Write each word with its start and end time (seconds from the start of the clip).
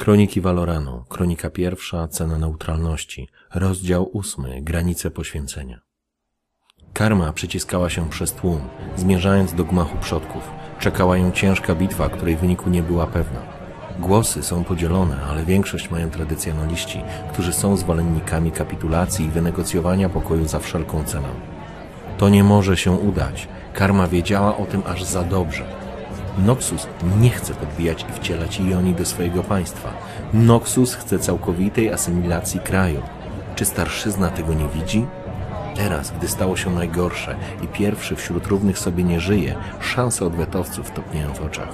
Kroniki 0.00 0.40
Valoranu, 0.40 1.04
kronika 1.08 1.50
pierwsza, 1.50 2.08
cena 2.08 2.38
neutralności, 2.38 3.28
rozdział 3.54 4.10
ósmy, 4.12 4.62
granice 4.62 5.10
poświęcenia. 5.10 5.80
Karma 6.92 7.32
przyciskała 7.32 7.90
się 7.90 8.10
przez 8.10 8.32
tłum, 8.32 8.60
zmierzając 8.96 9.54
do 9.54 9.64
gmachu 9.64 9.98
przodków. 9.98 10.50
Czekała 10.78 11.16
ją 11.16 11.32
ciężka 11.32 11.74
bitwa, 11.74 12.08
której 12.08 12.36
wyniku 12.36 12.70
nie 12.70 12.82
była 12.82 13.06
pewna. 13.06 13.40
Głosy 13.98 14.42
są 14.42 14.64
podzielone, 14.64 15.22
ale 15.22 15.44
większość 15.44 15.90
mają 15.90 16.10
tradycjonaliści, 16.10 17.00
którzy 17.32 17.52
są 17.52 17.76
zwolennikami 17.76 18.52
kapitulacji 18.52 19.26
i 19.26 19.30
wynegocjowania 19.30 20.08
pokoju 20.08 20.48
za 20.48 20.58
wszelką 20.58 21.04
cenę. 21.04 21.28
To 22.18 22.28
nie 22.28 22.44
może 22.44 22.76
się 22.76 22.92
udać. 22.92 23.48
Karma 23.74 24.06
wiedziała 24.06 24.56
o 24.56 24.66
tym 24.66 24.82
aż 24.86 25.04
za 25.04 25.22
dobrze. 25.22 25.79
Noxus 26.46 26.86
nie 27.20 27.30
chce 27.30 27.54
podbijać 27.54 28.06
i 28.10 28.12
wcielać 28.12 28.60
Ioni 28.60 28.94
do 28.94 29.04
swojego 29.04 29.42
państwa. 29.42 29.92
Noxus 30.32 30.94
chce 30.94 31.18
całkowitej 31.18 31.92
asymilacji 31.92 32.60
kraju. 32.60 33.02
Czy 33.54 33.64
starszyzna 33.64 34.28
tego 34.28 34.54
nie 34.54 34.68
widzi? 34.68 35.06
Teraz, 35.76 36.10
gdy 36.10 36.28
stało 36.28 36.56
się 36.56 36.70
najgorsze 36.70 37.36
i 37.62 37.68
pierwszy 37.68 38.16
wśród 38.16 38.46
równych 38.46 38.78
sobie 38.78 39.04
nie 39.04 39.20
żyje, 39.20 39.54
szanse 39.80 40.26
odwetowców 40.26 40.90
topnieją 40.90 41.34
w 41.34 41.42
oczach. 41.42 41.68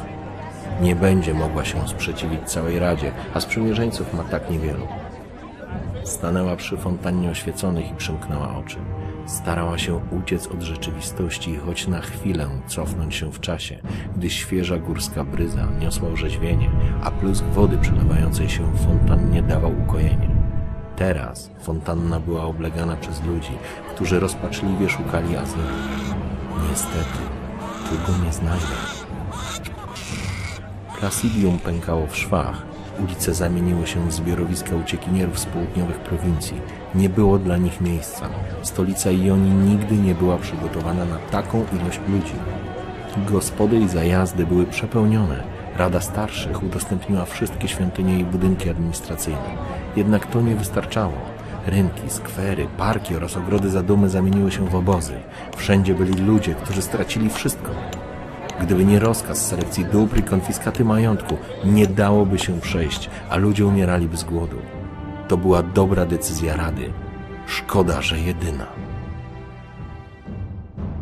Nie 0.80 0.96
będzie 0.96 1.34
mogła 1.34 1.64
się 1.64 1.88
sprzeciwić 1.88 2.40
całej 2.46 2.78
Radzie, 2.78 3.12
a 3.34 3.40
sprzymierzeńców 3.40 4.14
ma 4.14 4.24
tak 4.24 4.50
niewielu. 4.50 4.86
Stanęła 6.04 6.56
przy 6.56 6.76
fontannie 6.76 7.30
oświeconych 7.30 7.90
i 7.90 7.94
przymknęła 7.94 8.56
oczy. 8.56 8.76
Starała 9.26 9.78
się 9.78 10.00
uciec 10.10 10.46
od 10.46 10.62
rzeczywistości 10.62 11.50
i 11.50 11.56
choć 11.56 11.86
na 11.86 12.00
chwilę 12.00 12.48
cofnąć 12.66 13.14
się 13.14 13.32
w 13.32 13.40
czasie, 13.40 13.78
gdy 14.16 14.30
świeża 14.30 14.78
górska 14.78 15.24
bryza 15.24 15.66
niosła 15.80 16.08
orzeźwienie, 16.08 16.70
a 17.02 17.10
plusk 17.10 17.44
wody 17.44 17.78
przelewającej 17.78 18.48
się 18.48 18.72
w 18.72 18.84
fontannie 18.84 19.42
dawał 19.42 19.72
ukojenie. 19.82 20.30
Teraz 20.96 21.50
fontanna 21.60 22.20
była 22.20 22.44
oblegana 22.44 22.96
przez 22.96 23.24
ludzi, 23.24 23.52
którzy 23.94 24.20
rozpaczliwie 24.20 24.88
szukali 24.88 25.36
azylu. 25.36 25.62
Niestety, 26.70 27.18
tu 27.88 28.12
go 28.12 28.24
nie 28.24 28.32
znajdę. 28.32 28.76
Placidium 31.00 31.58
pękało 31.58 32.06
w 32.06 32.16
szwach, 32.16 32.62
Ulice 33.04 33.34
zamieniły 33.34 33.86
się 33.86 34.08
w 34.08 34.12
zbiorowiska 34.12 34.76
uciekinierów 34.76 35.38
z 35.38 35.46
południowych 35.46 35.96
prowincji. 35.96 36.60
Nie 36.94 37.08
było 37.08 37.38
dla 37.38 37.56
nich 37.56 37.80
miejsca. 37.80 38.28
Stolica 38.62 39.10
Jonii 39.10 39.52
nigdy 39.52 39.96
nie 39.96 40.14
była 40.14 40.36
przygotowana 40.36 41.04
na 41.04 41.18
taką 41.18 41.64
ilość 41.80 42.00
ludzi. 42.08 42.34
Gospody 43.30 43.76
i 43.76 43.88
zajazdy 43.88 44.46
były 44.46 44.66
przepełnione. 44.66 45.42
Rada 45.76 46.00
Starszych 46.00 46.62
udostępniła 46.62 47.24
wszystkie 47.24 47.68
świątynie 47.68 48.18
i 48.18 48.24
budynki 48.24 48.70
administracyjne. 48.70 49.56
Jednak 49.96 50.26
to 50.26 50.40
nie 50.40 50.54
wystarczało. 50.54 51.12
Rynki, 51.66 52.10
skwery, 52.10 52.66
parki 52.78 53.16
oraz 53.16 53.36
ogrody 53.36 53.70
zadumy 53.70 54.10
zamieniły 54.10 54.50
się 54.50 54.68
w 54.68 54.74
obozy. 54.74 55.12
Wszędzie 55.56 55.94
byli 55.94 56.14
ludzie, 56.14 56.54
którzy 56.54 56.82
stracili 56.82 57.30
wszystko. 57.30 57.70
Gdyby 58.60 58.84
nie 58.84 58.98
rozkaz 58.98 59.46
selekcji 59.46 59.84
dóbr 59.84 60.18
i 60.18 60.22
konfiskaty 60.22 60.84
majątku, 60.84 61.36
nie 61.64 61.86
dałoby 61.86 62.38
się 62.38 62.60
przejść, 62.60 63.10
a 63.30 63.36
ludzie 63.36 63.66
umieraliby 63.66 64.16
z 64.16 64.24
głodu. 64.24 64.56
To 65.28 65.36
była 65.36 65.62
dobra 65.62 66.06
decyzja 66.06 66.56
Rady. 66.56 66.92
Szkoda, 67.46 68.02
że 68.02 68.18
jedyna. 68.18 68.66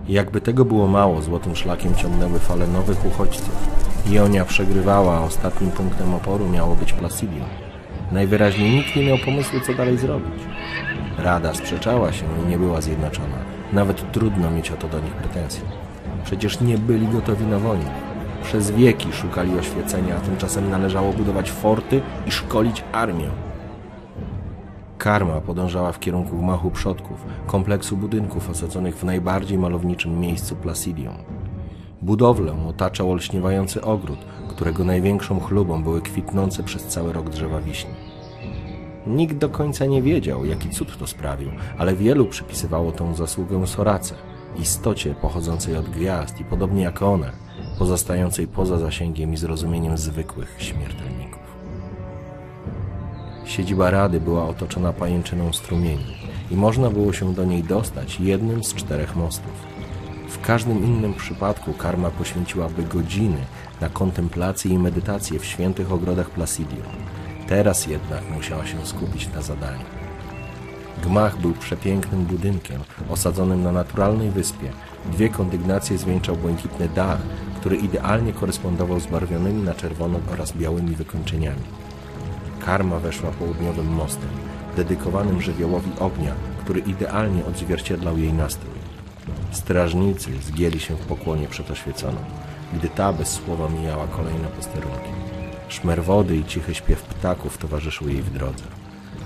Jakby 0.08 0.40
tego 0.40 0.64
było 0.64 0.86
mało, 0.86 1.22
złotym 1.22 1.56
szlakiem 1.56 1.94
ciągnęły 1.94 2.38
fale 2.38 2.66
nowych 2.66 3.06
uchodźców. 3.06 3.68
Ionia 4.10 4.44
przegrywała, 4.44 5.16
a 5.16 5.20
ostatnim 5.20 5.70
punktem 5.70 6.14
oporu 6.14 6.48
miało 6.48 6.76
być 6.76 6.92
Placidium. 6.92 7.46
Najwyraźniej 8.12 8.70
nikt 8.76 8.96
nie 8.96 9.06
miał 9.06 9.18
pomysłu, 9.18 9.60
co 9.60 9.74
dalej 9.74 9.98
zrobić. 9.98 10.42
Rada 11.18 11.54
sprzeczała 11.54 12.12
się 12.12 12.24
i 12.44 12.48
nie 12.48 12.58
była 12.58 12.80
zjednoczona. 12.80 13.36
Nawet 13.72 14.12
trudno 14.12 14.50
mieć 14.50 14.70
o 14.70 14.76
to 14.76 14.88
do 14.88 15.00
nich 15.00 15.12
pretensje. 15.12 15.62
Przecież 16.24 16.60
nie 16.60 16.78
byli 16.78 17.08
gotowi 17.08 17.46
na 17.46 17.58
wojnę. 17.58 17.90
Przez 18.42 18.70
wieki 18.70 19.12
szukali 19.12 19.58
oświecenia, 19.58 20.16
a 20.16 20.20
tymczasem 20.20 20.70
należało 20.70 21.12
budować 21.12 21.50
forty 21.50 22.00
i 22.26 22.30
szkolić 22.30 22.84
armię. 22.92 23.28
Karma 24.98 25.40
podążała 25.40 25.92
w 25.92 26.00
kierunku 26.00 26.36
gmachu 26.36 26.70
przodków, 26.70 27.24
kompleksu 27.46 27.96
budynków 27.96 28.50
osadzonych 28.50 28.96
w 28.96 29.04
najbardziej 29.04 29.58
malowniczym 29.58 30.20
miejscu 30.20 30.56
Placidium. 30.56 31.14
Budowlę 32.02 32.54
otaczał 32.68 33.10
olśniewający 33.10 33.82
ogród, 33.82 34.18
którego 34.48 34.84
największą 34.84 35.40
chlubą 35.40 35.82
były 35.82 36.00
kwitnące 36.00 36.62
przez 36.62 36.84
cały 36.84 37.12
rok 37.12 37.30
drzewa 37.30 37.60
wiśni. 37.60 37.94
Nikt 39.06 39.36
do 39.36 39.48
końca 39.48 39.86
nie 39.86 40.02
wiedział, 40.02 40.44
jaki 40.44 40.70
cud 40.70 40.98
to 40.98 41.06
sprawił, 41.06 41.50
ale 41.78 41.94
wielu 41.94 42.26
przypisywało 42.26 42.92
tą 42.92 43.14
zasługę 43.14 43.66
Sorace– 43.66 44.14
istocie 44.58 45.14
pochodzącej 45.14 45.76
od 45.76 45.88
gwiazd 45.88 46.40
i 46.40 46.44
podobnie 46.44 46.82
jak 46.82 47.02
one, 47.02 47.32
pozostającej 47.78 48.46
poza 48.46 48.78
zasięgiem 48.78 49.32
i 49.32 49.36
zrozumieniem 49.36 49.98
zwykłych 49.98 50.56
śmiertelników. 50.58 51.44
Siedziba 53.44 53.90
Rady 53.90 54.20
była 54.20 54.48
otoczona 54.48 54.92
pajęczyną 54.92 55.52
strumieni 55.52 56.16
i 56.50 56.56
można 56.56 56.90
było 56.90 57.12
się 57.12 57.34
do 57.34 57.44
niej 57.44 57.62
dostać 57.62 58.20
jednym 58.20 58.64
z 58.64 58.74
czterech 58.74 59.16
mostów. 59.16 59.52
W 60.28 60.46
każdym 60.46 60.84
innym 60.84 61.14
przypadku 61.14 61.72
karma 61.72 62.10
poświęciłaby 62.10 62.82
godziny 62.82 63.38
na 63.80 63.88
kontemplację 63.88 64.70
i 64.70 64.78
medytację 64.78 65.38
w 65.38 65.44
świętych 65.44 65.92
ogrodach 65.92 66.30
Placidium. 66.30 66.82
Teraz 67.48 67.86
jednak 67.86 68.30
musiała 68.30 68.66
się 68.66 68.86
skupić 68.86 69.28
na 69.34 69.42
zadaniu. 69.42 70.03
Gmach 71.02 71.38
był 71.38 71.52
przepięknym 71.52 72.24
budynkiem, 72.24 72.80
osadzonym 73.10 73.62
na 73.62 73.72
naturalnej 73.72 74.30
wyspie. 74.30 74.70
Dwie 75.12 75.28
kondygnacje 75.28 75.98
zwieńczał 75.98 76.36
błękitny 76.36 76.88
dach, 76.88 77.18
który 77.60 77.76
idealnie 77.76 78.32
korespondował 78.32 79.00
z 79.00 79.06
barwionymi 79.06 79.62
na 79.62 79.74
czerwono 79.74 80.18
oraz 80.32 80.52
białymi 80.52 80.96
wykończeniami. 80.96 81.62
Karma 82.66 82.98
weszła 82.98 83.30
południowym 83.30 83.86
mostem, 83.86 84.30
dedykowanym 84.76 85.42
żywiołowi 85.42 85.90
ognia, 86.00 86.32
który 86.64 86.80
idealnie 86.80 87.44
odzwierciedlał 87.44 88.18
jej 88.18 88.32
nastrój. 88.32 88.74
Strażnicy 89.50 90.30
zgięli 90.42 90.80
się 90.80 90.96
w 90.96 91.06
pokłonie 91.06 91.48
przed 91.48 91.70
oświeconą, 91.70 92.18
gdy 92.72 92.88
ta 92.88 93.12
bez 93.12 93.28
słowa 93.28 93.68
mijała 93.68 94.06
kolejne 94.06 94.48
posterunki. 94.48 95.10
Szmer 95.68 96.04
wody 96.04 96.36
i 96.36 96.44
cichy 96.44 96.74
śpiew 96.74 97.02
ptaków 97.02 97.58
towarzyszył 97.58 98.08
jej 98.08 98.22
w 98.22 98.32
drodze. 98.32 98.64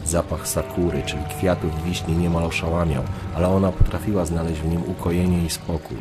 Zapach 0.05 0.49
sakury, 0.49 1.03
czyli 1.07 1.23
kwiatów 1.39 1.85
wiśni 1.85 2.17
niemal 2.17 2.45
oszałamiał, 2.45 3.03
ale 3.35 3.49
ona 3.49 3.73
potrafiła 3.73 4.25
znaleźć 4.25 4.61
w 4.61 4.69
nim 4.69 4.83
ukojenie 4.91 5.45
i 5.45 5.51
spokój. 5.51 5.99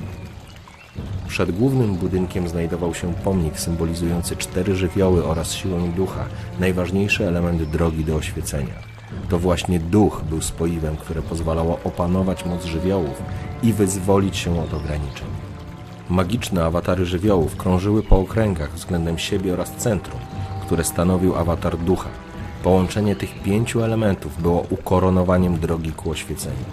Przed 1.27 1.51
głównym 1.51 1.95
budynkiem 1.95 2.47
znajdował 2.47 2.93
się 2.93 3.13
pomnik 3.13 3.59
symbolizujący 3.59 4.35
cztery 4.35 4.75
żywioły 4.75 5.25
oraz 5.25 5.53
siłę 5.53 5.79
ducha, 5.95 6.25
najważniejszy 6.59 7.27
element 7.27 7.63
drogi 7.63 8.05
do 8.05 8.15
oświecenia. 8.15 8.73
To 9.29 9.39
właśnie 9.39 9.79
duch 9.79 10.21
był 10.29 10.41
spoiwem, 10.41 10.97
które 10.97 11.21
pozwalało 11.21 11.79
opanować 11.83 12.45
moc 12.45 12.65
żywiołów 12.65 13.23
i 13.63 13.73
wyzwolić 13.73 14.37
się 14.37 14.61
od 14.61 14.73
ograniczeń. 14.73 15.27
Magiczne 16.09 16.65
awatary 16.65 17.05
żywiołów 17.05 17.55
krążyły 17.55 18.03
po 18.03 18.19
okręgach 18.19 18.73
względem 18.73 19.17
siebie 19.17 19.53
oraz 19.53 19.71
centrum, 19.71 20.19
które 20.65 20.83
stanowił 20.83 21.35
awatar 21.35 21.77
ducha, 21.77 22.09
Połączenie 22.67 23.15
tych 23.15 23.41
pięciu 23.43 23.83
elementów 23.83 24.41
było 24.41 24.65
ukoronowaniem 24.69 25.59
drogi 25.59 25.91
ku 25.91 26.11
oświeceniu. 26.11 26.65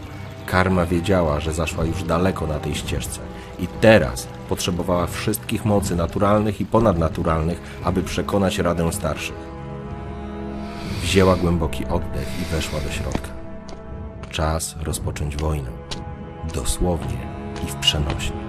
Karma 0.46 0.86
wiedziała, 0.86 1.40
że 1.40 1.52
zaszła 1.52 1.84
już 1.84 2.02
daleko 2.02 2.46
na 2.46 2.58
tej 2.58 2.74
ścieżce 2.74 3.20
i 3.58 3.66
teraz 3.66 4.28
potrzebowała 4.48 5.06
wszystkich 5.06 5.64
mocy 5.64 5.96
naturalnych 5.96 6.60
i 6.60 6.66
ponadnaturalnych, 6.66 7.60
aby 7.84 8.02
przekonać 8.02 8.58
Radę 8.58 8.92
Starszych. 8.92 9.36
Wzięła 11.02 11.36
głęboki 11.36 11.84
oddech 11.86 12.28
i 12.42 12.54
weszła 12.54 12.80
do 12.80 12.90
środka. 12.90 13.28
Czas 14.30 14.76
rozpocząć 14.82 15.36
wojnę. 15.36 15.70
Dosłownie 16.54 17.18
i 17.64 17.70
w 17.70 17.74
przenośni. 17.74 18.43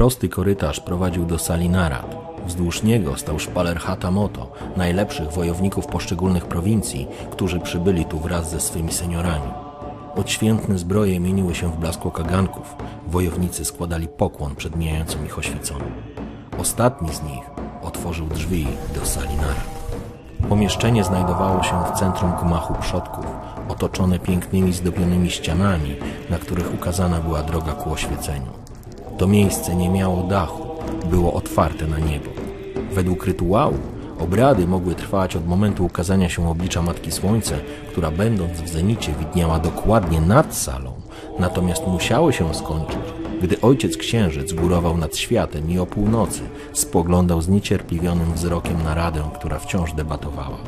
Prosty 0.00 0.28
korytarz 0.28 0.80
prowadził 0.80 1.24
do 1.26 1.38
sali 1.38 1.68
narad. 1.68 2.16
Wzdłuż 2.46 2.82
niego 2.82 3.16
stał 3.16 3.38
szpaler 3.38 3.78
Hatamoto, 3.78 4.52
najlepszych 4.76 5.32
wojowników 5.32 5.86
poszczególnych 5.86 6.44
prowincji, 6.44 7.06
którzy 7.30 7.60
przybyli 7.60 8.04
tu 8.04 8.18
wraz 8.18 8.50
ze 8.50 8.60
swymi 8.60 8.92
seniorami. 8.92 9.50
Odświętne 10.16 10.78
zbroje 10.78 11.20
mieniły 11.20 11.54
się 11.54 11.72
w 11.72 11.76
blasku 11.76 12.10
kaganków. 12.10 12.74
Wojownicy 13.06 13.64
składali 13.64 14.08
pokłon 14.08 14.56
przed 14.56 14.76
mijającym 14.76 15.26
ich 15.26 15.38
oświeconym. 15.38 15.92
Ostatni 16.58 17.14
z 17.14 17.22
nich 17.22 17.44
otworzył 17.82 18.26
drzwi 18.26 18.66
do 18.94 19.06
sali 19.06 19.36
narad. 19.36 19.90
Pomieszczenie 20.48 21.04
znajdowało 21.04 21.62
się 21.62 21.82
w 21.94 21.98
centrum 21.98 22.32
gmachu 22.42 22.74
przodków, 22.80 23.26
otoczone 23.68 24.18
pięknymi 24.18 24.72
zdobionymi 24.72 25.30
ścianami, 25.30 25.96
na 26.30 26.38
których 26.38 26.74
ukazana 26.74 27.20
była 27.20 27.42
droga 27.42 27.72
ku 27.72 27.92
oświeceniu. 27.92 28.69
To 29.20 29.26
miejsce 29.26 29.76
nie 29.76 29.88
miało 29.88 30.22
dachu, 30.22 30.66
było 31.10 31.32
otwarte 31.32 31.86
na 31.86 31.98
niebo. 31.98 32.30
Według 32.92 33.26
rytuału 33.26 33.78
obrady 34.18 34.66
mogły 34.66 34.94
trwać 34.94 35.36
od 35.36 35.46
momentu 35.46 35.84
ukazania 35.84 36.28
się 36.28 36.48
oblicza 36.48 36.82
Matki 36.82 37.12
Słońce, 37.12 37.58
która 37.90 38.10
będąc 38.10 38.60
w 38.60 38.68
zenicie 38.68 39.12
widniała 39.18 39.58
dokładnie 39.58 40.20
nad 40.20 40.54
salą, 40.54 40.92
natomiast 41.38 41.86
musiały 41.86 42.32
się 42.32 42.54
skończyć, 42.54 42.98
gdy 43.42 43.60
ojciec 43.60 43.96
księżyc 43.96 44.52
górował 44.52 44.96
nad 44.96 45.16
światem 45.16 45.70
i 45.70 45.78
o 45.78 45.86
północy 45.86 46.40
spoglądał 46.72 47.42
z 47.42 47.48
niecierpliwionym 47.48 48.32
wzrokiem 48.32 48.82
na 48.82 48.94
radę, 48.94 49.22
która 49.34 49.58
wciąż 49.58 49.92
debatowała. 49.92 50.58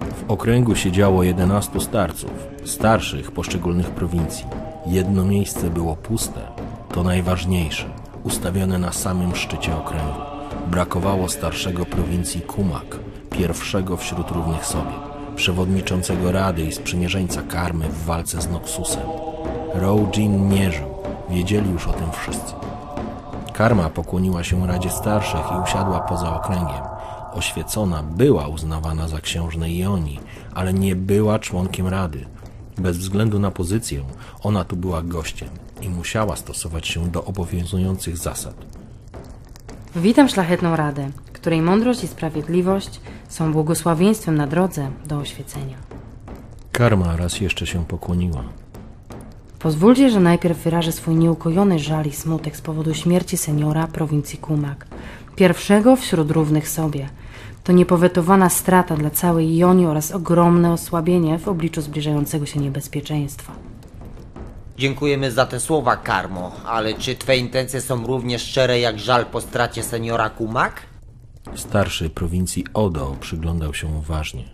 W 0.00 0.30
okręgu 0.30 0.74
siedziało 0.74 1.22
jedenastu 1.22 1.80
starców, 1.80 2.30
starszych 2.64 3.32
poszczególnych 3.32 3.90
prowincji. 3.90 4.44
Jedno 4.86 5.24
miejsce 5.24 5.70
było 5.70 5.96
puste, 5.96 6.57
to 6.98 7.04
najważniejsze, 7.04 7.90
ustawione 8.24 8.78
na 8.78 8.92
samym 8.92 9.36
szczycie 9.36 9.76
okręgu. 9.76 10.20
Brakowało 10.70 11.28
starszego 11.28 11.86
prowincji 11.86 12.40
Kumak, 12.40 12.98
pierwszego 13.30 13.96
wśród 13.96 14.30
równych 14.30 14.66
sobie, 14.66 14.92
przewodniczącego 15.36 16.32
rady 16.32 16.64
i 16.64 16.72
sprzymierzeńca 16.72 17.42
karmy 17.42 17.88
w 17.88 18.04
walce 18.04 18.40
z 18.40 18.50
Noxusem. 18.50 19.02
Rojin 19.74 20.48
nie 20.48 20.72
żył, 20.72 20.86
wiedzieli 21.30 21.70
już 21.70 21.86
o 21.86 21.92
tym 21.92 22.12
wszyscy. 22.12 22.54
Karma 23.52 23.90
pokłoniła 23.90 24.44
się 24.44 24.66
Radzie 24.66 24.90
Starszych 24.90 25.46
i 25.56 25.62
usiadła 25.62 26.00
poza 26.00 26.36
okręgiem. 26.36 26.84
Oświecona 27.32 28.02
była 28.02 28.48
uznawana 28.48 29.08
za 29.08 29.20
księżnę 29.20 29.70
Ioni, 29.70 30.20
ale 30.54 30.74
nie 30.74 30.96
była 30.96 31.38
członkiem 31.38 31.88
Rady. 31.88 32.26
Bez 32.78 32.98
względu 32.98 33.38
na 33.38 33.50
pozycję, 33.50 34.02
ona 34.42 34.64
tu 34.64 34.76
była 34.76 35.02
gościem 35.02 35.48
i 35.82 35.88
musiała 35.88 36.36
stosować 36.36 36.88
się 36.88 37.06
do 37.06 37.24
obowiązujących 37.24 38.16
zasad. 38.16 38.54
Witam 39.96 40.28
szlachetną 40.28 40.76
Radę, 40.76 41.10
której 41.32 41.62
mądrość 41.62 42.04
i 42.04 42.08
sprawiedliwość 42.08 43.00
są 43.28 43.52
błogosławieństwem 43.52 44.36
na 44.36 44.46
drodze 44.46 44.90
do 45.06 45.18
oświecenia. 45.18 45.76
Karma 46.72 47.16
raz 47.16 47.40
jeszcze 47.40 47.66
się 47.66 47.84
pokłoniła. 47.84 48.44
Pozwólcie, 49.58 50.10
że 50.10 50.20
najpierw 50.20 50.58
wyrażę 50.58 50.92
swój 50.92 51.14
nieukojony 51.14 51.78
żal 51.78 52.06
i 52.06 52.12
smutek 52.12 52.56
z 52.56 52.60
powodu 52.60 52.94
śmierci 52.94 53.36
seniora 53.36 53.86
prowincji 53.86 54.38
Kumak, 54.38 54.86
pierwszego 55.36 55.96
wśród 55.96 56.30
równych 56.30 56.68
sobie. 56.68 57.08
To 57.64 57.72
niepowetowana 57.72 58.50
strata 58.50 58.96
dla 58.96 59.10
całej 59.10 59.56
Jonii 59.56 59.86
oraz 59.86 60.12
ogromne 60.12 60.72
osłabienie 60.72 61.38
w 61.38 61.48
obliczu 61.48 61.80
zbliżającego 61.80 62.46
się 62.46 62.60
niebezpieczeństwa. 62.60 63.52
Dziękujemy 64.78 65.32
za 65.32 65.46
te 65.46 65.60
słowa, 65.60 65.96
Karmo, 65.96 66.52
ale 66.66 66.94
czy 66.94 67.16
twe 67.16 67.36
intencje 67.36 67.80
są 67.80 68.06
równie 68.06 68.38
szczere 68.38 68.80
jak 68.80 68.98
żal 68.98 69.26
po 69.26 69.40
stracie 69.40 69.82
seniora 69.82 70.30
Kumak? 70.30 70.82
Starszy 71.54 72.10
prowincji 72.10 72.64
Odo 72.74 73.16
przyglądał 73.20 73.74
się 73.74 73.86
uważnie. 73.86 74.44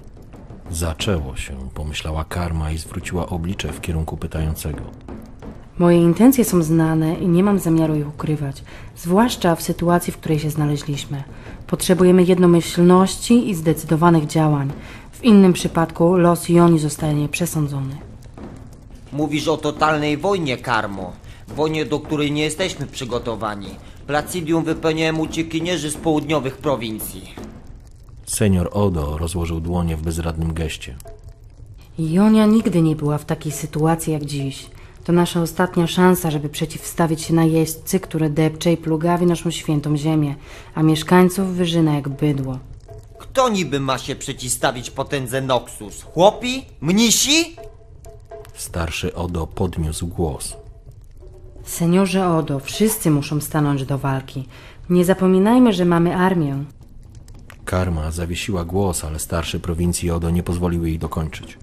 Zaczęło 0.71 1.37
się, 1.37 1.69
pomyślała 1.75 2.25
Karma 2.25 2.71
i 2.71 2.79
zwróciła 2.79 3.27
oblicze 3.27 3.73
w 3.73 3.81
kierunku 3.81 4.17
pytającego. 4.17 4.83
Moje 5.79 6.03
intencje 6.03 6.45
są 6.45 6.63
znane 6.63 7.15
i 7.15 7.29
nie 7.29 7.43
mam 7.43 7.59
zamiaru 7.59 7.95
ich 7.95 8.09
ukrywać, 8.09 8.63
zwłaszcza 8.97 9.57
w 9.57 9.63
sytuacji, 9.63 10.13
w 10.13 10.17
której 10.17 10.39
się 10.39 10.51
znaleźliśmy. 10.51 11.23
Potrzebujemy 11.67 12.23
jednomyślności 12.23 13.51
i 13.51 13.55
zdecydowanych 13.55 14.27
działań. 14.27 14.73
W 15.13 15.25
innym 15.25 15.53
przypadku 15.53 16.17
los 16.17 16.49
Joni 16.49 16.79
zostanie 16.79 17.29
przesądzony. 17.29 18.14
Mówisz 19.15 19.49
o 19.49 19.57
totalnej 19.57 20.17
wojnie, 20.17 20.57
Karmo. 20.57 21.13
Wojnie, 21.49 21.85
do 21.85 22.01
której 22.01 22.33
nie 22.33 22.43
jesteśmy 22.43 22.87
przygotowani. 22.87 23.69
Placidium 24.07 24.65
wypełniają 24.65 25.19
uciekinierzy 25.19 25.91
z 25.91 25.97
południowych 25.97 26.57
prowincji. 26.57 27.35
Senior 28.27 28.71
Odo 28.73 29.19
rozłożył 29.19 29.61
dłonie 29.61 29.97
w 29.97 30.03
bezradnym 30.03 30.55
geście. 30.55 30.97
Jonia 31.99 32.47
nigdy 32.47 32.83
nie 32.83 32.97
była 32.97 33.19
w 33.19 33.25
takiej 33.25 33.53
sytuacji 33.53 34.13
jak 34.13 34.25
dziś. 34.25 34.67
To 35.05 35.13
nasza 35.13 35.43
ostatnia 35.43 35.87
szansa, 35.87 36.31
żeby 36.31 36.49
przeciwstawić 36.49 37.23
się 37.23 37.35
najeźdźcy, 37.35 38.01
które 38.01 38.31
depcze 38.31 38.73
i 38.73 38.77
plugawi 38.77 39.27
naszą 39.27 39.51
świętą 39.51 39.97
ziemię, 39.97 40.35
a 40.75 40.83
mieszkańców 40.83 41.49
wyżyna 41.49 41.95
jak 41.95 42.09
bydło. 42.09 42.59
Kto 43.19 43.49
niby 43.49 43.81
ma 43.81 43.99
się 43.99 44.17
przeciwstawić 44.17 44.91
potędze 44.91 45.41
Noxus? 45.43 46.03
Chłopi? 46.03 46.65
Mnisi? 46.81 47.57
Starszy 48.55 49.15
Odo 49.15 49.47
podniósł 49.47 50.07
głos. 50.07 50.57
Seniorze 51.65 52.29
Odo, 52.29 52.61
wszyscy 52.61 53.11
muszą 53.11 53.41
stanąć 53.41 53.85
do 53.85 53.99
walki. 53.99 54.49
Nie 54.91 55.05
zapominajmy, 55.05 55.73
że 55.73 55.85
mamy 55.85 56.17
armię. 56.17 56.65
Karma 57.65 58.11
zawiesiła 58.11 58.65
głos, 58.65 59.05
ale 59.05 59.19
starszy 59.19 59.61
prowincji 59.61 60.11
Odo 60.11 60.31
nie 60.31 60.43
pozwolił 60.43 60.87
jej 60.87 60.99
dokończyć. 60.99 61.59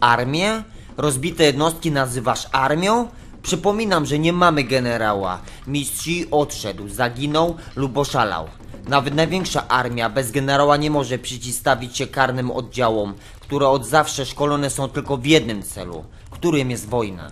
Armię? 0.00 0.62
Rozbite 0.96 1.44
jednostki 1.44 1.90
nazywasz 1.92 2.48
armią? 2.52 3.08
Przypominam, 3.42 4.06
że 4.06 4.18
nie 4.18 4.32
mamy 4.32 4.64
generała. 4.64 5.38
Mistrz 5.66 6.08
odszedł, 6.30 6.88
zaginął 6.88 7.56
lub 7.76 7.98
oszalał. 7.98 8.48
Nawet 8.88 9.14
największa 9.14 9.68
armia 9.68 10.10
bez 10.10 10.30
generała 10.30 10.76
nie 10.76 10.90
może 10.90 11.18
przeciwstawić 11.18 11.96
się 11.96 12.06
karnym 12.06 12.50
oddziałom, 12.50 13.14
które 13.46 13.68
od 13.68 13.86
zawsze 13.86 14.26
szkolone 14.26 14.70
są 14.70 14.88
tylko 14.88 15.16
w 15.16 15.26
jednym 15.26 15.62
celu, 15.62 16.04
którym 16.30 16.70
jest 16.70 16.88
wojna. 16.88 17.30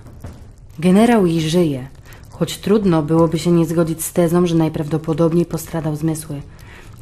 Generał 0.79 1.27
i 1.27 1.41
żyje, 1.41 1.89
choć 2.31 2.59
trudno 2.59 3.03
byłoby 3.03 3.39
się 3.39 3.51
nie 3.51 3.67
zgodzić 3.67 4.05
z 4.05 4.13
tezą, 4.13 4.47
że 4.47 4.55
najprawdopodobniej 4.55 5.47
postradał 5.47 5.97
zmysły, 5.97 6.43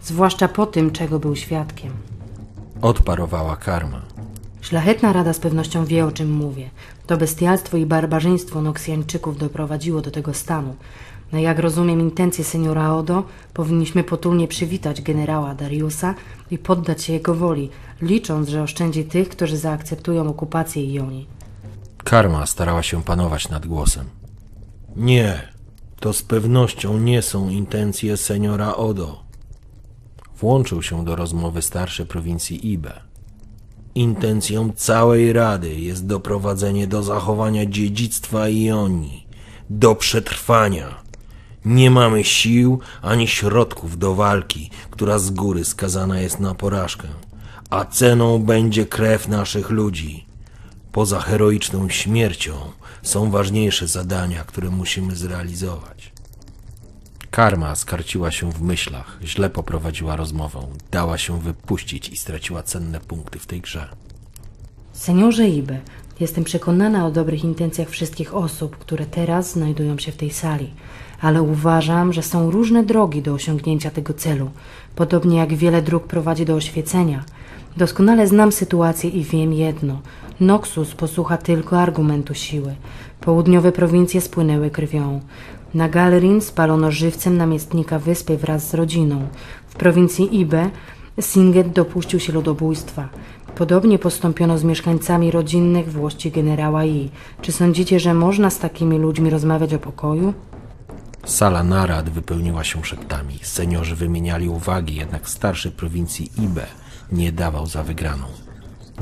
zwłaszcza 0.03 0.49
po 0.49 0.67
tym, 0.67 0.91
czego 0.91 1.19
był 1.19 1.37
świadkiem. 1.37 1.93
Odparowała 2.83 3.57
karma. 3.57 4.03
Szlachetna 4.61 5.13
Rada 5.13 5.33
z 5.33 5.39
pewnością 5.39 5.85
wie, 5.85 6.07
o 6.07 6.13
czym 6.13 6.33
mówię. 6.33 6.71
To 7.07 7.17
bestialstwo 7.17 7.77
i 7.77 7.87
barbarzyństwo 7.87 8.63
Noksjańczyków 8.63 9.39
doprowadziło 9.39 10.01
do 10.01 10.11
tego 10.11 10.35
stanu. 10.35 10.77
No 11.33 11.39
jak 11.39 11.59
rozumiem 11.59 12.01
intencje 12.01 12.45
seniora 12.45 12.95
Odo, 12.95 13.25
powinniśmy 13.55 14.05
potulnie 14.05 14.49
przywitać 14.49 15.03
generała 15.03 15.55
Dariusa 15.55 16.15
i 16.51 16.59
poddać 16.59 17.03
się 17.03 17.13
jego 17.13 17.35
woli, 17.35 17.71
licząc, 18.03 18.49
że 18.49 18.63
oszczędzi 18.63 19.05
tych, 19.05 19.29
którzy 19.29 19.57
zaakceptują 19.57 20.29
okupację 20.29 20.95
Joni. 20.95 21.27
Karma 22.05 22.47
starała 22.47 22.83
się 22.83 23.03
panować 23.03 23.49
nad 23.49 23.67
głosem. 23.67 24.07
Nie, 24.97 25.49
to 26.01 26.13
z 26.13 26.23
pewnością 26.23 26.99
nie 26.99 27.23
są 27.23 27.49
intencje 27.49 28.17
seniora 28.17 28.77
Odo. 28.77 29.21
Włączył 30.39 30.83
się 30.83 31.05
do 31.05 31.17
rozmowy 31.17 31.63
starszy 31.63 32.07
prowincji 32.07 32.73
Ibe. 32.73 33.01
Intencją 33.95 34.73
całej 34.77 35.33
Rady 35.33 35.75
jest 35.75 36.07
doprowadzenie 36.07 36.87
do 36.87 37.03
zachowania 37.03 37.67
dziedzictwa 37.67 38.49
Ionii, 38.49 39.27
do 39.71 39.95
przetrwania. 39.95 41.10
Nie 41.65 41.91
mamy 41.91 42.25
sił 42.25 42.81
ani 43.03 43.29
środków 43.29 43.99
do 43.99 44.15
walki, 44.15 44.71
która 44.91 45.19
z 45.19 45.31
góry 45.31 45.65
skazana 45.65 46.21
jest 46.21 46.41
na 46.41 46.55
porażkę, 46.55 47.09
a 47.71 47.85
ceną 47.85 48.39
będzie 48.39 48.87
krew 48.87 49.29
naszych 49.29 49.71
ludzi. 49.71 50.27
Poza 50.93 51.21
heroiczną 51.21 51.89
śmiercią 51.89 52.53
są 53.03 53.31
ważniejsze 53.31 53.87
zadania, 53.87 54.45
które 54.45 54.71
musimy 54.71 55.17
zrealizować. 55.17 56.13
Karma 57.31 57.77
skarciła 57.77 58.31
się 58.31 58.53
w 58.53 58.63
myślach, 58.63 59.19
źle 59.25 59.51
poprowadziła 59.51 60.17
rozmowę, 60.17 60.67
dała 60.91 61.19
się 61.19 61.41
wypuścić 61.41 62.09
i 62.09 62.17
straciła 62.17 62.63
cenne 62.63 63.01
punkty 63.01 63.39
w 63.39 63.47
tej 63.47 63.61
grze. 63.61 63.89
Seniorze 64.93 65.49
Ibe, 65.49 65.79
jestem 66.21 66.45
przekonana 66.45 67.07
o 67.07 67.11
dobrych 67.11 67.45
intencjach 67.45 67.89
wszystkich 67.89 68.35
osób, 68.35 68.77
które 68.79 69.07
teraz 69.07 69.53
znajdują 69.53 69.99
się 69.99 70.13
w 70.13 70.17
tej 70.17 70.31
sali, 70.31 70.71
ale 71.21 71.43
uważam, 71.43 72.13
że 72.13 72.23
są 72.23 72.51
różne 72.51 72.85
drogi 72.85 73.23
do 73.23 73.35
osiągnięcia 73.35 73.91
tego 73.91 74.15
celu, 74.15 74.51
podobnie 74.97 75.39
jak 75.39 75.55
wiele 75.55 75.83
dróg 75.83 76.07
prowadzi 76.07 76.45
do 76.45 76.55
oświecenia. 76.55 77.25
Doskonale 77.77 78.27
znam 78.27 78.53
sytuację 78.53 79.11
i 79.11 79.25
wiem 79.25 79.53
jedno. 79.53 80.01
Noxus 80.41 80.95
posłucha 80.95 81.37
tylko 81.37 81.81
argumentu 81.81 82.35
siły. 82.35 82.75
Południowe 83.21 83.73
prowincje 83.73 84.21
spłynęły 84.21 84.71
krwią. 84.71 85.21
Na 85.75 85.89
Galerin 85.89 86.41
spalono 86.41 86.91
żywcem 86.91 87.37
namiestnika 87.37 87.99
wyspy 87.99 88.37
wraz 88.37 88.69
z 88.69 88.75
rodziną. 88.75 89.23
W 89.69 89.75
prowincji 89.75 90.41
Ibe 90.41 90.71
Singet 91.21 91.69
dopuścił 91.73 92.21
się 92.21 92.33
ludobójstwa. 92.33 93.09
Podobnie 93.55 93.99
postąpiono 93.99 94.59
z 94.59 94.65
mieszkańcami 94.65 95.31
rodzinnych 95.31 95.93
włości 95.93 96.31
generała 96.31 96.85
I. 96.85 97.11
Czy 97.43 97.53
sądzicie, 97.53 98.01
że 98.01 98.15
można 98.15 98.51
z 98.51 98.59
takimi 98.59 98.99
ludźmi 98.99 99.31
rozmawiać 99.31 99.75
o 99.75 99.79
pokoju? 99.79 100.35
Sala 101.25 101.63
narad 101.63 102.11
wypełniła 102.11 102.65
się 102.65 102.85
szeptami. 102.85 103.39
Seniorzy 103.43 103.97
wymieniali 103.97 104.49
uwagi, 104.49 104.95
jednak 104.95 105.29
starszy 105.29 105.71
prowincji 105.71 106.31
Ibe 106.39 106.67
nie 107.13 107.33
dawał 107.33 107.67
za 107.67 107.83
wygraną. 107.83 108.27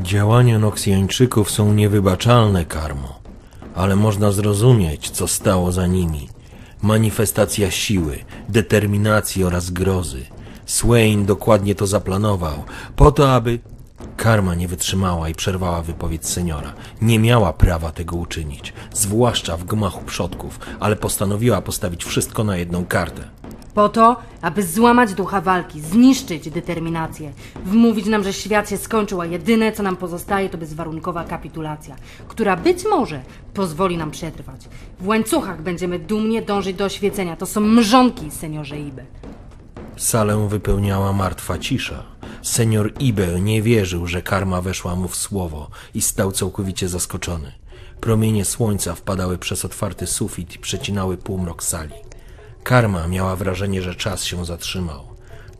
Działania 0.02 0.58
Noksjańczyków 0.58 1.50
są 1.50 1.74
niewybaczalne, 1.74 2.64
Karmo, 2.64 3.20
ale 3.74 3.96
można 3.96 4.32
zrozumieć, 4.32 5.10
co 5.10 5.28
stało 5.28 5.72
za 5.72 5.86
nimi. 5.86 6.28
Manifestacja 6.82 7.70
siły, 7.70 8.18
determinacji 8.48 9.44
oraz 9.44 9.70
grozy. 9.70 10.24
Swain 10.66 11.26
dokładnie 11.26 11.74
to 11.74 11.86
zaplanował, 11.86 12.64
po 12.96 13.12
to, 13.12 13.32
aby... 13.34 13.58
Karma 14.16 14.54
nie 14.54 14.68
wytrzymała 14.68 15.28
i 15.28 15.34
przerwała 15.34 15.82
wypowiedź 15.82 16.26
seniora. 16.26 16.72
Nie 17.02 17.18
miała 17.18 17.52
prawa 17.52 17.92
tego 17.92 18.16
uczynić, 18.16 18.72
zwłaszcza 18.92 19.56
w 19.56 19.64
gmachu 19.64 20.04
przodków, 20.04 20.60
ale 20.80 20.96
postanowiła 20.96 21.62
postawić 21.62 22.04
wszystko 22.04 22.44
na 22.44 22.56
jedną 22.56 22.84
kartę. 22.84 23.28
Po 23.74 23.88
to, 23.88 24.16
aby 24.42 24.62
złamać 24.62 25.14
ducha 25.14 25.40
walki, 25.40 25.80
zniszczyć 25.80 26.50
determinację, 26.50 27.32
wmówić 27.64 28.06
nam, 28.06 28.24
że 28.24 28.32
świat 28.32 28.70
się 28.70 28.76
skończył, 28.76 29.20
a 29.20 29.26
jedyne, 29.26 29.72
co 29.72 29.82
nam 29.82 29.96
pozostaje, 29.96 30.48
to 30.48 30.58
bezwarunkowa 30.58 31.24
kapitulacja, 31.24 31.96
która 32.28 32.56
być 32.56 32.84
może 32.90 33.22
pozwoli 33.54 33.96
nam 33.96 34.10
przetrwać. 34.10 34.68
W 35.00 35.06
łańcuchach 35.06 35.62
będziemy 35.62 35.98
dumnie 35.98 36.42
dążyć 36.42 36.76
do 36.76 36.84
oświecenia. 36.84 37.36
To 37.36 37.46
są 37.46 37.60
mrzonki, 37.60 38.30
seniorze 38.30 38.80
Ibe. 38.80 39.04
Salę 39.98 40.48
wypełniała 40.48 41.12
martwa 41.12 41.58
cisza. 41.58 42.02
Senior 42.42 42.92
Ibe 43.00 43.40
nie 43.40 43.62
wierzył, 43.62 44.06
że 44.06 44.22
karma 44.22 44.62
weszła 44.62 44.96
mu 44.96 45.08
w 45.08 45.16
słowo 45.16 45.70
i 45.94 46.02
stał 46.02 46.32
całkowicie 46.32 46.88
zaskoczony. 46.88 47.52
Promienie 48.00 48.44
słońca 48.44 48.94
wpadały 48.94 49.38
przez 49.38 49.64
otwarty 49.64 50.06
sufit 50.06 50.54
i 50.54 50.58
przecinały 50.58 51.16
półmrok 51.16 51.62
sali. 51.62 51.94
Karma 52.62 53.08
miała 53.08 53.36
wrażenie, 53.36 53.82
że 53.82 53.94
czas 53.94 54.24
się 54.24 54.44
zatrzymał. 54.44 55.04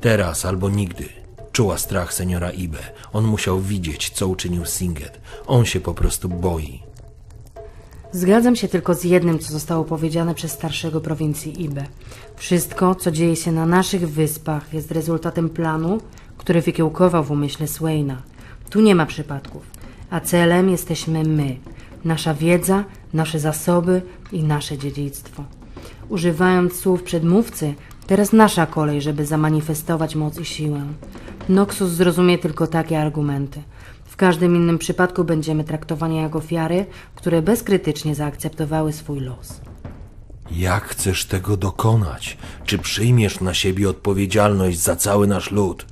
Teraz 0.00 0.45
albo 0.45 0.71
nigdy. 0.71 1.09
Czuła 1.52 1.78
strach 1.78 2.14
seniora 2.14 2.50
Ibe. 2.50 2.78
On 3.12 3.25
musiał 3.25 3.61
widzieć, 3.61 4.11
co 4.11 4.28
uczynił 4.28 4.66
Singet. 4.66 5.21
On 5.47 5.64
się 5.64 5.80
po 5.80 5.95
prostu 5.95 6.28
boi. 6.28 6.83
Zgadzam 8.12 8.57
się 8.57 8.68
tylko 8.68 8.95
z 8.95 9.04
jednym, 9.04 9.38
co 9.38 9.52
zostało 9.52 9.85
powiedziane 9.85 10.35
przez 10.35 10.52
starszego 10.52 11.00
prowincji 11.00 11.62
Ibe. 11.62 11.87
Wszystko, 12.38 12.95
co 12.95 13.11
dzieje 13.11 13.37
się 13.37 13.52
na 13.52 13.66
naszych 13.66 14.09
wyspach, 14.09 14.75
jest 14.75 14.90
rezultatem 14.90 15.49
planu, 15.49 15.99
który 16.37 16.62
wykiełkował 16.62 17.25
w 17.25 17.30
umyśle 17.30 17.68
Swaina. 17.68 18.23
Tu 18.71 18.80
nie 18.80 18.95
ma 18.95 19.07
przypadków, 19.07 19.62
a 20.11 20.21
celem 20.21 20.71
jesteśmy 20.71 21.23
my, 21.25 21.57
nasza 22.04 22.35
wiedza, 22.35 22.85
nasze 23.14 23.38
zasoby 23.40 24.02
i 24.33 24.42
nasze 24.42 24.78
dziedzictwo. 24.78 25.45
Używając 26.09 26.76
słów 26.76 27.02
przedmówcy, 27.02 27.75
teraz 28.07 28.33
nasza 28.33 28.66
kolej, 28.66 29.02
żeby 29.02 29.26
zamanifestować 29.26 30.14
moc 30.14 30.40
i 30.40 30.45
siłę. 30.45 30.83
Noxus 31.49 31.90
zrozumie 31.90 32.38
tylko 32.38 32.66
takie 32.66 33.00
argumenty. 33.00 33.62
W 34.04 34.16
każdym 34.16 34.57
innym 34.57 34.78
przypadku 34.78 35.25
będziemy 35.25 35.64
traktowani 35.64 36.16
jak 36.16 36.37
ofiary, 36.37 36.87
które 37.14 37.42
bezkrytycznie 37.42 38.14
zaakceptowały 38.14 38.92
swój 38.92 39.21
los. 39.21 39.61
Jak 40.50 40.84
chcesz 40.84 41.24
tego 41.24 41.56
dokonać? 41.56 42.38
Czy 42.64 42.78
przyjmiesz 42.78 43.40
na 43.40 43.54
siebie 43.54 43.90
odpowiedzialność 43.90 44.78
za 44.78 44.96
cały 44.96 45.26
nasz 45.26 45.50
lud? 45.50 45.86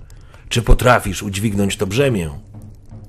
Czy 0.49 0.63
potrafisz 0.63 1.23
udźwignąć 1.23 1.77
to 1.77 1.87
brzemię? 1.87 2.31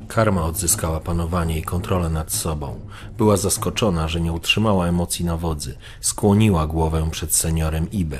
Karma 0.07 0.43
odzyskała 0.43 0.99
panowanie 0.99 1.59
i 1.59 1.63
kontrolę 1.63 2.09
nad 2.09 2.31
sobą. 2.31 2.79
Była 3.17 3.37
zaskoczona, 3.37 4.07
że 4.07 4.21
nie 4.21 4.33
utrzymała 4.33 4.87
emocji 4.87 5.25
na 5.25 5.37
wodzy. 5.37 5.77
Skłoniła 6.01 6.67
głowę 6.67 7.07
przed 7.11 7.35
seniorem 7.35 7.91
Ibe. 7.91 8.19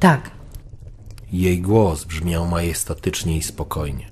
Tak, 0.00 0.30
Jej 1.32 1.60
głos 1.60 2.04
brzmiał 2.04 2.46
majestatycznie 2.46 3.36
i 3.36 3.42
spokojnie. 3.42 4.10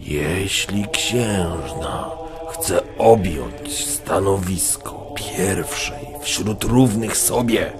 Jeśli 0.00 0.86
księżna 0.92 2.10
chce 2.50 2.98
objąć 2.98 3.86
stanowisko 3.86 5.14
pierwszej 5.16 6.09
wśród 6.22 6.64
równych 6.64 7.16
sobie, 7.16 7.72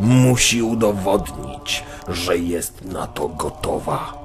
musi 0.00 0.62
udowodnić, 0.62 1.84
że 2.08 2.38
jest 2.38 2.84
na 2.84 3.06
to 3.06 3.28
gotowa. 3.28 4.24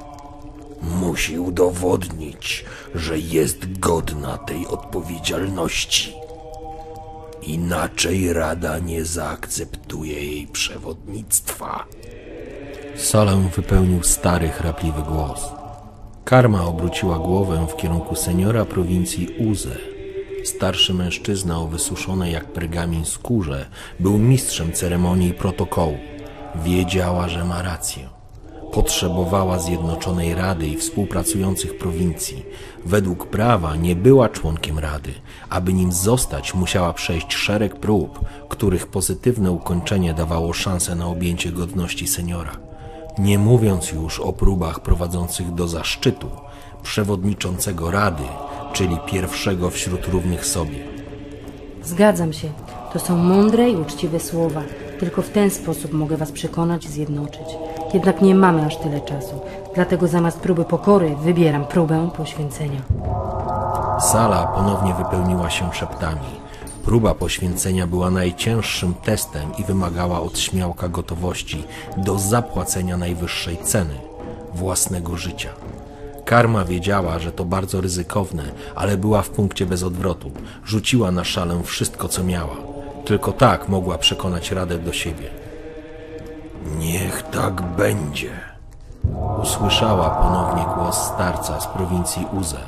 Musi 0.82 1.40
udowodnić, 1.40 2.66
że 2.96 3.20
jest 3.20 3.80
godna 3.80 4.38
tej 4.38 4.68
odpowiedzialności. 4.68 6.14
Inaczej 7.42 8.34
Rada 8.34 8.80
nie 8.80 9.06
zaakceptuje 9.06 10.26
jej 10.26 10.48
przewodnictwa. 10.48 11.86
Salę 12.96 13.50
wypełnił 13.56 14.04
stary, 14.04 14.50
chrapliwy 14.50 15.02
głos. 15.02 15.42
Karma 16.26 16.66
obróciła 16.66 17.20
głowę 17.20 17.68
w 17.70 17.76
kierunku 17.76 18.16
seniora 18.16 18.66
prowincji 18.66 19.28
Uze. 19.52 19.99
Starszy 20.44 20.94
mężczyzna 20.94 21.60
o 21.60 21.68
wysuszonej 21.68 22.34
jak 22.34 22.54
pergamin 22.54 23.06
skórze 23.06 23.66
był 24.00 24.18
mistrzem 24.18 24.74
ceremonii 24.74 25.30
i 25.30 25.34
protokołu. 25.34 25.98
Wiedziała, 26.56 27.30
że 27.30 27.46
ma 27.46 27.62
rację. 27.62 28.10
Potrzebowała 28.74 29.60
Zjednoczonej 29.60 30.36
Rady 30.36 30.68
i 30.68 30.78
współpracujących 30.78 31.78
prowincji. 31.78 32.46
Według 32.86 33.28
prawa 33.28 33.76
nie 33.76 33.96
była 33.96 34.30
członkiem 34.30 34.80
Rady. 34.80 35.14
Aby 35.50 35.74
nim 35.74 35.92
zostać, 35.92 36.54
musiała 36.54 36.94
przejść 36.94 37.34
szereg 37.34 37.76
prób, 37.76 38.20
których 38.50 38.88
pozytywne 38.88 39.52
ukończenie 39.52 40.14
dawało 40.14 40.54
szansę 40.54 40.96
na 40.96 41.08
objęcie 41.08 41.52
godności 41.52 42.08
seniora. 42.08 42.58
Nie 43.18 43.40
mówiąc 43.40 43.92
już 43.92 44.20
o 44.20 44.34
próbach 44.34 44.80
prowadzących 44.80 45.54
do 45.54 45.68
zaszczytu 45.68 46.30
przewodniczącego 46.84 47.92
Rady, 47.92 48.24
czyli 48.74 48.98
pierwszego 49.06 49.70
wśród 49.70 50.08
równych 50.08 50.46
sobie. 50.46 50.80
zgadzam 51.84 52.34
się. 52.34 52.50
To 52.94 53.00
są 53.00 53.18
mądre 53.18 53.70
i 53.70 53.76
uczciwe 53.76 54.20
słowa. 54.20 54.62
Tylko 55.00 55.22
w 55.22 55.30
ten 55.30 55.50
sposób 55.50 55.94
mogę 55.94 56.18
was 56.18 56.32
przekonać 56.32 56.86
i 56.86 56.90
zjednoczyć. 56.90 57.48
Jednak 57.94 58.22
nie 58.22 58.36
mamy 58.36 58.66
aż 58.66 58.78
tyle 58.78 59.02
czasu. 59.02 59.40
Dlatego 59.76 60.08
zamiast 60.08 60.40
próby 60.40 60.66
pokory 60.66 61.16
wybieram 61.16 61.66
próbę 61.66 62.10
poświęcenia. 62.18 62.82
Sala 64.00 64.48
ponownie 64.48 64.94
wypełniła 64.94 65.50
się 65.50 65.74
szeptami. 65.74 66.40
Próba 66.86 67.16
poświęcenia 67.16 67.88
była 67.88 68.12
najcięższym 68.12 68.94
testem 68.94 69.52
i 69.58 69.64
wymagała 69.64 70.22
od 70.22 70.40
śmiałka 70.40 70.90
gotowości 70.90 71.64
do 71.98 72.20
zapłacenia 72.20 72.98
najwyższej 72.98 73.58
ceny 73.58 73.96
własnego 74.54 75.18
życia. 75.18 75.50
Karma 76.30 76.66
wiedziała, 76.66 77.20
że 77.20 77.32
to 77.32 77.46
bardzo 77.46 77.82
ryzykowne, 77.82 78.44
ale 78.76 78.98
była 78.98 79.22
w 79.22 79.30
punkcie 79.30 79.66
bez 79.66 79.84
odwrotu. 79.84 80.32
Rzuciła 80.66 81.12
na 81.12 81.24
szalę 81.24 81.62
wszystko, 81.64 82.08
co 82.08 82.24
miała. 82.24 82.56
Tylko 83.06 83.32
tak 83.32 83.70
mogła 83.70 83.98
przekonać 83.98 84.52
Radę 84.52 84.78
do 84.78 84.94
siebie. 84.94 85.30
Niech 86.80 87.24
tak 87.24 87.62
będzie. 87.62 88.30
Usłyszała 89.42 90.10
ponownie 90.10 90.66
głos 90.76 90.98
starca 90.98 91.62
z 91.62 91.68
prowincji 91.68 92.26
Uze. 92.40 92.60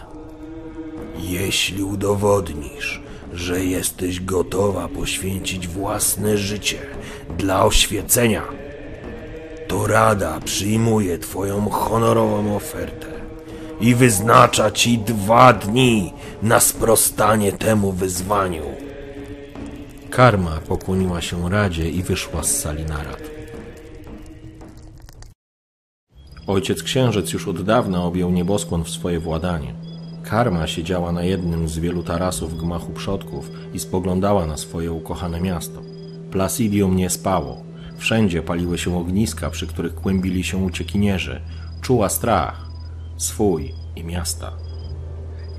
Jeśli 1.17 1.83
udowodnisz, 1.83 3.01
że 3.33 3.65
jesteś 3.65 4.19
gotowa 4.19 4.87
poświęcić 4.87 5.67
własne 5.67 6.37
życie 6.37 6.79
dla 7.37 7.65
oświecenia, 7.65 8.43
to 9.67 9.87
Rada 9.87 10.39
przyjmuje 10.45 11.17
Twoją 11.19 11.69
honorową 11.69 12.55
ofertę 12.55 13.20
i 13.81 13.95
wyznacza 13.95 14.71
Ci 14.71 14.97
dwa 14.97 15.53
dni 15.53 16.13
na 16.43 16.59
sprostanie 16.59 17.51
temu 17.51 17.91
wyzwaniu. 17.91 18.63
Karma 20.09 20.59
pokłoniła 20.67 21.21
się 21.21 21.49
Radzie 21.49 21.89
i 21.89 22.03
wyszła 22.03 22.43
z 22.43 22.59
sali 22.59 22.85
narad. 22.85 23.21
Ojciec 26.47 26.83
księżyc 26.83 27.33
już 27.33 27.47
od 27.47 27.61
dawna 27.61 28.03
objął 28.03 28.31
nieboskłon 28.31 28.83
w 28.83 28.89
swoje 28.89 29.19
władanie. 29.19 29.73
Karma 30.23 30.67
siedziała 30.67 31.11
na 31.11 31.23
jednym 31.23 31.67
z 31.67 31.79
wielu 31.79 32.03
tarasów 32.03 32.57
gmachu 32.57 32.91
przodków 32.91 33.51
i 33.73 33.79
spoglądała 33.79 34.45
na 34.45 34.57
swoje 34.57 34.91
ukochane 34.91 35.41
miasto. 35.41 35.81
Placidium 36.31 36.95
nie 36.95 37.09
spało. 37.09 37.63
Wszędzie 37.97 38.41
paliły 38.41 38.77
się 38.77 38.97
ogniska, 38.97 39.49
przy 39.49 39.67
których 39.67 39.95
kłębili 39.95 40.43
się 40.43 40.57
uciekinierzy. 40.57 41.41
Czuła 41.81 42.09
strach, 42.09 42.70
swój 43.21 43.73
i 43.95 44.03
miasta. 44.03 44.51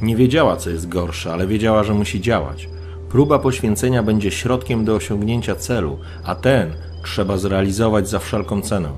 Nie 0.03 0.17
wiedziała, 0.17 0.57
co 0.57 0.71
jest 0.71 0.89
gorsze, 0.89 1.33
ale 1.33 1.47
wiedziała, 1.47 1.85
że 1.85 1.95
musi 1.95 2.21
działać. 2.21 2.69
Próba 3.09 3.39
poświęcenia 3.39 4.03
będzie 4.03 4.31
środkiem 4.31 4.85
do 4.85 4.95
osiągnięcia 4.95 5.55
celu, 5.55 5.99
a 6.25 6.35
ten 6.35 6.75
trzeba 7.05 7.39
zrealizować 7.39 8.09
za 8.09 8.19
wszelką 8.19 8.63
cenę. 8.63 8.89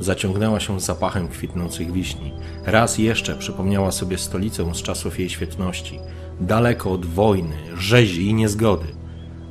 Zaciągnęła 0.00 0.60
się 0.60 0.80
zapachem 0.80 1.28
kwitnących 1.28 1.92
wiśni. 1.92 2.32
Raz 2.66 2.98
jeszcze 2.98 3.36
przypomniała 3.36 3.92
sobie 3.92 4.18
stolicę 4.18 4.74
z 4.74 4.82
czasów 4.82 5.18
jej 5.18 5.28
świetności, 5.28 5.98
daleko 6.40 6.92
od 6.92 7.06
wojny, 7.06 7.56
rzezi 7.76 8.26
i 8.26 8.34
niezgody. 8.34 8.86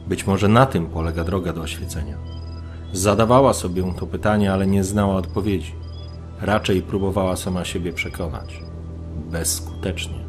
Być 0.08 0.28
może 0.28 0.48
na 0.48 0.66
tym 0.66 0.86
polega 0.86 1.24
droga 1.24 1.54
do 1.54 1.62
oświecenia. 1.62 2.18
Zadawała 2.94 3.54
sobie 3.54 3.94
to 4.00 4.08
pytanie, 4.08 4.54
ale 4.54 4.68
nie 4.68 4.84
znała 4.84 5.16
odpowiedzi. 5.16 5.81
Raczej 6.42 6.82
próbowała 6.82 7.36
sama 7.36 7.66
siebie 7.66 7.94
przekonać. 7.94 8.64
Bezskutecznie. 9.32 10.20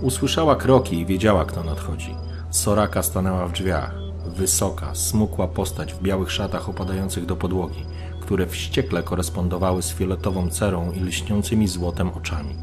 Usłyszała 0.00 0.56
kroki 0.56 0.98
i 1.00 1.06
wiedziała, 1.06 1.44
kto 1.44 1.64
nadchodzi. 1.64 2.14
Soraka 2.50 3.02
stanęła 3.02 3.46
w 3.46 3.52
drzwiach. 3.52 3.94
Wysoka, 4.26 4.94
smukła 4.94 5.48
postać 5.48 5.94
w 5.94 6.02
białych 6.02 6.32
szatach 6.32 6.68
opadających 6.68 7.26
do 7.26 7.36
podłogi, 7.36 7.86
które 8.20 8.46
wściekle 8.46 9.02
korespondowały 9.02 9.82
z 9.82 9.92
fioletową 9.92 10.50
cerą 10.50 10.92
i 10.92 11.00
lśniącymi 11.00 11.68
złotem 11.68 12.10
oczami. 12.10 12.56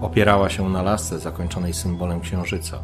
Opierała 0.00 0.48
się 0.48 0.68
na 0.68 0.82
lasce 0.82 1.18
zakończonej 1.18 1.74
symbolem 1.74 2.20
księżyca. 2.20 2.78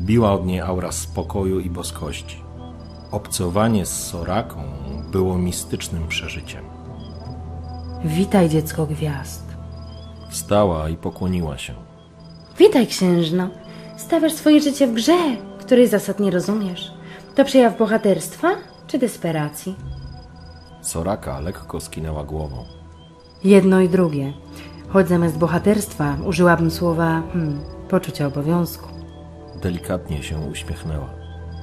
Biła 0.00 0.32
od 0.32 0.46
niej 0.46 0.60
aura 0.60 0.92
spokoju 0.92 1.60
i 1.60 1.70
boskości. 1.70 2.42
Obcowanie 3.10 3.86
z 3.86 4.06
Soraką 4.06 4.62
było 5.12 5.38
mistycznym 5.38 6.08
przeżyciem. 6.08 6.71
Witaj, 8.04 8.48
dziecko 8.48 8.86
gwiazd. 8.86 9.42
Wstała 10.30 10.88
i 10.88 10.96
pokłoniła 10.96 11.58
się. 11.58 11.74
Witaj, 12.58 12.86
księżno. 12.86 13.48
Stawiasz 13.96 14.32
swoje 14.32 14.60
życie 14.60 14.86
w 14.86 14.92
grze, 14.92 15.18
której 15.60 15.88
zasad 15.88 16.20
nie 16.20 16.30
rozumiesz. 16.30 16.92
To 17.34 17.44
przejaw 17.44 17.78
bohaterstwa 17.78 18.48
czy 18.86 18.98
desperacji? 18.98 19.74
Soraka 20.80 21.40
lekko 21.40 21.80
skinęła 21.80 22.24
głową. 22.24 22.64
Jedno 23.44 23.80
i 23.80 23.88
drugie. 23.88 24.32
Choć 24.88 25.08
zamiast 25.08 25.38
bohaterstwa 25.38 26.16
użyłabym 26.26 26.70
słowa 26.70 27.22
hmm, 27.32 27.60
poczucia 27.88 28.26
obowiązku. 28.26 28.88
Delikatnie 29.62 30.22
się 30.22 30.38
uśmiechnęła. 30.38 31.10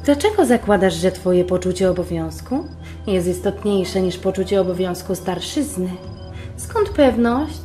Dlaczego 0.05 0.45
zakładasz, 0.45 0.93
że 0.93 1.11
twoje 1.11 1.45
poczucie 1.45 1.89
obowiązku 1.89 2.65
jest 3.07 3.27
istotniejsze 3.27 4.01
niż 4.01 4.17
poczucie 4.17 4.61
obowiązku 4.61 5.15
starszyzny? 5.15 5.89
Skąd 6.59 6.89
pewność, 6.89 7.61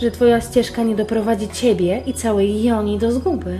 że 0.00 0.10
twoja 0.10 0.40
ścieżka 0.40 0.82
nie 0.82 0.96
doprowadzi 0.96 1.48
ciebie 1.48 2.02
i 2.06 2.14
całej 2.14 2.64
Joni 2.64 2.98
do 2.98 3.12
zguby? 3.12 3.58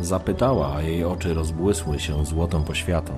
Zapytała, 0.00 0.74
a 0.76 0.82
jej 0.82 1.04
oczy 1.04 1.34
rozbłysły 1.34 1.98
się 2.00 2.24
złotą 2.24 2.64
poświatą. 2.64 3.12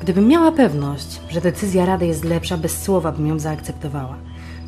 Gdybym 0.00 0.28
miała 0.28 0.52
pewność, 0.52 1.20
że 1.30 1.40
decyzja 1.40 1.86
Rady 1.86 2.06
jest 2.06 2.24
lepsza, 2.24 2.56
bez 2.56 2.82
słowa 2.82 3.12
bym 3.12 3.26
ją 3.26 3.38
zaakceptowała. 3.38 4.16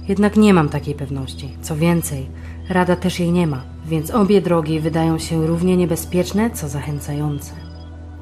Jednak 0.09 0.37
nie 0.37 0.54
mam 0.54 0.69
takiej 0.69 0.95
pewności. 0.95 1.57
Co 1.62 1.76
więcej, 1.76 2.26
Rada 2.69 2.97
też 2.97 3.21
jej 3.21 3.33
nie 3.33 3.47
ma, 3.47 3.62
więc 3.87 4.11
obie 4.11 4.40
drogi 4.42 4.80
wydają 4.80 5.19
się 5.19 5.47
równie 5.47 5.76
niebezpieczne, 5.76 6.50
co 6.50 6.69
zachęcające. 6.69 7.52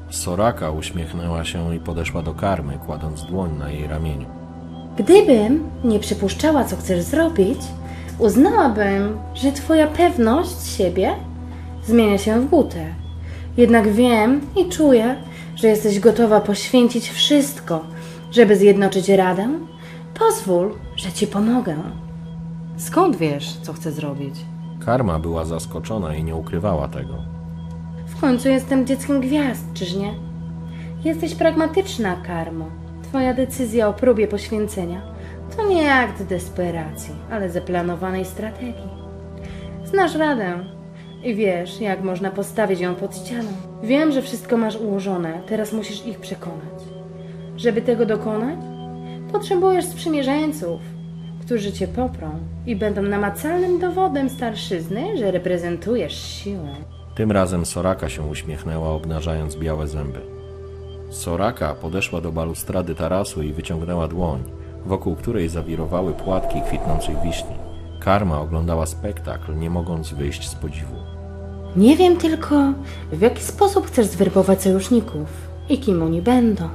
Soraka 0.09 0.71
uśmiechnęła 0.71 1.45
się 1.45 1.75
i 1.75 1.79
podeszła 1.79 2.21
do 2.21 2.33
karmy, 2.33 2.79
kładąc 2.85 3.23
dłoń 3.23 3.57
na 3.59 3.69
jej 3.71 3.87
ramieniu. 3.87 4.38
Gdybym 4.99 5.69
nie 5.83 5.99
przypuszczała, 5.99 6.63
co 6.63 6.75
chcesz 6.75 7.01
zrobić, 7.01 7.59
uznałabym, 8.19 9.17
że 9.33 9.51
twoja 9.51 9.87
pewność 9.87 10.67
siebie 10.77 11.15
zmienia 11.85 12.17
się 12.17 12.41
w 12.41 12.49
butę. 12.49 12.85
Jednak 13.57 13.91
wiem 13.91 14.41
i 14.57 14.69
czuję, 14.69 15.15
że 15.55 15.67
jesteś 15.67 15.99
gotowa 15.99 16.41
poświęcić 16.41 17.09
wszystko, 17.09 17.85
żeby 18.31 18.55
zjednoczyć 18.55 19.09
Radę. 19.09 19.49
Pozwól, 20.19 20.75
że 20.95 21.11
ci 21.11 21.27
pomogę. 21.27 21.75
Skąd 22.77 23.15
wiesz, 23.15 23.57
co 23.61 23.73
chcę 23.73 23.91
zrobić? 23.91 24.35
Karma 24.85 25.19
była 25.19 25.45
zaskoczona 25.45 26.15
i 26.15 26.23
nie 26.23 26.35
ukrywała 26.35 26.87
tego. 26.87 27.13
W 28.07 28.21
końcu 28.21 28.49
jestem 28.49 28.87
dzieckiem 28.87 29.21
gwiazd, 29.21 29.73
czyż 29.73 29.95
nie? 29.95 30.13
Jesteś 31.03 31.35
pragmatyczna, 31.35 32.15
Karmo. 32.15 32.65
Twoja 33.09 33.33
decyzja 33.33 33.87
o 33.87 33.93
próbie 33.93 34.27
poświęcenia 34.27 35.01
to 35.57 35.69
nie 35.69 35.93
akt 35.93 36.23
desperacji, 36.23 37.13
ale 37.31 37.49
zaplanowanej 37.49 38.25
strategii. 38.25 38.89
Znasz 39.85 40.15
radę 40.15 40.59
i 41.23 41.35
wiesz, 41.35 41.81
jak 41.81 42.03
można 42.03 42.31
postawić 42.31 42.79
ją 42.79 42.95
pod 42.95 43.17
ścianą. 43.17 43.49
Wiem, 43.83 44.11
że 44.11 44.21
wszystko 44.21 44.57
masz 44.57 44.75
ułożone, 44.75 45.41
teraz 45.47 45.73
musisz 45.73 46.05
ich 46.05 46.19
przekonać. 46.19 46.83
Żeby 47.57 47.81
tego 47.81 48.05
dokonać, 48.05 48.59
potrzebujesz 49.31 49.85
sprzymierzeńców, 49.85 50.81
którzy 51.41 51.71
cię 51.71 51.87
poprą 51.87 52.31
i 52.65 52.75
będą 52.75 53.01
namacalnym 53.01 53.79
dowodem 53.79 54.29
starszyzny, 54.29 55.17
że 55.17 55.31
reprezentujesz 55.31 56.23
siłę. 56.23 56.75
Tym 57.15 57.31
razem 57.31 57.65
Soraka 57.65 58.09
się 58.09 58.21
uśmiechnęła, 58.21 58.89
obnażając 58.89 59.55
białe 59.55 59.87
zęby. 59.87 60.38
Soraka 61.09 61.75
podeszła 61.75 62.21
do 62.21 62.31
balustrady 62.31 62.95
tarasu 62.95 63.41
i 63.41 63.53
wyciągnęła 63.53 64.07
dłoń, 64.07 64.43
wokół 64.85 65.15
której 65.15 65.49
zawirowały 65.49 66.13
płatki 66.13 66.61
kwitnących 66.61 67.21
wiśni. 67.23 67.55
Karma 67.99 68.41
oglądała 68.41 68.85
spektakl, 68.85 69.57
nie 69.57 69.69
mogąc 69.69 70.13
wyjść 70.13 70.49
z 70.49 70.55
podziwu. 70.55 70.95
Nie 71.75 71.97
wiem 71.97 72.17
tylko, 72.17 72.73
w 73.11 73.21
jaki 73.21 73.43
sposób 73.43 73.87
chcesz 73.87 74.05
zwerbować 74.05 74.61
sojuszników 74.61 75.27
i 75.69 75.77
kim 75.77 76.03
oni 76.03 76.21
będą. 76.21 76.69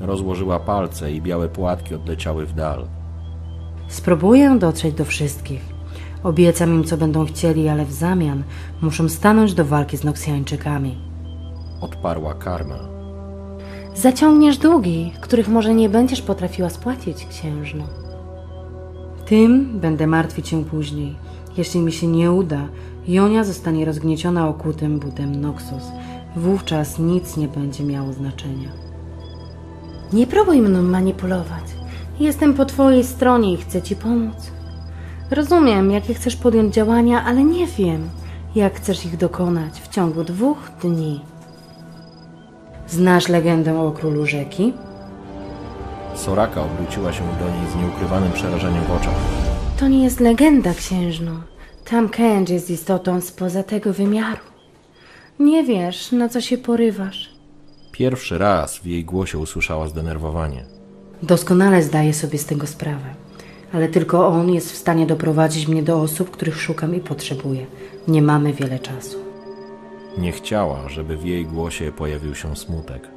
Rozłożyła 0.00 0.58
palce 0.60 1.12
i 1.12 1.22
białe 1.22 1.48
płatki 1.48 1.94
odleciały 1.94 2.46
w 2.46 2.52
dal. 2.52 2.86
Spróbuję 3.88 4.58
dotrzeć 4.58 4.94
do 4.94 5.04
wszystkich. 5.04 5.60
Obiecam 6.22 6.74
im, 6.74 6.84
co 6.84 6.96
będą 6.96 7.26
chcieli, 7.26 7.68
ale 7.68 7.84
w 7.84 7.92
zamian 7.92 8.42
muszą 8.82 9.08
stanąć 9.08 9.54
do 9.54 9.64
walki 9.64 9.96
z 9.96 10.04
Noksjańczykami. 10.04 10.98
Odparła 11.80 12.34
karma. 12.34 12.99
Zaciągniesz 14.00 14.58
długi, 14.58 15.12
których 15.20 15.48
może 15.48 15.74
nie 15.74 15.88
będziesz 15.88 16.22
potrafiła 16.22 16.70
spłacić, 16.70 17.26
księżno. 17.26 17.84
Tym 19.26 19.78
będę 19.78 20.06
martwić 20.06 20.48
się 20.48 20.64
później. 20.64 21.16
Jeśli 21.56 21.80
mi 21.80 21.92
się 21.92 22.06
nie 22.06 22.32
uda, 22.32 22.68
Jonia 23.08 23.44
zostanie 23.44 23.84
rozgnieciona 23.84 24.48
okutym 24.48 24.98
butem 24.98 25.40
Noxus. 25.40 25.84
Wówczas 26.36 26.98
nic 26.98 27.36
nie 27.36 27.48
będzie 27.48 27.84
miało 27.84 28.12
znaczenia. 28.12 28.68
Nie 30.12 30.26
próbuj 30.26 30.60
mną 30.60 30.82
manipulować. 30.82 31.64
Jestem 32.20 32.54
po 32.54 32.64
twojej 32.64 33.04
stronie 33.04 33.52
i 33.52 33.56
chcę 33.56 33.82
ci 33.82 33.96
pomóc. 33.96 34.50
Rozumiem, 35.30 35.90
jakie 35.90 36.14
chcesz 36.14 36.36
podjąć 36.36 36.74
działania, 36.74 37.24
ale 37.24 37.44
nie 37.44 37.66
wiem, 37.66 38.08
jak 38.54 38.74
chcesz 38.74 39.06
ich 39.06 39.16
dokonać 39.16 39.80
w 39.80 39.88
ciągu 39.88 40.24
dwóch 40.24 40.58
dni. 40.82 41.29
Znasz 42.90 43.28
legendę 43.28 43.80
o 43.80 43.92
królu 43.92 44.26
rzeki? 44.26 44.72
Soraka 46.14 46.62
obróciła 46.62 47.12
się 47.12 47.22
do 47.40 47.50
niej 47.50 47.70
z 47.72 47.76
nieukrywanym 47.76 48.32
przerażeniem 48.32 48.84
w 48.84 48.90
oczach. 48.90 49.14
To 49.76 49.88
nie 49.88 50.04
jest 50.04 50.20
legenda, 50.20 50.74
księżno. 50.74 51.32
Tam 51.84 52.08
Kędż 52.08 52.50
jest 52.50 52.70
istotą 52.70 53.20
spoza 53.20 53.62
tego 53.62 53.92
wymiaru. 53.92 54.40
Nie 55.38 55.64
wiesz, 55.64 56.12
na 56.12 56.28
co 56.28 56.40
się 56.40 56.58
porywasz. 56.58 57.30
Pierwszy 57.92 58.38
raz 58.38 58.78
w 58.78 58.86
jej 58.86 59.04
głosie 59.04 59.38
usłyszała 59.38 59.88
zdenerwowanie. 59.88 60.64
Doskonale 61.22 61.82
zdaję 61.82 62.14
sobie 62.14 62.38
z 62.38 62.46
tego 62.46 62.66
sprawę, 62.66 63.14
ale 63.72 63.88
tylko 63.88 64.28
on 64.28 64.50
jest 64.50 64.72
w 64.72 64.76
stanie 64.76 65.06
doprowadzić 65.06 65.68
mnie 65.68 65.82
do 65.82 66.00
osób, 66.00 66.30
których 66.30 66.60
szukam 66.60 66.94
i 66.94 67.00
potrzebuję. 67.00 67.66
Nie 68.08 68.22
mamy 68.22 68.52
wiele 68.52 68.78
czasu. 68.78 69.29
Nie 70.20 70.32
chciała, 70.32 70.88
żeby 70.88 71.16
w 71.16 71.24
jej 71.24 71.46
głosie 71.46 71.92
pojawił 71.92 72.34
się 72.34 72.56
smutek. 72.56 73.08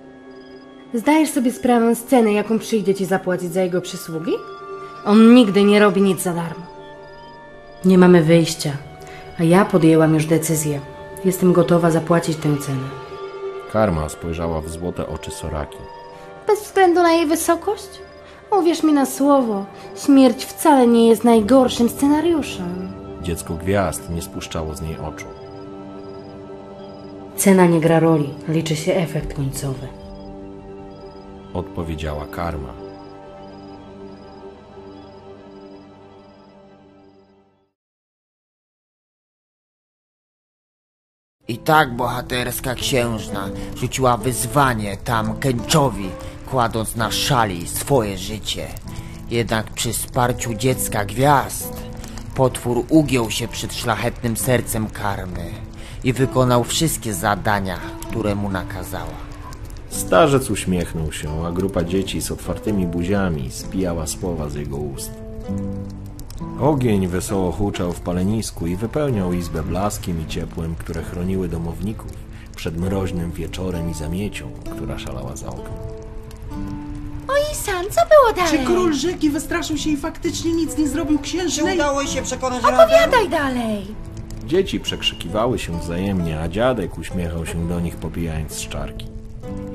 Zdajesz 0.93 1.29
sobie 1.29 1.51
sprawę 1.51 1.95
z 1.95 2.03
ceny, 2.03 2.33
jaką 2.33 2.59
przyjdzie 2.59 2.95
ci 2.95 3.05
zapłacić 3.05 3.53
za 3.53 3.61
jego 3.61 3.81
przysługi? 3.81 4.31
On 5.05 5.33
nigdy 5.33 5.63
nie 5.63 5.79
robi 5.79 6.01
nic 6.01 6.21
za 6.21 6.33
darmo. 6.33 6.65
Nie 7.85 7.97
mamy 7.97 8.23
wyjścia, 8.23 8.71
a 9.39 9.43
ja 9.43 9.65
podjęłam 9.65 10.13
już 10.13 10.25
decyzję. 10.25 10.79
Jestem 11.25 11.53
gotowa 11.53 11.91
zapłacić 11.91 12.37
tę 12.37 12.57
cenę. 12.57 12.89
Karma 13.71 14.09
spojrzała 14.09 14.61
w 14.61 14.69
złote 14.69 15.07
oczy 15.07 15.31
Soraki. 15.31 15.77
Bez 16.47 16.63
względu 16.63 17.01
na 17.01 17.11
jej 17.13 17.27
wysokość? 17.27 17.89
Uwierz 18.59 18.83
mi 18.83 18.93
na 18.93 19.05
słowo, 19.05 19.65
śmierć 20.05 20.45
wcale 20.45 20.87
nie 20.87 21.09
jest 21.09 21.23
najgorszym 21.23 21.89
scenariuszem. 21.89 22.91
Dziecko 23.21 23.53
gwiazd 23.53 24.09
nie 24.09 24.21
spuszczało 24.21 24.75
z 24.75 24.81
niej 24.81 24.97
oczu. 24.97 25.25
Cena 27.43 27.65
nie 27.65 27.79
gra 27.79 27.99
roli, 27.99 28.29
liczy 28.47 28.75
się 28.75 28.93
efekt 28.95 29.33
końcowy. 29.33 29.87
Odpowiedziała 31.53 32.27
karma. 32.27 32.73
I 41.47 41.57
tak 41.57 41.95
bohaterska 41.95 42.75
księżna 42.75 43.49
rzuciła 43.75 44.17
wyzwanie 44.17 44.97
tam 44.97 45.39
Kęczowi, 45.39 46.09
kładąc 46.49 46.95
na 46.95 47.11
szali 47.11 47.67
swoje 47.67 48.17
życie. 48.17 48.67
Jednak 49.29 49.71
przy 49.71 49.93
wsparciu 49.93 50.53
dziecka 50.53 51.05
gwiazd, 51.05 51.83
potwór 52.35 52.85
ugiął 52.89 53.31
się 53.31 53.47
przed 53.47 53.73
szlachetnym 53.73 54.37
sercem 54.37 54.87
karmy 54.87 55.72
i 56.03 56.13
wykonał 56.13 56.63
wszystkie 56.63 57.13
zadania, 57.13 57.79
które 58.09 58.35
mu 58.35 58.49
nakazała. 58.49 59.33
Starzec 59.89 60.49
uśmiechnął 60.49 61.11
się, 61.11 61.45
a 61.45 61.51
grupa 61.51 61.83
dzieci 61.83 62.21
z 62.21 62.31
otwartymi 62.31 62.87
buziami 62.87 63.51
spijała 63.51 64.07
słowa 64.07 64.49
z 64.49 64.55
jego 64.55 64.77
ust. 64.77 65.11
Ogień 66.59 67.07
wesoło 67.07 67.51
huczał 67.51 67.93
w 67.93 67.99
palenisku 67.99 68.67
i 68.67 68.75
wypełniał 68.75 69.33
izbę 69.33 69.63
blaskiem 69.63 70.21
i 70.21 70.27
ciepłem, 70.27 70.75
które 70.75 71.03
chroniły 71.03 71.47
domowników 71.47 72.11
przed 72.55 72.77
mroźnym 72.77 73.31
wieczorem 73.31 73.91
i 73.91 73.93
zamiecią, 73.93 74.51
która 74.75 74.99
szalała 74.99 75.35
za 75.35 75.47
oknem. 75.47 75.93
I 77.51 77.55
sam, 77.55 77.85
co 77.85 78.01
było 78.01 78.33
dalej? 78.35 78.59
Czy 78.59 78.65
król 78.65 78.93
rzeki 78.93 79.29
wystraszył 79.29 79.77
się 79.77 79.89
i 79.89 79.97
faktycznie 79.97 80.53
nic 80.53 80.77
nie 80.77 80.87
zrobił 80.87 81.19
księżnej? 81.19 81.75
udało 81.75 82.05
się 82.05 82.21
przekonać 82.21 82.63
Opowiadaj 82.63 83.29
dalej. 83.29 83.95
Dzieci 84.45 84.79
przekrzykiwały 84.79 85.59
się 85.59 85.79
wzajemnie, 85.79 86.39
a 86.39 86.47
dziadek 86.47 86.97
uśmiechał 86.97 87.45
się 87.45 87.67
do 87.67 87.79
nich, 87.79 87.95
popijając 87.95 88.51
z 88.51 88.67
czarki. 88.67 89.07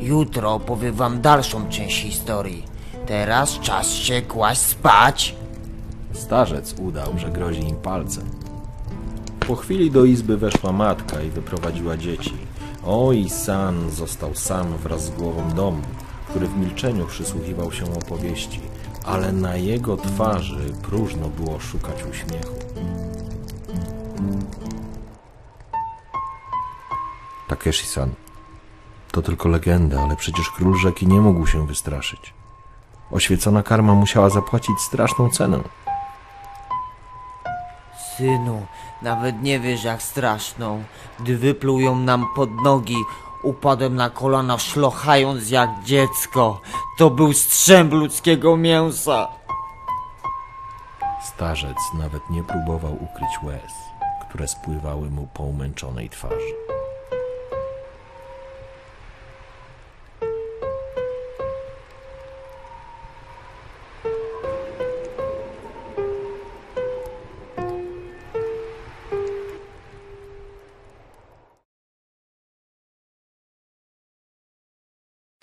Jutro 0.00 0.54
opowiem 0.54 0.94
wam 0.94 1.20
dalszą 1.20 1.68
część 1.68 2.02
historii. 2.02 2.64
Teraz 3.06 3.60
czas 3.60 3.92
się 3.92 4.22
kłaść 4.22 4.60
spać. 4.60 5.34
Starzec 6.12 6.74
udał, 6.78 7.18
że 7.18 7.30
grozi 7.30 7.60
im 7.60 7.76
palcem. 7.76 8.24
Po 9.46 9.56
chwili 9.56 9.90
do 9.90 10.04
izby 10.04 10.36
weszła 10.36 10.72
matka 10.72 11.22
i 11.22 11.30
wyprowadziła 11.30 11.96
dzieci. 11.96 12.34
O 12.84 13.12
i 13.12 13.30
San 13.30 13.90
został 13.90 14.34
sam 14.34 14.76
wraz 14.76 15.04
z 15.04 15.10
głową 15.10 15.50
domu, 15.50 15.82
który 16.28 16.46
w 16.46 16.56
milczeniu 16.56 17.06
przysłuchiwał 17.06 17.72
się 17.72 17.84
opowieści, 17.94 18.60
ale 19.04 19.32
na 19.32 19.56
jego 19.56 19.96
twarzy 19.96 20.72
próżno 20.82 21.28
było 21.28 21.60
szukać 21.60 21.96
uśmiechu. 22.10 22.67
Takeshi-san, 27.48 28.10
to 29.12 29.22
tylko 29.22 29.48
legenda, 29.48 30.02
ale 30.02 30.16
przecież 30.16 30.50
król 30.50 30.78
rzeki 30.78 31.06
nie 31.06 31.20
mógł 31.20 31.46
się 31.46 31.66
wystraszyć. 31.66 32.34
Oświecona 33.10 33.62
karma 33.62 33.94
musiała 33.94 34.30
zapłacić 34.30 34.80
straszną 34.80 35.30
cenę. 35.30 35.58
Synu, 38.16 38.66
nawet 39.02 39.42
nie 39.42 39.60
wiesz 39.60 39.84
jak 39.84 40.02
straszną. 40.02 40.84
Gdy 41.20 41.38
wypluł 41.38 41.80
ją 41.80 41.96
nam 41.96 42.26
pod 42.36 42.62
nogi, 42.62 42.96
upadłem 43.42 43.94
na 43.94 44.10
kolana 44.10 44.58
szlochając 44.58 45.50
jak 45.50 45.70
dziecko. 45.84 46.60
To 46.98 47.10
był 47.10 47.32
strzęp 47.32 47.92
ludzkiego 47.92 48.56
mięsa. 48.56 49.28
Starzec 51.22 51.76
nawet 51.94 52.30
nie 52.30 52.42
próbował 52.42 52.94
ukryć 52.94 53.42
łez, 53.42 53.72
które 54.28 54.48
spływały 54.48 55.10
mu 55.10 55.26
po 55.26 55.42
umęczonej 55.42 56.10
twarzy. 56.10 56.54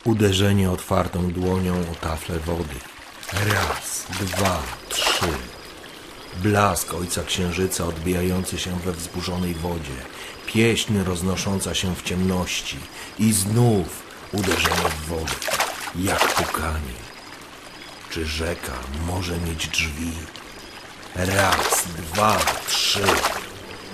Uderzenie 0.06 0.72
otwartą 0.72 1.32
dłonią 1.32 1.74
o 1.92 1.96
taflę 2.02 2.40
wody. 2.40 2.76
Raz, 3.34 4.08
dwa, 4.20 4.64
trzy. 4.90 5.55
Blask 6.44 6.94
ojca 6.94 7.24
księżyca 7.24 7.86
odbijający 7.86 8.60
się 8.60 8.80
we 8.80 8.92
wzburzonej 8.92 9.54
wodzie. 9.54 9.96
Pieśń 10.46 10.98
roznosząca 11.06 11.74
się 11.74 11.96
w 11.96 12.04
ciemności. 12.04 12.78
I 13.20 13.34
znów 13.34 14.04
uderzenie 14.32 14.90
w 14.90 15.06
wodę. 15.06 15.34
Jak 15.96 16.34
pukanie. 16.34 16.96
Czy 18.10 18.26
rzeka 18.26 18.74
może 19.08 19.38
mieć 19.38 19.68
drzwi? 19.68 20.12
Raz, 21.16 21.86
dwa, 21.98 22.38
trzy. 22.68 23.04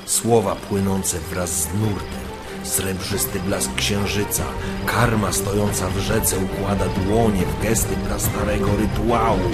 Słowa 0.05 0.55
płynące 0.55 1.19
wraz 1.19 1.49
z 1.49 1.73
nurtem. 1.73 2.31
Srebrzysty 2.63 3.39
blask 3.39 3.75
księżyca. 3.75 4.43
Karma 4.85 5.31
stojąca 5.31 5.89
w 5.89 5.97
rzece 5.97 6.37
układa 6.37 6.85
dłonie 6.85 7.45
w 7.45 7.63
gesty 7.63 7.95
prastarego 8.07 8.67
rytuału. 8.75 9.51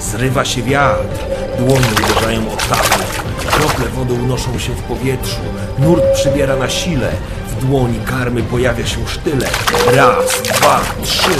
Zrywa 0.00 0.44
się 0.44 0.62
wiatr. 0.62 1.24
Dłonie 1.58 1.86
uderzają 2.04 2.52
o 2.52 2.56
taflę. 2.56 3.04
Krople 3.50 3.88
wody 3.88 4.14
unoszą 4.14 4.58
się 4.58 4.72
w 4.72 4.82
powietrzu. 4.82 5.40
Nurt 5.78 6.02
przybiera 6.14 6.56
na 6.56 6.68
sile. 6.68 7.10
W 7.48 7.66
dłoni 7.66 8.00
karmy 8.06 8.42
pojawia 8.42 8.86
się 8.86 9.08
sztylet. 9.08 9.58
Raz, 9.94 10.42
dwa, 10.42 10.80
trzy. 11.02 11.30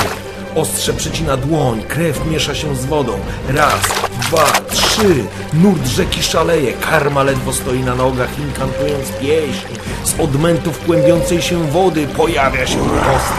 Ostrze 0.54 0.92
przecina 0.92 1.36
dłoń, 1.36 1.82
krew 1.82 2.26
miesza 2.26 2.54
się 2.54 2.76
z 2.76 2.84
wodą. 2.84 3.18
Raz, 3.48 3.80
dwa, 4.20 4.44
trzy. 4.70 5.24
Nurt 5.52 5.86
rzeki 5.86 6.22
szaleje, 6.22 6.72
karma 6.72 7.22
ledwo 7.22 7.52
stoi 7.52 7.80
na 7.80 7.94
nogach, 7.94 8.38
inkantując 8.38 9.08
pieśń. 9.20 9.66
Z 10.04 10.20
odmętów 10.20 10.84
kłębiącej 10.84 11.42
się 11.42 11.70
wody 11.70 12.06
pojawia 12.06 12.66
się 12.66 12.78
postać. 12.78 13.38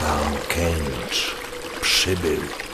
Tam 0.00 0.36
Kęcz 0.48 1.34
przybył. 1.80 2.65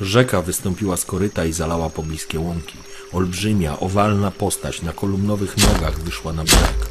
Rzeka 0.00 0.42
wystąpiła 0.42 0.96
z 0.96 1.04
koryta 1.04 1.44
i 1.44 1.52
zalała 1.52 1.90
pobliskie 1.90 2.40
łąki. 2.40 2.78
Olbrzymia, 3.12 3.80
owalna 3.80 4.30
postać 4.30 4.82
na 4.82 4.92
kolumnowych 4.92 5.56
nogach 5.56 6.00
wyszła 6.00 6.32
na 6.32 6.44
brzeg. 6.44 6.86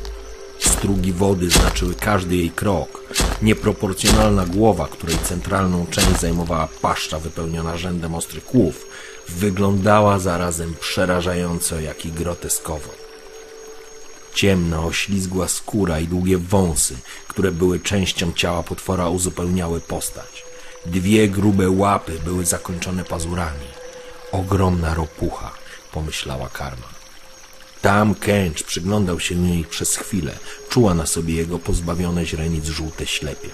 Strugi 0.60 1.14
wody 1.14 1.50
znaczyły 1.50 1.96
każdy 1.96 2.36
jej 2.36 2.52
krok. 2.52 3.04
Nieproporcjonalna 3.42 4.46
głowa, 4.46 4.88
której 4.88 5.18
centralną 5.18 5.86
część 5.90 6.20
zajmowała 6.20 6.68
paszcza 6.82 7.20
wypełniona 7.20 7.78
rzędem 7.78 8.16
ostrych 8.16 8.46
kłów, 8.46 8.86
wyglądała 9.30 10.20
zarazem 10.20 10.76
przerażająco, 10.80 11.80
jak 11.80 12.06
i 12.06 12.12
groteskowo. 12.12 12.90
Ciemna, 14.34 14.84
oślizgła 14.84 15.48
skóra 15.48 16.00
i 16.00 16.08
długie 16.08 16.38
wąsy, 16.38 16.96
które 17.28 17.52
były 17.52 17.80
częścią 17.80 18.34
ciała 18.34 18.64
potwora, 18.64 19.10
uzupełniały 19.10 19.82
postać. 19.82 20.53
Dwie 20.86 21.30
grube 21.30 21.70
łapy 21.70 22.20
były 22.26 22.46
zakończone 22.46 23.04
pazurami. 23.04 23.68
Ogromna 24.32 24.94
ropucha, 24.94 25.52
pomyślała 25.92 26.50
karma. 26.50 26.88
Tam 27.82 28.16
Kęcz 28.16 28.64
przyglądał 28.64 29.20
się 29.20 29.48
jej 29.48 29.64
przez 29.64 29.96
chwilę. 29.96 30.32
Czuła 30.70 30.94
na 30.94 31.06
sobie 31.06 31.34
jego 31.34 31.60
pozbawione 31.60 32.26
źrenic 32.26 32.66
żółte 32.66 33.06
ślepie. 33.06 33.50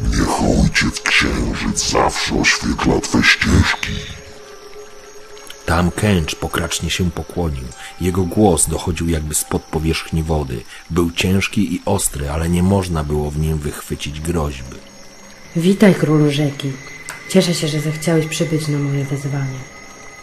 Niech 0.00 0.42
ojciec 0.42 1.00
księżyc 1.00 1.90
zawsze 1.90 2.40
oświetla 2.40 3.00
twe 3.00 3.22
ścieżki. 3.22 3.92
Tam 5.66 5.90
Kęcz 5.90 6.34
pokracznie 6.34 6.90
się 6.90 7.10
pokłonił. 7.10 7.64
Jego 8.00 8.22
głos 8.22 8.66
dochodził 8.66 9.08
jakby 9.08 9.34
spod 9.34 9.62
powierzchni 9.62 10.22
wody. 10.22 10.62
Był 10.90 11.10
ciężki 11.10 11.74
i 11.74 11.82
ostry, 11.86 12.30
ale 12.30 12.48
nie 12.48 12.62
można 12.62 13.04
było 13.04 13.30
w 13.30 13.38
nim 13.38 13.58
wychwycić 13.58 14.20
groźby. 14.20 14.93
Witaj, 15.56 15.94
królu 15.94 16.30
rzeki. 16.30 16.72
Cieszę 17.28 17.54
się, 17.54 17.68
że 17.68 17.80
zechciałeś 17.80 18.26
przybyć 18.26 18.68
na 18.68 18.78
moje 18.78 19.04
wezwanie. 19.04 19.58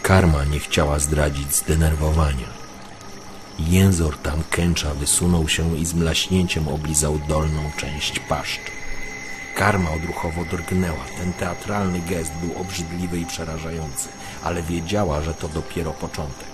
Karma 0.02 0.46
nie 0.46 0.60
chciała 0.60 1.00
zdradzić 1.00 1.56
zdenerwowania. 1.56 2.48
Jęzor 3.60 4.18
tam 4.18 4.44
Kęcza 4.50 4.94
wysunął 4.94 5.50
się 5.50 5.78
i 5.78 5.86
z 5.86 5.94
mlaśnięciem 5.94 6.68
oblizał 6.68 7.20
dolną 7.28 7.72
część 7.78 8.20
paszczy. 8.20 8.72
Karma 9.56 9.92
odruchowo 9.92 10.46
drgnęła. 10.46 11.06
Ten 11.18 11.34
teatralny 11.34 12.02
gest 12.10 12.32
był 12.44 12.62
obrzydliwy 12.62 13.20
i 13.20 13.26
przerażający, 13.26 14.10
ale 14.44 14.64
wiedziała, 14.64 15.22
że 15.22 15.34
to 15.34 15.48
dopiero 15.48 15.92
początek. 15.92 16.52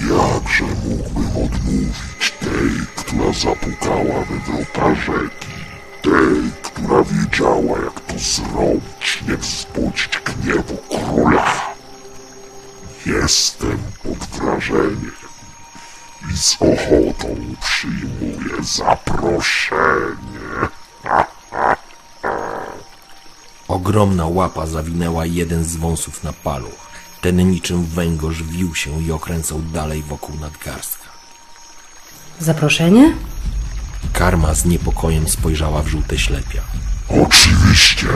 Jakże 0.00 0.64
mógłbym 0.64 1.26
odmówić 1.26 2.32
tej, 2.40 2.86
która 2.96 3.32
zapukała 3.32 4.24
we 4.24 4.52
wrota 4.52 4.94
rzeki? 4.94 5.51
Tej, 6.02 6.52
która 6.62 7.02
wiedziała, 7.02 7.78
jak 7.84 8.00
to 8.00 8.18
zrobić, 8.18 9.22
nie 9.28 9.36
wzbudzić 9.36 10.20
gniewu 10.24 10.76
króla. 10.76 11.74
Jestem 13.06 13.78
pod 14.02 14.18
wrażeniem 14.18 15.12
i 16.32 16.36
z 16.36 16.56
ochotą 16.60 17.36
przyjmuję 17.60 18.64
zaproszenie. 18.64 19.82
Ogromna 23.68 24.26
łapa 24.26 24.66
zawinęła 24.66 25.26
jeden 25.26 25.64
z 25.64 25.76
wąsów 25.76 26.24
na 26.24 26.32
paluch. 26.32 26.92
Ten 27.20 27.50
niczym 27.50 27.84
węgorz 27.84 28.42
wił 28.42 28.74
się 28.74 29.02
i 29.02 29.12
okręcał 29.12 29.58
dalej 29.58 30.02
wokół 30.02 30.36
nadgarstka. 30.36 31.08
Zaproszenie? 32.40 33.14
Karma 34.12 34.54
z 34.54 34.64
niepokojem 34.64 35.28
spojrzała 35.28 35.82
w 35.82 35.88
żółte 35.88 36.18
ślepia. 36.18 36.62
Oczywiście, 37.08 38.06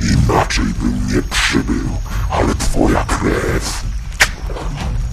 inaczej 0.00 0.64
bym 0.64 1.06
nie 1.16 1.22
przybył, 1.22 1.88
ale 2.30 2.54
twoja 2.54 3.04
krew, 3.04 3.84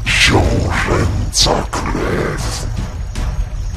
książęca 0.05 1.63
krew, 1.71 2.67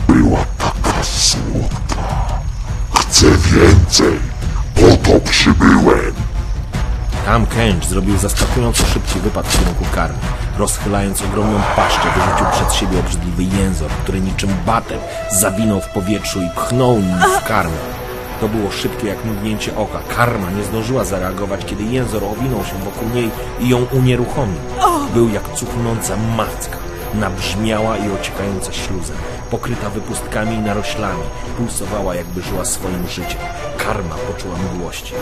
była 0.09 0.45
taka 0.59 1.05
słodka. 1.05 2.03
Chcę 2.95 3.27
więcej, 3.31 4.19
po 4.75 4.97
to 4.97 5.21
przybyłem. 5.21 6.15
Tam 7.27 7.47
Kęcz 7.47 7.87
zrobił 7.87 8.19
zaskakująco 8.19 8.87
szybki 8.87 9.21
wypad 9.21 9.47
w 9.47 9.59
kierunku 9.59 9.85
karmy. 9.95 10.19
Rozchylając 10.63 11.23
ogromną 11.23 11.61
paszczę, 11.77 12.09
wyrzucił 12.15 12.47
przed 12.53 12.75
siebie 12.75 13.01
obrzydliwy 13.01 13.43
jęzor, 13.43 13.91
który 13.91 14.21
niczym 14.21 14.51
batem 14.67 14.99
zawinął 15.31 15.81
w 15.81 15.89
powietrzu 15.89 16.43
i 16.43 16.51
pchnął 16.51 16.97
nim 16.97 17.19
w 17.41 17.45
karmę. 17.45 17.77
To 18.41 18.49
było 18.49 18.71
szybkie 18.71 19.07
jak 19.07 19.25
mgnięcie 19.25 19.77
oka. 19.77 19.99
Karma 20.17 20.51
nie 20.51 20.65
zdążyła 20.65 21.05
zareagować, 21.05 21.65
kiedy 21.65 21.85
jęzor 21.85 22.25
owinął 22.25 22.65
się 22.65 22.75
wokół 22.85 23.09
niej 23.15 23.31
i 23.61 23.69
ją 23.69 23.87
unieruchomił. 23.93 24.61
Był 25.15 25.29
jak 25.29 25.55
cuchnąca 25.55 26.17
macka. 26.17 26.82
Nabrzmiała 27.15 27.97
i 27.97 28.11
ociekająca 28.11 28.73
śluzem, 28.73 29.17
pokryta 29.51 29.91
wypustkami 29.91 30.57
i 30.57 30.59
naroślami, 30.59 31.23
pulsowała 31.57 32.15
jakby 32.15 32.43
żyła 32.43 32.65
swoim 32.65 33.09
życiem. 33.09 33.41
Karma 33.79 34.15
poczuła 34.15 34.55
mdłości. 34.57 35.15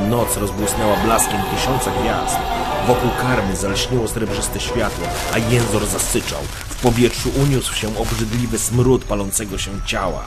Noc 0.00 0.36
rozbłysnęła 0.36 0.96
blaskiem 0.96 1.40
tysiąca 1.54 1.90
gwiazd. 2.00 2.36
Wokół 2.86 3.10
karmy 3.22 3.56
zalśniło 3.56 4.08
srebrzyste 4.08 4.60
światło, 4.60 5.06
a 5.34 5.38
jęzor 5.38 5.86
zasyczał. 5.86 6.40
W 6.68 6.82
powietrzu 6.82 7.30
uniósł 7.42 7.74
się 7.74 7.98
obrzydliwy 7.98 8.58
smród 8.58 9.04
palącego 9.04 9.58
się 9.58 9.70
ciała. 9.86 10.24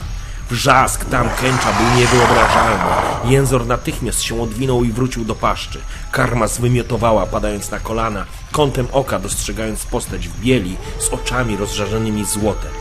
Wrzask 0.50 1.04
tam 1.04 1.28
kęcza 1.40 1.72
był 1.72 1.98
niewyobrażalny. 1.98 2.84
Jęzor 3.24 3.66
natychmiast 3.66 4.22
się 4.22 4.42
odwinął 4.42 4.84
i 4.84 4.92
wrócił 4.92 5.24
do 5.24 5.34
paszczy. 5.34 5.80
Karma 6.12 6.46
zwymiotowała, 6.46 7.26
padając 7.26 7.70
na 7.70 7.80
kolana, 7.80 8.24
kątem 8.52 8.86
oka 8.92 9.18
dostrzegając 9.18 9.86
postać 9.86 10.28
w 10.28 10.40
bieli 10.40 10.76
z 10.98 11.08
oczami 11.08 11.56
rozżarzonymi 11.56 12.24
złotem. 12.24 12.72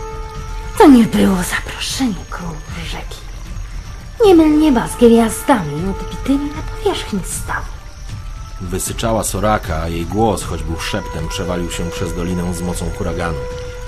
To 0.78 0.88
nie 0.88 1.04
było 1.04 1.36
zaproszenie 1.36 2.26
król 2.30 2.56
rzeki. 2.92 3.18
Nie 4.26 4.36
myl 4.36 4.60
nieba 4.60 4.88
z 4.88 4.96
gwiazdami 4.96 5.90
odbitymi 5.90 6.50
na 6.50 6.62
powierzchni 6.62 7.20
stawu. 7.24 7.76
Wysyczała 8.62 9.24
Soraka, 9.24 9.82
a 9.82 9.88
jej 9.88 10.06
głos, 10.06 10.44
choć 10.44 10.64
był 10.64 10.80
szeptem, 10.80 11.28
przewalił 11.28 11.72
się 11.72 11.90
przez 11.90 12.16
dolinę 12.16 12.54
z 12.54 12.62
mocą 12.62 12.90
huraganu. 12.98 13.38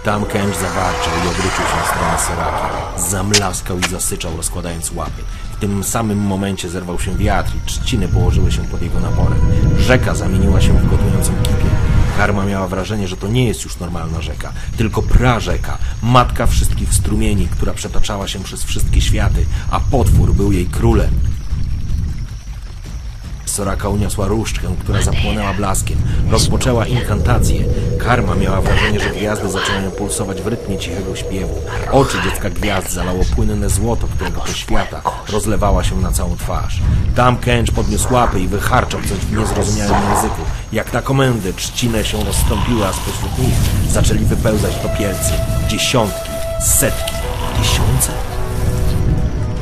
Tam 0.08 0.26
Kęcz 0.26 0.56
zawarczał 0.56 1.14
i 1.26 1.28
obrócił 1.28 1.50
się 1.52 1.82
w 1.84 1.88
stronę 1.88 2.18
Soraki. 2.28 3.12
Zamlaskał 3.12 3.80
i 3.80 3.90
zasyczał, 3.90 4.38
rozkładając 4.38 4.92
łapy. 4.92 5.22
W 5.52 5.60
tym 5.60 5.84
samym 5.84 6.18
momencie 6.20 6.70
zerwał 6.70 7.00
się 7.00 7.18
wiatr 7.18 7.52
i 7.56 7.68
trzciny 7.68 8.08
położyły 8.08 8.52
się 8.52 8.64
pod 8.64 8.82
jego 8.82 9.00
naporem. 9.00 9.40
Rzeka 9.80 10.16
zamieniła 10.16 10.62
się 10.62 10.74
w 10.74 10.90
gotującą 10.90 11.32
kipię. 11.44 11.70
Karma 12.18 12.46
miała 12.46 12.68
wrażenie, 12.68 13.08
że 13.08 13.18
to 13.18 13.28
nie 13.28 13.48
jest 13.48 13.64
już 13.64 13.80
normalna 13.80 14.22
rzeka, 14.22 14.54
tylko 14.78 15.02
prażeka, 15.02 15.78
matka 16.04 16.48
wszystkich 16.48 16.94
strumieni, 16.94 17.48
która 17.48 17.74
przetaczała 17.74 18.28
się 18.28 18.40
przez 18.40 18.64
wszystkie 18.64 19.02
światy, 19.02 19.46
a 19.72 19.80
potwór 19.80 20.34
był 20.34 20.52
jej 20.52 20.66
królem. 20.66 21.12
Soraka 23.58 23.90
uniosła 23.90 24.28
różdżkę, 24.28 24.68
która 24.80 25.02
zapłonęła 25.02 25.54
blaskiem. 25.54 25.98
Rozpoczęła 26.30 26.86
inkantację. 26.86 27.64
Karma 28.00 28.36
miała 28.36 28.62
wrażenie, 28.62 29.00
że 29.00 29.10
gwiazdy 29.10 29.50
zaczynają 29.50 29.92
pulsować 29.92 30.42
w 30.42 30.48
rytmie 30.48 30.78
cichego 30.78 31.16
śpiewu. 31.16 31.62
Oczy 31.92 32.18
dziecka 32.24 32.50
gwiazd 32.50 32.92
zalało 32.92 33.24
płynne 33.36 33.70
złoto, 33.70 34.08
którego 34.08 34.42
poświata 34.42 35.02
rozlewała 35.32 35.84
się 35.84 36.02
na 36.02 36.12
całą 36.12 36.38
twarz. 36.38 36.82
Tam 37.16 37.38
Kęcz 37.38 37.72
podniósł 37.72 38.14
łapy 38.14 38.40
i 38.40 38.48
wycharczał 38.48 39.02
coś 39.02 39.18
w 39.18 39.38
niezrozumiałym 39.38 40.10
języku. 40.14 40.42
Jak 40.74 40.94
na 40.94 41.02
komendę 41.02 41.54
trzcinę 41.54 42.06
się 42.06 42.24
rozstąpiły, 42.24 42.86
a 42.86 42.94
spośród 42.94 43.38
nich 43.40 43.56
zaczęli 43.92 44.26
wypełzać 44.26 44.76
topielcy. 44.76 45.32
Dziesiątki, 45.68 46.30
setki, 46.62 47.14
tysiące. 47.58 48.37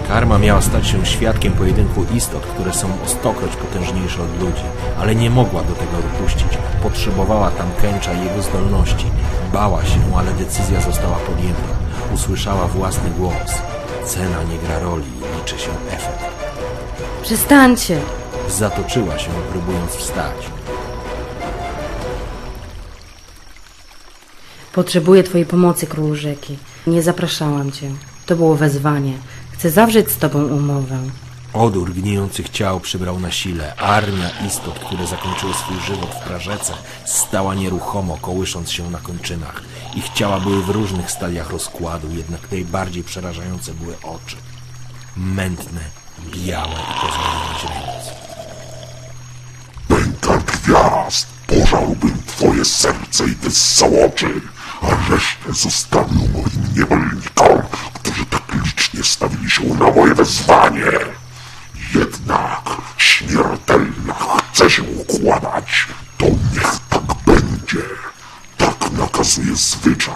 Karma 0.08 0.38
miała 0.38 0.62
stać 0.62 0.88
się 0.88 1.06
świadkiem 1.06 1.54
pojedynku 1.54 2.06
istot, 2.16 2.46
które 2.46 2.74
są 2.74 2.88
o 3.06 3.08
stokroć 3.08 3.56
potężniejsze 3.56 4.22
od 4.24 4.40
ludzi, 4.40 4.64
ale 5.00 5.16
nie 5.16 5.30
mogła 5.30 5.64
do 5.64 5.74
tego 5.74 5.92
dopuścić. 5.98 6.58
Potrzebowała 6.84 7.52
tam 7.52 7.68
Kęcza 7.82 8.14
i 8.14 8.24
jego 8.26 8.42
zdolności. 8.42 9.06
Bała 9.54 9.86
się, 9.86 10.00
ale 10.18 10.34
decyzja 10.34 10.82
została 10.82 11.16
podjęta. 11.16 11.70
Usłyszała 12.14 12.68
własny 12.68 13.10
głos. 13.10 13.52
Cena 14.06 14.44
nie 14.44 14.58
gra 14.58 14.80
roli, 14.80 15.12
liczy 15.38 15.60
się 15.60 15.72
efekt. 15.92 16.26
Przestańcie! 17.22 18.00
Zatoczyła 18.50 19.20
się, 19.20 19.30
próbując 19.52 19.92
wstać. 19.92 20.36
Potrzebuję 24.74 25.24
twojej 25.24 25.46
pomocy, 25.46 25.88
król 25.88 26.16
rzeki. 26.16 26.58
Nie 26.88 27.04
zapraszałam 27.04 27.72
cię. 27.72 27.92
To 28.26 28.36
było 28.36 28.56
wezwanie. 28.56 29.14
Chcę 29.58 29.72
zawrzeć 29.72 30.12
z 30.12 30.18
tobą 30.18 30.44
umowę. 30.44 31.00
Odór 31.54 31.94
gnijących 31.94 32.50
ciał 32.50 32.80
przybrał 32.80 33.20
na 33.20 33.32
sile. 33.32 33.76
Armia 33.76 34.30
istot, 34.48 34.80
które 34.80 35.08
zakończyły 35.08 35.54
swój 35.54 35.78
żywot 35.88 36.10
w 36.10 36.28
prażece, 36.28 36.74
stała 37.06 37.56
nieruchomo, 37.56 38.18
kołysząc 38.22 38.72
się 38.72 38.92
na 38.92 39.00
kończynach. 39.00 39.62
Ich 39.96 40.10
ciała 40.10 40.40
były 40.40 40.64
w 40.64 40.70
różnych 40.70 41.12
stadiach 41.12 41.50
rozkładu, 41.50 42.08
jednak 42.12 42.52
najbardziej 42.52 43.04
przerażające 43.04 43.74
były 43.74 43.96
oczy. 44.04 44.36
Mętne, 45.18 45.82
białe 46.34 46.74
i 46.74 47.02
pozbawione 47.02 47.60
źrenic. 47.60 48.06
Pęka 49.88 50.38
gwiazd, 50.38 51.28
pożarłbym 51.48 52.18
twoje 52.28 52.66
serce 52.66 53.26
i 53.26 53.36
wyssał 53.36 54.06
oczy, 54.06 54.42
a 54.82 55.12
resztę 55.12 55.54
zostawił 55.54 56.22
moim 56.34 56.74
niewolnikom, 56.78 57.62
którzy 57.94 58.26
tak 58.26 58.45
licznie 58.96 59.04
stawili 59.04 59.50
się 59.50 59.64
na 59.64 59.92
moje 59.92 60.16
wezwanie. 60.16 60.92
Jednak 61.96 62.62
śmiertelna 62.98 64.14
chce 64.54 64.70
się 64.70 64.84
układać, 64.84 65.88
to 66.18 66.26
niech 66.26 66.80
tak 66.90 67.04
będzie. 67.26 67.84
Tak 68.58 68.92
nakazuje 68.92 69.56
zwyczaj. 69.56 70.16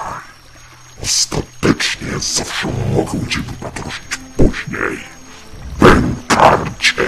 Ostatecznie 1.03 2.19
zawsze 2.19 2.67
mogę 2.95 3.27
cię 3.27 3.39
wypatroszyć 3.39 4.17
później. 4.37 4.99
Pękarcie! 5.79 7.03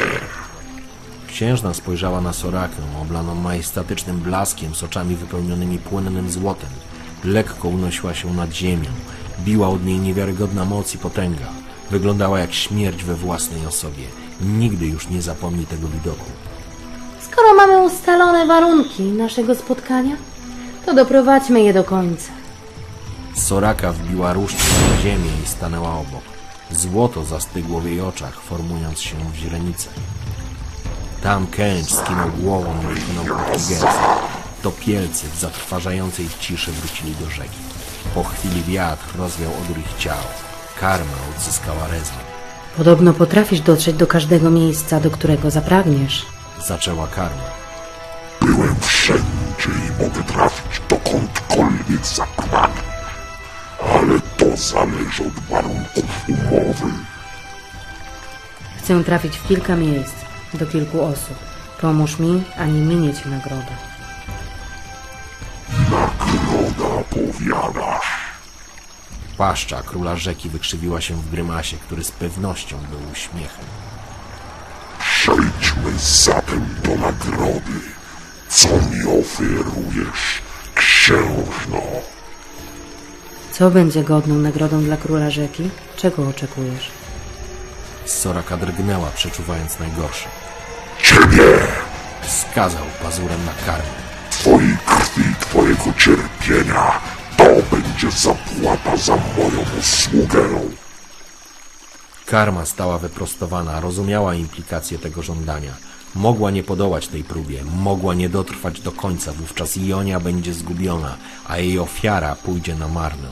Księżna 1.28 1.74
spojrzała 1.74 2.22
na 2.22 2.34
Sorakę, 2.34 3.02
oblaną 3.02 3.36
majestatycznym 3.36 4.20
blaskiem 4.20 4.76
z 4.76 4.84
oczami 4.84 5.16
wypełnionymi 5.16 5.78
płynnym 5.80 6.32
złotem. 6.32 6.70
Lekko 7.24 7.68
unosiła 7.68 8.14
się 8.14 8.34
nad 8.34 8.54
ziemią. 8.54 8.90
Biła 9.40 9.68
od 9.70 9.86
niej 9.86 9.98
niewiarygodna 10.00 10.66
moc 10.66 10.96
i 10.96 10.98
potęga. 10.98 11.61
Wyglądała 11.92 12.40
jak 12.40 12.54
śmierć 12.54 13.04
we 13.04 13.16
własnej 13.16 13.66
osobie. 13.66 14.04
Nigdy 14.42 14.86
już 14.86 15.10
nie 15.10 15.22
zapomni 15.22 15.66
tego 15.66 15.88
widoku. 15.88 16.26
Skoro 17.22 17.54
mamy 17.56 17.82
ustalone 17.82 18.46
warunki 18.48 19.04
naszego 19.04 19.56
spotkania, 19.56 20.16
to 20.86 20.94
doprowadźmy 20.94 21.62
je 21.62 21.74
do 21.74 21.84
końca. 21.84 22.32
Soraka 23.36 23.92
wbiła 23.92 24.34
różdżkę 24.34 24.64
na 24.92 25.02
ziemię 25.02 25.30
i 25.44 25.48
stanęła 25.48 25.94
obok. 25.94 26.24
Złoto 26.72 27.26
zastygło 27.26 27.80
w 27.80 27.86
jej 27.86 28.02
oczach, 28.02 28.42
formując 28.42 29.02
się 29.02 29.16
w 29.34 29.36
źrenicę. 29.36 29.90
Tam 31.24 31.48
Kęcz 31.48 31.92
skinął 31.94 32.30
głową 32.30 32.76
i 32.82 32.96
wykonał 32.96 33.26
krótki 33.26 33.70
gest. 33.70 33.88
Topielcy 34.62 35.28
w 35.28 35.40
zatrważającej 35.40 36.28
ciszy 36.40 36.72
wrócili 36.72 37.16
do 37.16 37.30
rzeki. 37.30 37.60
Po 38.16 38.24
chwili 38.24 38.64
wiatr 38.64 39.18
rozwiał 39.18 39.52
odór 39.64 39.78
ich 39.80 39.98
ciał. 39.98 40.51
Karma 40.82 41.18
odzyskała 41.38 41.88
rezon. 41.88 42.18
Podobno 42.78 43.14
potrafisz 43.14 43.62
dotrzeć 43.62 43.96
do 43.96 44.08
każdego 44.08 44.50
miejsca, 44.50 45.00
do 45.00 45.12
którego 45.12 45.52
zapragniesz. 45.52 46.26
Zaczęła 46.68 47.08
karma. 47.08 47.44
Byłem 48.42 48.76
wszędzie 48.80 49.70
i 49.70 50.04
mogę 50.04 50.24
trafić 50.24 50.82
dokądkolwiek 50.90 52.06
zapragnę. 52.06 52.82
Ale 53.94 54.20
to 54.38 54.58
zależy 54.58 55.24
od 55.28 55.40
warunków 55.50 56.30
umowy. 56.30 56.94
Chcę 58.78 59.04
trafić 59.04 59.38
w 59.38 59.48
kilka 59.48 59.76
miejsc, 59.76 60.16
do 60.54 60.66
kilku 60.66 61.02
osób. 61.02 61.38
Pomóż 61.82 62.20
mi, 62.20 62.44
a 62.58 62.66
nie 62.66 62.82
minie 62.82 63.14
ci 63.14 63.30
nagroda. 63.30 63.76
Nagroda 65.92 67.04
powiadasz. 67.10 68.21
Paszcza 69.42 69.82
króla 69.84 70.16
rzeki 70.16 70.50
wykrzywiła 70.50 71.02
się 71.02 71.16
w 71.16 71.32
grymasie, 71.32 71.78
który 71.78 72.04
z 72.04 72.12
pewnością 72.12 72.78
był 72.78 73.00
uśmiechem. 73.12 73.66
Przejdźmy 75.00 75.92
zatem 76.00 76.66
do 76.84 76.96
nagrody. 76.96 77.80
Co 78.50 78.68
mi 78.68 79.22
oferujesz, 79.22 80.42
księżno? 80.76 81.82
Co 83.52 83.72
będzie 83.72 84.04
godną 84.04 84.36
nagrodą 84.36 84.84
dla 84.84 84.98
króla 84.98 85.30
rzeki? 85.30 85.70
Czego 85.98 86.28
oczekujesz? 86.28 86.92
Soraka 88.06 88.58
drgnęła, 88.58 89.08
przeczuwając 89.16 89.80
najgorsze. 89.80 90.30
Ciebie, 91.04 91.58
Wskazał 92.22 92.86
pazurem 93.04 93.46
na 93.46 93.54
karmę. 93.66 94.02
twojej 94.30 94.78
krwi, 94.86 95.24
twojego 95.40 95.94
cierpienia. 95.98 97.02
To 97.38 97.46
będzie 97.72 98.12
zapłata 98.12 98.98
za 98.98 99.16
moją 99.16 99.66
usługę. 99.80 100.40
Karma 102.26 102.66
stała 102.66 102.98
wyprostowana, 102.98 103.80
rozumiała 103.80 104.36
implikacje 104.36 105.00
tego 105.00 105.22
żądania. 105.22 105.74
Mogła 106.16 106.52
nie 106.52 106.64
podołać 106.64 107.08
tej 107.08 107.24
próbie, 107.24 107.64
mogła 107.64 108.14
nie 108.14 108.30
dotrwać 108.30 108.82
do 108.82 108.92
końca, 108.92 109.32
wówczas 109.32 109.78
Ionia 109.78 110.20
będzie 110.20 110.54
zgubiona, 110.54 111.18
a 111.48 111.58
jej 111.58 111.80
ofiara 111.80 112.36
pójdzie 112.36 112.76
na 112.76 112.88
marne. 112.88 113.28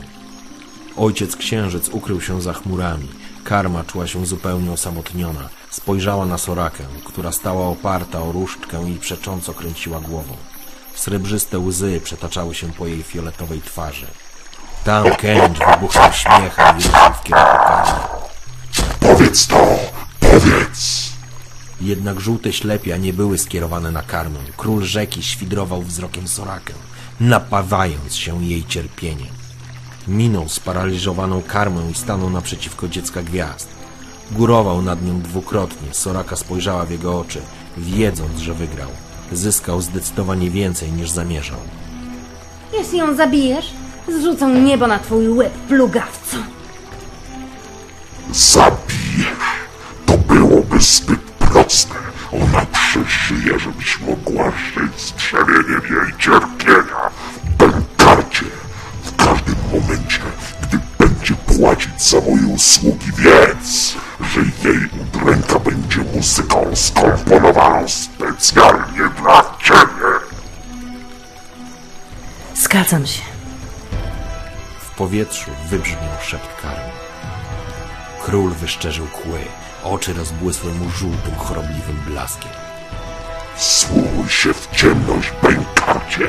Ojciec 0.96 1.36
księżyc 1.36 1.88
ukrył 1.88 2.20
się 2.20 2.42
za 2.42 2.52
chmurami. 2.52 3.08
Karma 3.44 3.84
czuła 3.84 4.06
się 4.06 4.26
zupełnie 4.26 4.72
osamotniona. 4.72 5.48
Spojrzała 5.70 6.26
na 6.26 6.38
Sorakę, 6.38 6.84
która 7.04 7.32
stała 7.32 7.66
oparta 7.66 8.22
o 8.22 8.32
różdżkę 8.32 8.90
i 8.90 8.98
przecząco 8.98 9.54
kręciła 9.54 10.00
głową. 10.00 10.36
Srebrzyste 10.94 11.58
łzy 11.58 12.00
przetaczały 12.04 12.54
się 12.54 12.72
po 12.72 12.86
jej 12.86 13.02
fioletowej 13.02 13.62
twarzy. 13.62 14.06
Tam 14.84 15.16
Kęcz 15.16 15.58
wybuchnął 15.58 16.12
śmiechem 16.12 16.78
i 16.78 16.82
ruszył 16.82 17.12
w 17.14 17.22
kierunku 17.22 17.58
karmy. 17.66 18.00
Powiedz 19.00 19.46
to, 19.46 19.78
powiedz. 20.20 21.10
Jednak 21.80 22.20
żółte 22.20 22.52
ślepia 22.52 22.96
nie 22.96 23.12
były 23.12 23.38
skierowane 23.38 23.90
na 23.92 24.02
karmę. 24.02 24.38
Król 24.56 24.82
rzeki 24.82 25.22
świdrował 25.22 25.82
wzrokiem 25.82 26.28
Sorakę, 26.28 26.74
napawając 27.20 28.16
się 28.16 28.44
jej 28.44 28.64
cierpieniem. 28.64 29.34
Minął 30.08 30.48
sparaliżowaną 30.48 31.42
karmę 31.42 31.90
i 31.90 31.94
stanął 31.94 32.30
naprzeciwko 32.30 32.88
dziecka 32.88 33.22
gwiazd. 33.22 33.68
Górował 34.30 34.82
nad 34.82 35.04
nią 35.04 35.20
dwukrotnie. 35.20 35.94
Soraka 35.94 36.36
spojrzała 36.36 36.84
w 36.84 36.90
jego 36.90 37.20
oczy, 37.20 37.40
wiedząc, 37.76 38.38
że 38.38 38.54
wygrał. 38.54 38.88
Zyskał 39.32 39.80
zdecydowanie 39.80 40.50
więcej 40.50 40.92
niż 40.92 41.10
zamierzał. 41.10 41.58
Jeśli 42.72 42.98
ją 42.98 43.14
zabijesz, 43.14 43.72
zrzucę 44.08 44.46
niebo 44.46 44.86
na 44.86 44.98
twój 44.98 45.28
łeb, 45.28 45.52
plugawco. 45.52 46.36
Zabijesz. 48.32 49.30
To 50.06 50.18
byłoby 50.18 50.80
zbyt 50.80 51.20
proste. 51.20 51.94
Ona 52.32 52.66
przeżyje, 52.66 53.58
żebyś 53.58 54.00
mogła 54.00 54.50
żyć 54.50 55.00
z 55.00 55.12
brzemieniem 55.12 55.82
jej 55.90 56.18
cierpienia. 56.18 57.10
Bękarcie. 57.58 58.44
W 59.04 59.16
każdym 59.16 59.56
momencie, 59.72 60.20
gdy 61.60 61.66
będzie 61.66 61.90
płacić 61.90 62.02
za 62.02 62.20
moje 62.20 62.54
usługi, 62.54 63.12
wiedz, 63.16 63.94
że 64.20 64.40
jej 64.40 64.88
udręka 65.02 65.58
będzie 65.58 65.98
muzyką 66.14 66.70
skomponowaną 66.74 67.88
specjalnie 67.88 69.10
dla 69.22 69.44
ciebie. 69.62 70.10
Zgadzam 72.54 73.06
się. 73.06 73.22
W 74.80 74.94
powietrzu 74.96 75.50
wybrzmiał 75.70 76.20
szept 76.22 76.62
karmy. 76.62 76.92
Król 78.24 78.50
wyszczerzył 78.50 79.06
kły, 79.06 79.40
oczy 79.84 80.12
rozbłysły 80.12 80.74
mu 80.74 80.90
żółtym, 80.90 81.34
chorobliwym 81.36 81.96
blaskiem. 82.06 82.50
Wsłuchuj 83.56 84.28
się 84.28 84.54
w 84.54 84.68
ciemność, 84.76 85.32
bękarcie. 85.42 86.26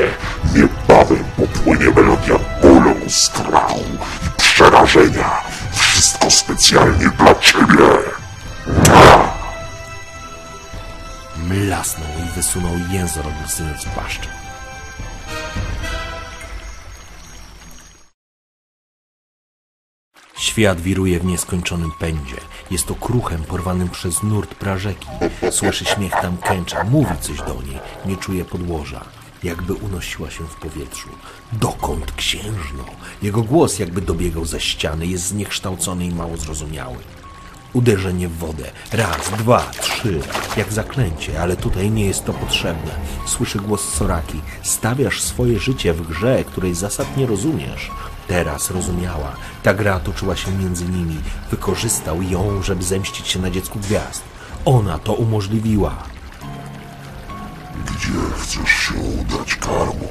Niebawem 0.56 1.24
popłynie 1.38 1.92
melodia 1.96 2.36
bólu, 2.72 2.96
i 3.06 4.38
przerażenia. 4.38 5.42
Wszystko 5.72 6.32
specjalnie 6.32 7.10
dla 7.10 7.36
ciebie. 7.36 7.88
Mlasnął 11.48 12.10
i 12.26 12.36
wysunął 12.36 12.74
język, 12.92 13.26
odmysując 13.26 13.86
paszczę. 13.86 14.28
Świat 20.38 20.82
wiruje 20.82 21.20
w 21.20 21.26
nieskończonym 21.26 21.92
pędzie. 22.00 22.36
Jest 22.72 22.88
to 22.88 22.96
kruchem 22.96 23.44
porwanym 23.44 23.90
przez 23.90 24.24
nurt 24.24 24.56
prażeki. 24.56 25.08
Słyszy 25.52 25.86
śmiech 25.86 26.12
tam 26.12 26.38
kęcza, 26.38 26.84
mówi 26.84 27.18
coś 27.22 27.38
do 27.38 27.62
niej, 27.62 27.80
nie 28.06 28.18
czuje 28.18 28.46
podłoża. 28.46 29.21
Jakby 29.44 29.74
unosiła 29.74 30.32
się 30.32 30.44
w 30.44 30.56
powietrzu. 30.56 31.10
Dokąd 31.54 32.12
księżno? 32.12 32.86
Jego 33.22 33.44
głos 33.44 33.80
jakby 33.80 34.02
dobiegał 34.02 34.46
ze 34.46 34.60
ściany, 34.60 35.08
jest 35.08 35.28
zniekształcony 35.28 36.06
i 36.06 36.12
mało 36.16 36.38
zrozumiały. 36.38 36.98
Uderzenie 37.74 38.28
w 38.28 38.38
wodę. 38.38 38.72
Raz, 38.92 39.30
dwa, 39.38 39.72
trzy. 39.82 40.20
Jak 40.58 40.74
zaklęcie, 40.74 41.42
ale 41.42 41.58
tutaj 41.58 41.92
nie 41.92 42.06
jest 42.06 42.26
to 42.26 42.34
potrzebne. 42.34 42.92
Słyszy 43.26 43.60
głos 43.60 43.94
Soraki. 43.94 44.42
Stawiasz 44.64 45.22
swoje 45.22 45.60
życie 45.60 45.94
w 45.94 46.08
grze, 46.08 46.44
której 46.44 46.76
zasad 46.76 47.18
nie 47.18 47.26
rozumiesz. 47.26 47.92
Teraz 48.28 48.72
rozumiała. 48.72 49.36
Ta 49.64 49.74
gra 49.74 50.00
toczyła 50.00 50.36
się 50.36 50.52
między 50.52 50.86
nimi. 50.86 51.18
Wykorzystał 51.52 52.22
ją, 52.22 52.64
żeby 52.64 52.84
zemścić 52.84 53.28
się 53.28 53.40
na 53.40 53.50
dziecku 53.50 53.80
gwiazd. 53.80 54.24
Ona 54.66 55.00
to 55.00 55.14
umożliwiła. 55.14 56.11
Gdzie 57.86 58.36
chcesz 58.38 58.70
się 58.70 58.94
udać, 58.94 59.56
Karmo? 59.56 60.08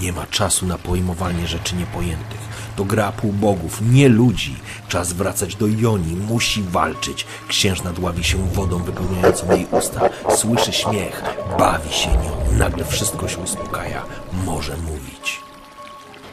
Nie 0.00 0.12
ma 0.12 0.26
czasu 0.26 0.66
na 0.66 0.78
pojmowanie 0.78 1.46
rzeczy 1.46 1.76
niepojętych. 1.76 2.40
To 2.76 2.84
gra 2.84 3.12
półbogów, 3.12 3.80
nie 3.80 4.08
ludzi. 4.08 4.56
Czas 4.88 5.12
wracać 5.12 5.56
do 5.56 5.66
Joni, 5.66 6.16
musi 6.16 6.62
walczyć. 6.62 7.26
Księżna 7.48 7.92
dławi 7.92 8.24
się 8.24 8.48
wodą 8.48 8.78
wypełniającą 8.78 9.52
jej 9.52 9.66
usta. 9.70 10.00
Słyszy 10.36 10.72
śmiech, 10.72 11.22
bawi 11.58 11.92
się 11.92 12.10
nią. 12.10 12.58
Nagle 12.58 12.84
wszystko 12.84 13.28
się 13.28 13.38
uspokaja. 13.38 14.02
Może 14.32 14.76
mówić. 14.76 15.40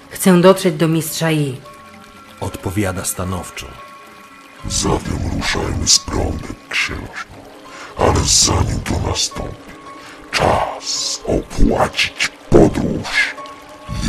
Chcę 0.09 0.41
dotrzeć 0.41 0.75
do 0.75 0.87
mistrza 0.87 1.31
I. 1.31 1.61
Odpowiada 2.39 3.05
stanowczo. 3.05 3.67
Zatem 4.67 5.19
ruszajmy 5.35 5.87
z 5.87 5.99
prądem, 5.99 6.55
księżno. 6.69 7.32
Ale 7.97 8.19
zanim 8.25 8.79
to 8.79 9.09
nastąpi, 9.09 9.71
czas 10.31 11.19
opłacić 11.27 12.31
podróż. 12.49 13.35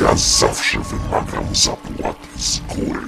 Ja 0.01 0.17
zawsze 0.17 0.79
wymagam 0.79 1.55
zapłaty 1.55 2.29
z 2.39 2.59
góry. 2.59 3.01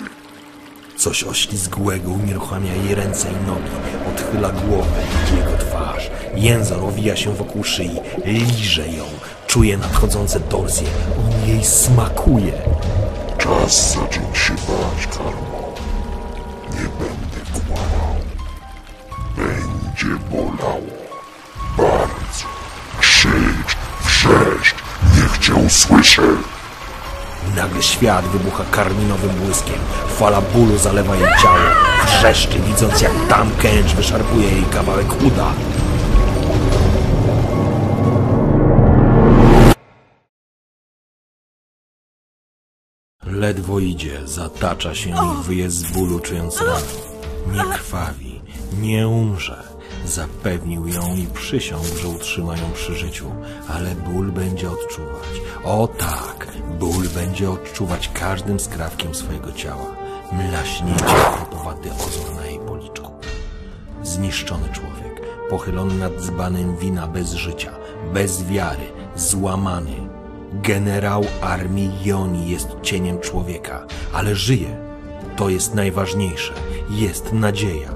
Coś 0.98 1.24
oślizgłego 1.24 2.10
unieruchamia 2.10 2.74
jej 2.74 2.94
ręce 2.94 3.28
i 3.28 3.46
nogi. 3.46 3.70
Odchyla 4.14 4.48
głowę, 4.48 5.02
jego 5.36 5.58
twarz. 5.58 6.10
Jęzor 6.34 6.84
owija 6.84 7.16
się 7.16 7.34
wokół 7.34 7.64
szyi. 7.64 8.00
Liże 8.24 8.88
ją. 8.88 9.04
Czuje 9.46 9.76
nadchodzące 9.76 10.40
torsje. 10.40 10.86
On 11.18 11.48
jej 11.48 11.64
smakuje. 11.64 12.52
Czas 13.38 13.92
zacząć 13.92 14.38
się 14.38 14.54
bać, 14.54 15.06
Karmo. 15.06 15.45
Będzie 20.06 20.24
bolało. 20.30 20.80
Bardzo. 21.76 22.46
Krzycz, 23.00 23.76
wrzeszcz, 24.04 24.74
niech 25.16 25.38
cię 25.38 25.54
usłyszy. 25.54 26.22
Nagle 27.56 27.82
świat 27.82 28.24
wybucha 28.24 28.64
karminowym 28.70 29.30
błyskiem. 29.30 29.78
Fala 30.18 30.40
bólu 30.40 30.78
zalewa 30.78 31.16
jej 31.16 31.28
ciało. 31.42 31.58
Wrzeszczy, 32.06 32.58
widząc 32.60 33.00
jak 33.00 33.12
tam 33.28 33.50
kęcz 33.56 33.92
wyszarpuje 33.92 34.50
jej 34.50 34.64
kawałek 34.64 35.22
uda. 35.22 35.52
Ledwo 43.24 43.78
idzie, 43.78 44.20
zatacza 44.24 44.94
się 44.94 45.10
i 45.10 45.42
wyje 45.42 45.70
z 45.70 45.92
bólu, 45.92 46.20
czując 46.20 46.60
ranę. 46.60 46.80
Nie 47.52 47.64
krwawi, 47.74 48.40
nie 48.80 49.08
umrze. 49.08 49.65
Zapewnił 50.06 50.88
ją 50.88 51.16
i 51.16 51.26
przysiągł, 51.26 51.96
że 52.02 52.08
utrzyma 52.08 52.56
ją 52.56 52.72
przy 52.74 52.94
życiu, 52.94 53.30
ale 53.68 53.94
ból 53.94 54.32
będzie 54.32 54.70
odczuwać. 54.70 55.40
O 55.64 55.88
tak, 55.88 56.48
ból 56.78 57.08
będzie 57.08 57.50
odczuwać 57.50 58.10
każdym 58.14 58.60
skrawkiem 58.60 59.14
swojego 59.14 59.52
ciała. 59.52 59.96
Mlaśnięcie 60.32 61.04
chrupowaty 61.04 61.90
ozor 61.92 62.34
na 62.34 62.46
jej 62.46 62.58
policzku. 62.58 63.12
Zniszczony 64.02 64.68
człowiek, 64.72 65.20
pochylony 65.50 65.94
nad 65.94 66.12
dzbanem 66.20 66.76
wina 66.76 67.06
bez 67.06 67.32
życia, 67.32 67.72
bez 68.14 68.44
wiary, 68.44 68.92
złamany. 69.16 70.08
Generał 70.52 71.24
armii 71.40 71.90
Joni 72.04 72.50
jest 72.50 72.68
cieniem 72.82 73.20
człowieka, 73.20 73.86
ale 74.12 74.34
żyje. 74.34 74.76
To 75.36 75.48
jest 75.48 75.74
najważniejsze. 75.74 76.52
Jest 76.90 77.32
nadzieja. 77.32 77.90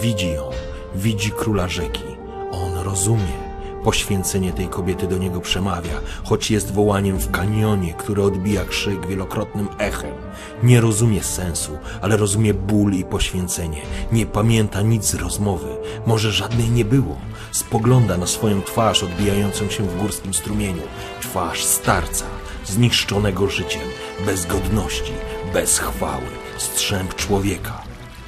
Widzi 0.00 0.32
ją, 0.32 0.50
widzi 0.94 1.30
króla 1.30 1.68
rzeki. 1.68 2.04
On 2.50 2.74
rozumie. 2.74 3.44
Poświęcenie 3.84 4.52
tej 4.52 4.68
kobiety 4.68 5.06
do 5.06 5.18
niego 5.18 5.40
przemawia, 5.40 6.00
choć 6.24 6.50
jest 6.50 6.72
wołaniem 6.72 7.18
w 7.18 7.30
kanionie, 7.30 7.94
które 7.94 8.22
odbija 8.22 8.64
krzyk 8.64 9.06
wielokrotnym 9.06 9.68
echem. 9.78 10.14
Nie 10.62 10.80
rozumie 10.80 11.22
sensu, 11.22 11.78
ale 12.02 12.16
rozumie 12.16 12.54
ból 12.54 12.92
i 12.92 13.04
poświęcenie. 13.04 13.82
Nie 14.12 14.26
pamięta 14.26 14.82
nic 14.82 15.04
z 15.04 15.14
rozmowy, 15.14 15.68
może 16.06 16.32
żadnej 16.32 16.70
nie 16.70 16.84
było. 16.84 17.16
Spogląda 17.52 18.16
na 18.16 18.26
swoją 18.26 18.62
twarz 18.62 19.02
odbijającą 19.02 19.68
się 19.70 19.84
w 19.84 19.98
górskim 20.00 20.34
strumieniu. 20.34 20.82
Twarz 21.22 21.64
starca, 21.64 22.24
zniszczonego 22.64 23.48
życiem, 23.48 23.82
bez 24.26 24.46
godności, 24.46 25.12
bez 25.52 25.78
chwały, 25.78 26.26
strzęp 26.58 27.14
człowieka. 27.14 27.83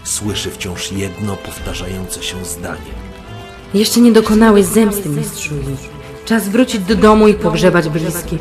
Słyszy 0.07 0.51
wciąż 0.51 0.93
jedno 0.93 1.37
powtarzające 1.37 2.23
się 2.23 2.45
zdanie. 2.45 2.93
Jeszcze 3.75 4.01
nie 4.01 4.13
dokonałeś 4.13 4.65
zemsty, 4.65 5.09
mistrzu. 5.09 5.55
Czas 6.25 6.49
wrócić 6.49 6.81
do 6.81 6.95
domu 6.95 7.29
i 7.29 7.35
pogrzebać 7.35 7.89
bliskich. 7.89 8.41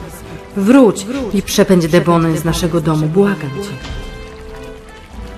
Wróć 0.58 1.06
i 1.34 1.42
przepędź 1.42 1.88
demony 1.88 2.38
z 2.38 2.46
naszego 2.46 2.82
domu, 2.82 3.08
błagam 3.08 3.50
cię. 3.50 3.70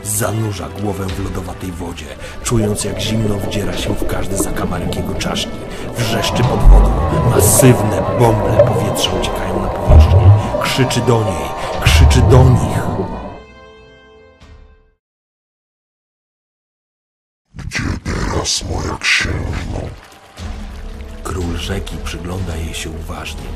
Zanurza 0.03 0.69
głowę 0.81 1.05
w 1.05 1.23
lodowatej 1.23 1.71
wodzie, 1.71 2.05
czując 2.43 2.83
jak 2.83 3.01
zimno 3.01 3.35
wdziera 3.37 3.77
się 3.77 3.95
w 3.95 4.07
każdy 4.07 4.37
zakamarek 4.37 4.95
jego 4.95 5.13
czaszki. 5.13 5.57
Wrzeszczy 5.97 6.43
pod 6.43 6.59
wodą. 6.69 6.91
Masywne 7.29 8.03
bąble 8.19 8.65
powietrza 8.67 9.11
uciekają 9.21 9.61
na 9.61 9.67
powierzchnię. 9.67 10.31
Krzyczy 10.61 11.01
do 11.07 11.23
niej, 11.23 11.49
krzyczy 11.83 12.21
do 12.21 12.43
nich. 12.43 13.16
Rzeki 21.57 21.97
przygląda 22.03 22.55
jej 22.55 22.73
się 22.73 22.89
uważnie. 22.89 23.47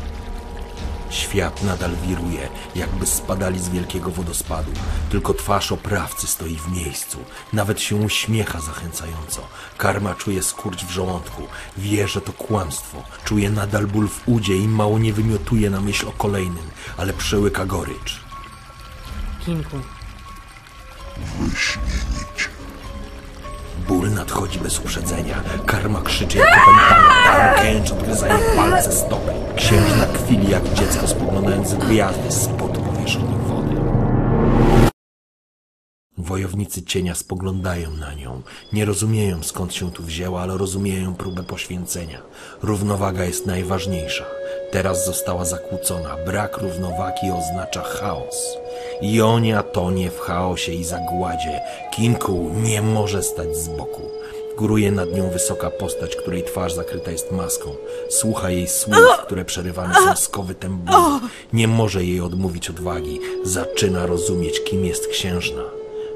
Świat 1.10 1.64
nadal 1.64 1.92
wiruje, 1.96 2.50
jakby 2.76 3.06
spadali 3.06 3.60
z 3.60 3.70
wielkiego 3.70 4.12
wodospadu. 4.12 4.72
Tylko 5.10 5.34
twarz 5.34 5.72
oprawcy 5.72 6.28
stoi 6.28 6.56
w 6.56 6.72
miejscu. 6.72 7.18
Nawet 7.54 7.82
się 7.82 7.96
uśmiecha 7.96 8.62
zachęcająco. 8.62 9.48
Karma 9.78 10.16
czuje 10.16 10.44
skurcz 10.44 10.86
w 10.86 10.92
żołądku. 10.92 11.48
Wie, 11.78 12.08
że 12.08 12.22
to 12.22 12.34
kłamstwo. 12.34 13.04
Czuje 13.26 13.50
nadal 13.50 13.88
ból 13.88 14.08
w 14.08 14.22
udzie 14.26 14.58
i 14.58 14.68
mało 14.68 15.00
nie 15.00 15.14
wymiotuje 15.14 15.70
na 15.70 15.82
myśl 15.82 16.08
o 16.08 16.12
kolejnym, 16.12 16.70
ale 16.98 17.14
przełyka 17.14 17.66
gorycz. 17.66 18.20
Kinku, 19.46 19.78
Wyśmienicie. 21.40 22.51
Ból 23.88 24.10
nadchodzi 24.10 24.60
bez 24.60 24.80
uprzedzenia. 24.80 25.44
Karma 25.66 26.02
krzyczy 26.02 26.38
jak 26.38 26.48
opętana. 26.48 27.24
Tarkęcz 27.26 27.92
odgryzają 27.92 28.38
palce 28.56 28.92
stopy. 28.92 29.32
Księżna 29.56 30.06
kwili 30.06 30.50
jak 30.50 30.74
dziecko 30.74 31.08
spoglądając 31.08 31.74
gwiazdy 31.74 32.32
spod 32.32 32.78
powierzchni 32.78 33.36
wody. 33.48 33.76
Wojownicy 36.18 36.84
cienia 36.84 37.16
spoglądają 37.16 37.92
na 37.92 38.14
nią. 38.14 38.42
Nie 38.74 38.86
rozumieją 38.86 39.44
skąd 39.44 39.74
się 39.74 39.92
tu 39.92 40.04
wzięła, 40.04 40.42
ale 40.42 40.58
rozumieją 40.58 41.16
próbę 41.16 41.44
poświęcenia. 41.44 42.22
Równowaga 42.64 43.24
jest 43.24 43.46
najważniejsza. 43.46 44.26
Teraz 44.72 45.06
została 45.06 45.46
zakłócona. 45.46 46.18
Brak 46.26 46.58
równowagi 46.58 47.32
oznacza 47.32 47.82
chaos. 47.82 48.61
Jonia 49.02 49.64
tonie 49.64 50.12
w 50.12 50.20
chaosie 50.20 50.72
i 50.72 50.84
zagładzie. 50.84 51.62
Kinku 51.92 52.52
nie 52.64 52.82
może 52.82 53.24
stać 53.24 53.56
z 53.56 53.68
boku. 53.68 54.02
Góruje 54.58 54.92
nad 54.92 55.14
nią 55.14 55.30
wysoka 55.30 55.70
postać, 55.70 56.16
której 56.16 56.44
twarz 56.44 56.74
zakryta 56.74 57.12
jest 57.12 57.32
maską. 57.32 57.76
Słucha 58.10 58.50
jej 58.50 58.68
słów, 58.68 59.18
które 59.26 59.46
przerywane 59.46 59.94
są 59.94 60.16
skowytem 60.16 60.78
bólu. 60.78 61.20
Nie 61.54 61.68
może 61.68 62.04
jej 62.04 62.22
odmówić 62.22 62.70
odwagi. 62.70 63.20
Zaczyna 63.44 64.06
rozumieć, 64.06 64.64
kim 64.64 64.86
jest 64.86 65.08
księżna. 65.08 65.64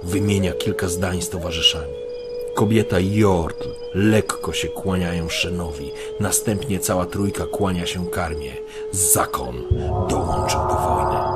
Wymienia 0.04 0.54
kilka 0.54 0.88
zdań 0.90 1.22
z 1.22 1.30
towarzyszami. 1.30 1.94
Kobieta 2.56 3.00
i 3.00 3.16
Jortl 3.16 3.70
lekko 3.94 4.54
się 4.54 4.68
kłaniają 4.68 5.30
Szenowi. 5.30 5.92
Następnie 6.20 6.80
cała 6.80 7.06
trójka 7.06 7.46
kłania 7.46 7.86
się 7.86 8.08
karmie. 8.08 8.52
Zakon 8.92 9.64
dołączył 10.10 10.60
do 10.60 10.76
wojny. 10.76 11.35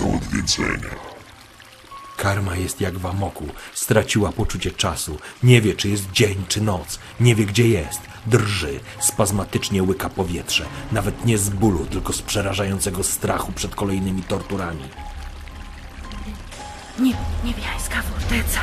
Do 0.00 0.16
odwiedzenia. 0.16 0.94
Karma 2.16 2.56
jest 2.56 2.80
jak 2.80 2.98
w 2.98 3.06
amoku. 3.06 3.46
Straciła 3.74 4.32
poczucie 4.32 4.70
czasu. 4.70 5.18
Nie 5.42 5.60
wie, 5.62 5.74
czy 5.74 5.88
jest 5.88 6.10
dzień, 6.10 6.44
czy 6.48 6.60
noc. 6.60 6.98
Nie 7.20 7.34
wie, 7.34 7.44
gdzie 7.44 7.68
jest. 7.68 8.00
Drży. 8.26 8.80
Spazmatycznie 9.00 9.82
łyka 9.82 10.08
powietrze. 10.08 10.66
Nawet 10.92 11.24
nie 11.24 11.38
z 11.38 11.48
bólu, 11.50 11.86
tylko 11.86 12.12
z 12.12 12.22
przerażającego 12.22 13.02
strachu 13.02 13.52
przed 13.52 13.74
kolejnymi 13.74 14.22
torturami. 14.22 14.84
nie, 16.98 17.14
niebiańska 17.44 18.02
forteca. 18.02 18.60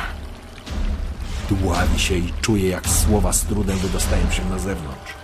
Dławi 1.50 2.00
się 2.00 2.14
i 2.14 2.32
czuje, 2.40 2.68
jak 2.68 2.88
słowa 2.88 3.32
z 3.32 3.44
trudem 3.44 3.78
wydostają 3.78 4.30
się 4.30 4.44
na 4.44 4.58
zewnątrz. 4.58 5.14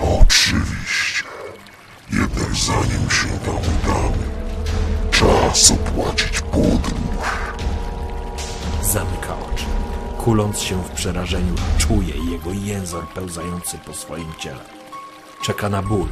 Oczywiście. 0.00 1.24
Jednak 2.12 2.54
zanim 2.54 3.10
się 3.10 3.28
tam 3.44 3.56
udamy, 3.56 4.31
czas 5.22 5.70
opłacić 5.70 6.40
podróż. 6.40 7.28
Zamyka 8.82 9.34
oczy. 9.52 9.64
Kuląc 10.18 10.60
się 10.60 10.82
w 10.82 10.90
przerażeniu, 10.90 11.54
czuje 11.78 12.14
jego 12.30 12.52
język 12.52 13.06
pełzający 13.14 13.78
po 13.78 13.92
swoim 13.92 14.32
ciele. 14.38 14.64
Czeka 15.42 15.68
na 15.68 15.82
ból. 15.82 16.08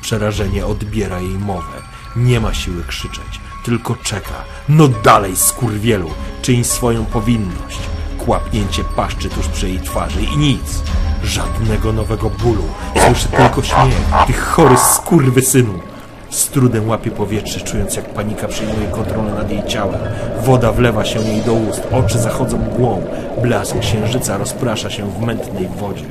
Przerażenie 0.00 0.66
odbiera 0.66 1.20
jej 1.20 1.38
mowę. 1.38 1.82
Nie 2.16 2.40
ma 2.40 2.54
siły 2.54 2.84
krzyczeć, 2.84 3.40
tylko 3.64 3.96
czeka. 3.96 4.44
No 4.68 4.88
dalej, 4.88 5.36
skurwielu, 5.36 6.10
czyń 6.42 6.64
swoją 6.64 7.04
powinność. 7.04 7.78
Kłapnięcie 8.18 8.84
paszczy 8.84 9.28
tuż 9.28 9.48
przy 9.48 9.68
jej 9.68 9.80
twarzy 9.80 10.22
i 10.22 10.36
nic. 10.36 10.82
Żadnego 11.24 11.92
nowego 11.92 12.30
bólu. 12.30 12.64
Słyszy 13.06 13.28
tylko 13.28 13.62
śmiech. 13.62 14.26
Ty 14.26 14.32
chory 14.32 14.76
skurwysynu. 14.76 15.89
Z 16.30 16.48
trudem 16.48 16.88
łapie 16.88 17.10
powietrze, 17.10 17.60
czując 17.60 17.96
jak 17.96 18.04
panika 18.04 18.48
przejmuje 18.48 18.86
kontrolę 18.88 19.34
nad 19.34 19.50
jej 19.50 19.62
ciałem. 19.66 20.00
Woda 20.44 20.72
wlewa 20.72 21.04
się 21.04 21.20
jej 21.20 21.40
do 21.40 21.52
ust, 21.52 21.82
oczy 21.92 22.18
zachodzą 22.18 22.58
mgłą. 22.58 23.02
Blask 23.42 23.78
księżyca 23.78 24.38
rozprasza 24.38 24.90
się 24.90 25.10
w 25.10 25.20
mętnej 25.20 25.68
wodzie. 25.68 26.04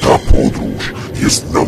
Ta 0.00 0.18
podróż 0.18 0.94
jest 1.22 1.52
na 1.52 1.60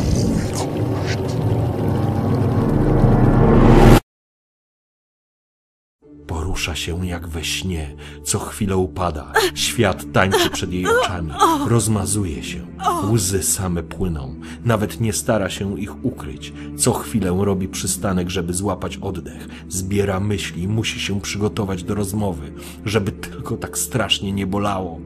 Porusza 6.60 6.76
się 6.76 7.06
jak 7.06 7.28
we 7.28 7.44
śnie, 7.44 7.96
co 8.24 8.38
chwilę 8.38 8.76
upada. 8.76 9.32
Świat 9.54 10.12
tańczy 10.12 10.50
przed 10.50 10.72
jej 10.72 10.86
oczami, 10.86 11.30
rozmazuje 11.68 12.42
się. 12.42 12.66
Łzy 13.10 13.42
same 13.42 13.82
płyną, 13.82 14.34
nawet 14.64 15.00
nie 15.00 15.12
stara 15.12 15.50
się 15.50 15.80
ich 15.80 16.04
ukryć. 16.04 16.52
Co 16.76 16.92
chwilę 16.92 17.36
robi 17.40 17.68
przystanek, 17.68 18.30
żeby 18.30 18.54
złapać 18.54 18.96
oddech. 18.96 19.48
Zbiera 19.68 20.20
myśli, 20.20 20.68
musi 20.68 21.00
się 21.00 21.20
przygotować 21.20 21.82
do 21.82 21.94
rozmowy, 21.94 22.52
żeby 22.84 23.12
tylko 23.12 23.56
tak 23.56 23.78
strasznie 23.78 24.32
nie 24.32 24.46
bolało. 24.46 25.00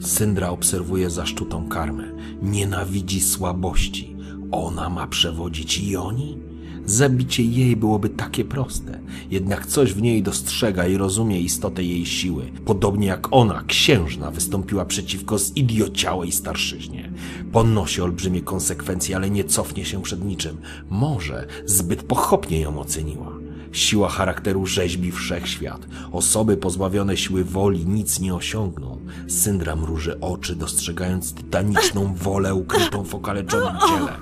Syndra 0.00 0.50
obserwuje 0.50 1.10
zaszczutą 1.10 1.68
karmę. 1.68 2.04
Nienawidzi 2.42 3.20
słabości. 3.20 4.16
Ona 4.52 4.90
ma 4.90 5.06
przewodzić 5.06 5.78
Joni? 5.78 6.47
Zabicie 6.88 7.42
jej 7.42 7.76
byłoby 7.76 8.08
takie 8.08 8.44
proste. 8.44 9.00
Jednak 9.30 9.66
coś 9.66 9.92
w 9.92 10.02
niej 10.02 10.22
dostrzega 10.22 10.86
i 10.86 10.96
rozumie 10.96 11.40
istotę 11.40 11.84
jej 11.84 12.06
siły. 12.06 12.42
Podobnie 12.64 13.06
jak 13.06 13.28
ona, 13.30 13.64
księżna, 13.66 14.30
wystąpiła 14.30 14.84
przeciwko 14.84 15.38
zidiociałej 15.38 16.32
starszyźnie. 16.32 17.12
Ponosi 17.52 18.00
olbrzymie 18.00 18.40
konsekwencje, 18.40 19.16
ale 19.16 19.30
nie 19.30 19.44
cofnie 19.44 19.84
się 19.84 20.02
przed 20.02 20.24
niczym. 20.24 20.56
Może 20.90 21.46
zbyt 21.66 22.02
pochopnie 22.02 22.60
ją 22.60 22.80
oceniła. 22.80 23.32
Siła 23.72 24.08
charakteru 24.08 24.66
rzeźbi 24.66 25.12
wszechświat. 25.12 25.86
Osoby 26.12 26.56
pozbawione 26.56 27.16
siły 27.16 27.44
woli 27.44 27.86
nic 27.86 28.20
nie 28.20 28.34
osiągną. 28.34 28.98
Syndra 29.28 29.76
mruży 29.76 30.20
oczy, 30.20 30.56
dostrzegając 30.56 31.32
tytaniczną 31.32 32.14
wolę 32.14 32.54
ukrytą 32.54 33.04
w 33.04 33.14
okaleczonym 33.14 33.76
ciele. 33.88 34.12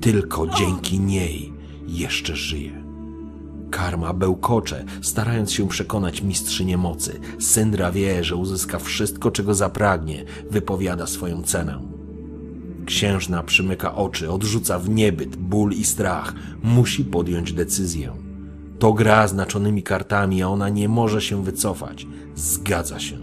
Tylko 0.00 0.46
dzięki 0.46 1.00
niej 1.00 1.61
jeszcze 1.92 2.36
żyje. 2.36 2.84
Karma 3.70 4.12
bełkocze, 4.12 4.84
starając 5.02 5.52
się 5.52 5.68
przekonać 5.68 6.22
mistrzynię 6.22 6.76
mocy. 6.76 7.20
Syndra 7.38 7.92
wie, 7.92 8.24
że 8.24 8.36
uzyska 8.36 8.78
wszystko, 8.78 9.30
czego 9.30 9.54
zapragnie, 9.54 10.24
wypowiada 10.50 11.06
swoją 11.06 11.42
cenę. 11.42 11.78
Księżna 12.86 13.42
przymyka 13.42 13.94
oczy, 13.94 14.30
odrzuca 14.30 14.78
w 14.78 14.88
niebyt 14.88 15.36
ból 15.36 15.72
i 15.72 15.84
strach. 15.84 16.34
Musi 16.62 17.04
podjąć 17.04 17.52
decyzję. 17.52 18.12
To 18.78 18.92
gra 18.92 19.28
znaczonymi 19.28 19.82
kartami, 19.82 20.42
a 20.42 20.48
ona 20.48 20.68
nie 20.68 20.88
może 20.88 21.20
się 21.20 21.44
wycofać. 21.44 22.06
Zgadza 22.34 23.00
się. 23.00 23.18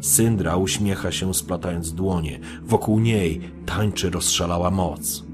Syndra 0.00 0.56
uśmiecha 0.56 1.12
się, 1.12 1.34
splatając 1.34 1.92
dłonie. 1.94 2.40
Wokół 2.62 3.00
niej 3.00 3.40
tańczy 3.66 4.10
rozszalała 4.10 4.70
moc. 4.70 5.29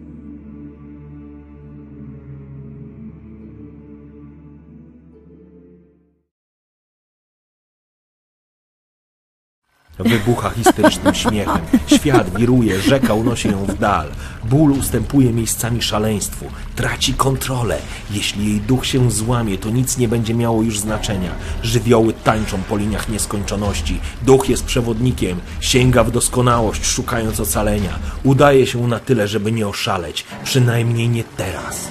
Wybucha 9.99 10.51
histerycznym 10.51 11.14
śmiechem. 11.14 11.59
Świat 11.86 12.38
wiruje, 12.38 12.80
rzeka 12.80 13.14
unosi 13.14 13.49
ją 13.49 13.64
w 13.64 13.78
dal. 13.78 14.09
Ból 14.44 14.72
ustępuje 14.72 15.32
miejscami 15.32 15.82
szaleństwu. 15.82 16.44
Traci 16.76 17.14
kontrolę. 17.14 17.78
Jeśli 18.11 18.47
jej 18.47 18.61
duch 18.61 18.86
się 18.86 19.11
złamie, 19.11 19.59
to 19.59 19.70
nic 19.70 19.99
nie 19.99 20.09
będzie 20.09 20.34
miało 20.34 20.62
już 20.62 20.78
znaczenia. 20.78 21.30
Żywioły 21.62 22.12
tańczą 22.12 22.59
po 22.68 22.76
liniach 22.76 23.09
nieskończoności. 23.09 24.01
Duch 24.22 24.49
jest 24.49 24.64
przewodnikiem. 24.64 25.40
Sięga 25.61 26.05
w 26.05 26.11
doskonałość, 26.11 26.86
szukając 26.86 27.40
ocalenia. 27.40 27.99
Udaje 28.24 28.66
się 28.66 28.88
na 28.88 28.99
tyle, 28.99 29.28
żeby 29.28 29.53
nie 29.53 29.68
oszaleć. 29.68 30.24
Przynajmniej 30.44 31.09
nie 31.09 31.24
teraz. 31.24 31.88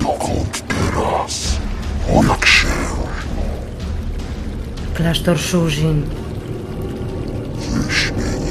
Dokąd 0.00 0.64
teraz? 0.68 1.58
Moja 2.14 2.36
księżna. 2.36 2.84
Klasztor 4.94 5.38
Shujin. 7.90 8.44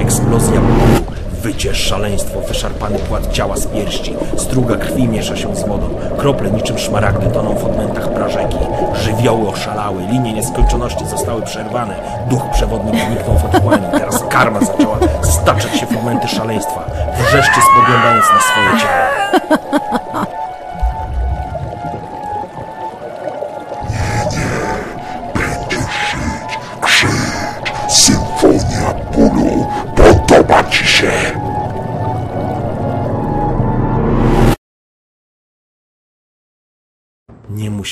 Eksplozja 0.00 0.60
bólu, 0.60 1.04
wycie, 1.42 1.74
szaleństwo, 1.74 2.40
wyszarpany 2.40 2.98
płat 2.98 3.32
ciała 3.32 3.56
z 3.56 3.66
pierści, 3.66 4.14
struga 4.36 4.76
krwi 4.76 5.08
miesza 5.08 5.36
się 5.36 5.56
z 5.56 5.62
wodą, 5.62 5.88
krople 6.18 6.50
niczym 6.50 6.78
szmaragdy 6.78 7.26
toną 7.26 7.54
w 7.54 7.64
odmętach 7.64 8.14
prażeki, 8.14 8.56
żywioły 8.94 9.48
oszalały, 9.48 10.02
linie 10.10 10.32
nieskończoności 10.32 11.06
zostały 11.06 11.42
przerwane, 11.42 11.94
duch 12.30 12.42
przewodnik 12.52 12.94
zniknął 13.06 13.38
w 13.38 13.44
otchłani, 13.44 13.86
teraz 13.92 14.24
karma 14.28 14.60
zaczęła 14.60 14.98
staczać 15.22 15.76
się 15.80 15.86
w 15.86 15.92
momenty 15.92 16.28
szaleństwa, 16.28 16.90
wrzeszczy 17.18 17.60
spoglądając 17.72 18.24
na 18.32 18.40
swoje 18.40 18.80
ciało. 18.80 20.11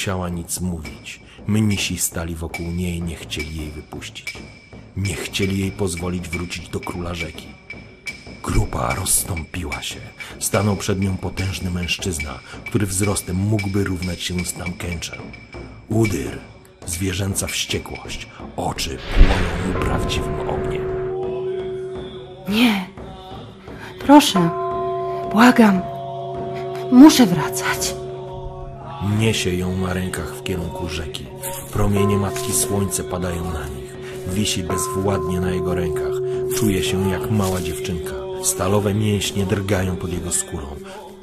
Musiała 0.01 0.29
nic 0.29 0.61
mówić. 0.61 1.21
Mnisi 1.47 1.99
stali 1.99 2.35
wokół 2.35 2.67
niej 2.67 2.97
i 2.97 3.03
nie 3.03 3.17
chcieli 3.17 3.57
jej 3.57 3.71
wypuścić. 3.71 4.35
Nie 4.97 5.15
chcieli 5.15 5.59
jej 5.59 5.73
pozwolić 5.73 6.29
wrócić 6.29 6.69
do 6.69 6.81
króla 6.81 7.15
rzeki. 7.15 7.47
Grupa 8.43 8.95
rozstąpiła 8.95 9.83
się. 9.83 10.01
Stanął 10.39 10.77
przed 10.77 11.01
nią 11.01 11.17
potężny 11.17 11.71
mężczyzna, 11.71 12.39
który 12.67 12.87
wzrostem 12.87 13.37
mógłby 13.37 13.85
równać 13.85 14.23
się 14.23 14.45
z 14.45 14.53
Tamkęczem. 14.53 15.19
Udyr, 15.89 16.39
zwierzęca 16.87 17.47
wściekłość, 17.47 18.27
oczy 18.57 18.99
płoną 19.15 19.67
mu 19.67 19.85
prawdziwym 19.85 20.49
ogniem. 20.49 20.85
Nie. 22.49 22.87
Proszę. 24.07 24.51
Błagam. 25.33 25.81
Muszę 26.93 27.27
wracać. 27.27 27.95
Niesie 29.09 29.55
ją 29.55 29.77
na 29.77 29.95
rękach 29.95 30.35
w 30.37 30.43
kierunku 30.43 30.89
rzeki. 30.89 31.27
Promienie 31.73 32.17
matki 32.17 32.53
słońce 32.53 33.05
padają 33.05 33.45
na 33.53 33.69
nich. 33.69 33.97
Wisi 34.35 34.63
bezwładnie 34.63 35.41
na 35.41 35.51
jego 35.51 35.75
rękach. 35.75 36.15
Czuje 36.57 36.83
się 36.83 37.11
jak 37.11 37.31
mała 37.31 37.61
dziewczynka. 37.61 38.13
Stalowe 38.43 38.95
mięśnie 38.95 39.47
drgają 39.47 39.97
pod 39.97 40.13
jego 40.13 40.33
skórą. 40.33 40.67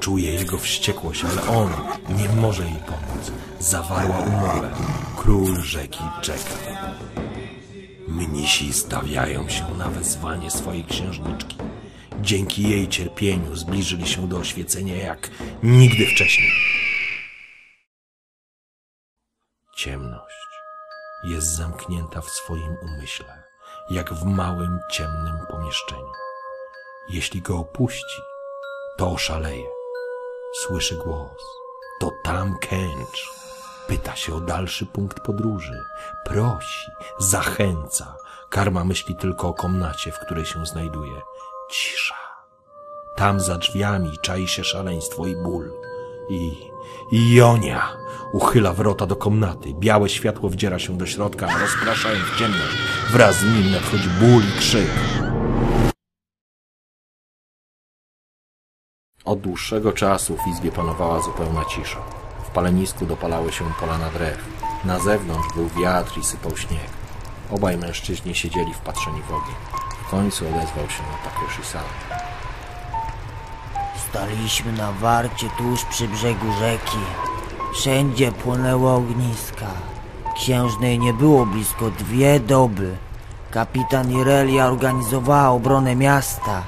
Czuje 0.00 0.34
jego 0.34 0.58
wściekłość, 0.58 1.24
ale 1.24 1.58
on 1.58 1.70
nie 2.18 2.28
może 2.40 2.62
jej 2.62 2.78
pomóc. 2.86 3.32
Zawarła 3.60 4.18
umowę. 4.18 4.70
Król 5.16 5.56
rzeki 5.62 6.00
czeka. 6.22 6.54
Mnisi 8.08 8.72
stawiają 8.72 9.48
się 9.48 9.64
na 9.78 9.88
wezwanie 9.88 10.50
swojej 10.50 10.84
księżniczki. 10.84 11.56
Dzięki 12.22 12.62
jej 12.62 12.88
cierpieniu 12.88 13.56
zbliżyli 13.56 14.06
się 14.06 14.28
do 14.28 14.38
oświecenia 14.38 14.96
jak 14.96 15.30
nigdy 15.62 16.06
wcześniej. 16.06 16.77
Ciemność 19.78 20.48
jest 21.24 21.46
zamknięta 21.46 22.20
w 22.20 22.30
swoim 22.30 22.76
umyśle, 22.82 23.42
jak 23.90 24.14
w 24.14 24.24
małym, 24.24 24.78
ciemnym 24.90 25.38
pomieszczeniu. 25.50 26.12
Jeśli 27.08 27.42
go 27.42 27.58
opuści, 27.58 28.22
to 28.96 29.10
oszaleje. 29.10 29.68
Słyszy 30.52 30.96
głos. 30.96 31.42
To 32.00 32.10
tam 32.24 32.58
Kęcz. 32.58 33.30
Pyta 33.88 34.16
się 34.16 34.34
o 34.34 34.40
dalszy 34.40 34.86
punkt 34.86 35.20
podróży. 35.20 35.84
Prosi, 36.24 36.90
zachęca. 37.18 38.16
Karma 38.50 38.84
myśli 38.84 39.16
tylko 39.16 39.48
o 39.48 39.54
komnacie, 39.54 40.12
w 40.12 40.18
której 40.18 40.46
się 40.46 40.66
znajduje. 40.66 41.22
Cisza. 41.70 42.18
Tam 43.16 43.40
za 43.40 43.58
drzwiami 43.58 44.18
czai 44.22 44.48
się 44.48 44.64
szaleństwo 44.64 45.26
i 45.26 45.36
ból. 45.36 45.88
I, 46.30 46.70
Jonia 47.12 47.96
uchyla 48.32 48.72
wrota 48.72 49.06
do 49.06 49.16
komnaty. 49.16 49.74
Białe 49.74 50.08
światło 50.08 50.50
wdziera 50.50 50.78
się 50.78 50.98
do 50.98 51.06
środka, 51.06 51.58
rozpraszając 51.58 52.24
ciemność. 52.38 52.76
Wraz 53.10 53.36
z 53.36 53.44
nim 53.44 53.72
nadchodzi 53.72 54.08
ból 54.08 54.42
i 54.42 54.58
krzyk. 54.58 54.90
Od 59.24 59.40
dłuższego 59.40 59.92
czasu 59.92 60.36
w 60.36 60.48
izbie 60.48 60.72
panowała 60.72 61.20
zupełna 61.20 61.64
cisza. 61.64 61.98
W 62.44 62.50
palenisku 62.50 63.06
dopalały 63.06 63.52
się 63.52 63.64
polana 63.80 64.10
drew. 64.10 64.38
Na 64.84 64.98
zewnątrz 64.98 65.54
był 65.54 65.68
wiatr 65.68 66.18
i 66.18 66.24
sypał 66.24 66.56
śnieg. 66.56 66.90
Obaj 67.50 67.76
mężczyźni 67.76 68.34
siedzieli 68.34 68.74
wpatrzeni 68.74 69.22
w 69.22 69.30
ogień. 69.30 69.54
W 70.06 70.10
końcu 70.10 70.48
odezwał 70.48 70.90
się 70.90 71.02
Takeshi 71.24 71.64
sam. 71.64 72.27
Staliśmy 74.18 74.72
na 74.72 74.92
warcie 74.92 75.46
tuż 75.58 75.84
przy 75.84 76.08
brzegu 76.08 76.46
rzeki. 76.60 76.98
Wszędzie 77.74 78.32
płonęły 78.32 78.90
ogniska. 78.90 79.66
Księżnej 80.34 80.98
nie 80.98 81.12
było 81.12 81.46
blisko 81.46 81.90
dwie 81.90 82.40
doby. 82.40 82.96
Kapitan 83.50 84.12
Irelia 84.12 84.66
organizowała 84.66 85.48
obronę 85.48 85.96
miasta. 85.96 86.62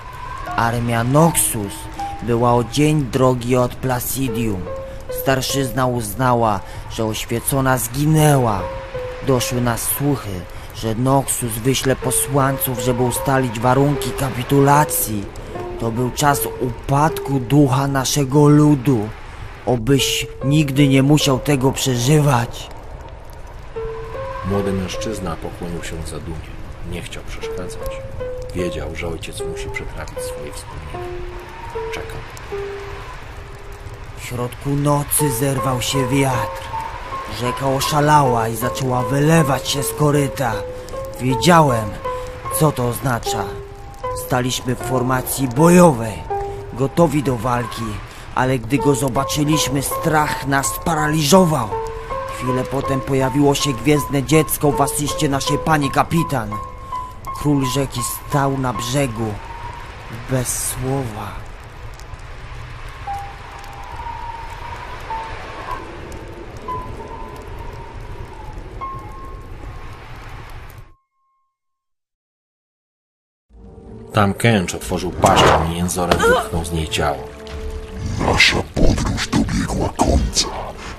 Armia 0.56 1.04
Noxus 1.04 1.72
była 2.22 2.54
o 2.54 2.64
dzień 2.64 3.04
drogi 3.04 3.56
od 3.56 3.74
Placidium. 3.74 4.60
Starszyzna 5.22 5.86
uznała, 5.86 6.60
że 6.90 7.04
oświecona 7.04 7.78
zginęła. 7.78 8.60
Doszły 9.26 9.60
nas 9.60 9.82
słuchy, 9.82 10.40
że 10.74 10.94
Noxus 10.94 11.52
wyśle 11.52 11.96
posłańców, 11.96 12.80
żeby 12.80 13.02
ustalić 13.02 13.60
warunki 13.60 14.10
kapitulacji. 14.10 15.24
To 15.80 15.90
był 15.90 16.10
czas 16.10 16.40
upadku 16.60 17.40
ducha 17.40 17.86
naszego 17.86 18.48
ludu. 18.48 19.08
Obyś 19.66 20.26
nigdy 20.44 20.88
nie 20.88 21.02
musiał 21.02 21.38
tego 21.38 21.72
przeżywać. 21.72 22.68
Młody 24.50 24.72
mężczyzna 24.72 25.36
pokłonił 25.36 25.84
się 25.84 25.96
zadumie. 26.06 26.36
Nie 26.90 27.02
chciał 27.02 27.22
przeszkadzać. 27.28 28.00
Wiedział, 28.54 28.94
że 28.94 29.08
ojciec 29.08 29.40
musi 29.40 29.70
przetrawić 29.70 30.18
swoje 30.18 30.52
wspomnienia. 30.52 31.12
Czekał. 31.94 32.20
W 34.18 34.24
środku 34.24 34.70
nocy 34.70 35.30
zerwał 35.30 35.82
się 35.82 36.08
wiatr. 36.08 36.62
Rzeka 37.40 37.68
oszalała 37.68 38.48
i 38.48 38.56
zaczęła 38.56 39.02
wylewać 39.02 39.68
się 39.68 39.82
z 39.82 39.92
koryta. 39.92 40.52
Wiedziałem, 41.20 41.90
co 42.58 42.72
to 42.72 42.88
oznacza. 42.88 43.59
Staliśmy 44.16 44.74
w 44.74 44.78
formacji 44.78 45.48
bojowej, 45.48 46.22
gotowi 46.72 47.22
do 47.22 47.36
walki, 47.36 47.84
ale 48.34 48.58
gdy 48.58 48.78
go 48.78 48.94
zobaczyliśmy, 48.94 49.82
strach 49.82 50.46
nas 50.46 50.66
sparaliżował. 50.66 51.68
Chwilę 52.36 52.64
potem 52.64 53.00
pojawiło 53.00 53.54
się 53.54 53.72
gwiezdne 53.72 54.22
dziecko 54.22 54.72
w 54.72 54.80
asyście 54.80 55.28
naszej 55.28 55.58
pani 55.58 55.90
kapitan. 55.90 56.50
Król 57.38 57.66
rzeki 57.66 58.00
stał 58.02 58.58
na 58.58 58.72
brzegu, 58.72 59.34
bez 60.30 60.68
słowa. 60.68 61.49
Tam 74.12 74.34
Kęcz 74.34 74.74
otworzył 74.74 75.10
paszczę 75.10 75.58
i 75.72 75.76
jęzorem 75.76 76.18
wypchnął 76.18 76.64
z 76.64 76.72
niej 76.72 76.88
ciało. 76.88 77.28
Nasza 78.20 78.56
podróż 78.74 79.28
dobiegła 79.28 79.88
końca. 79.88 80.48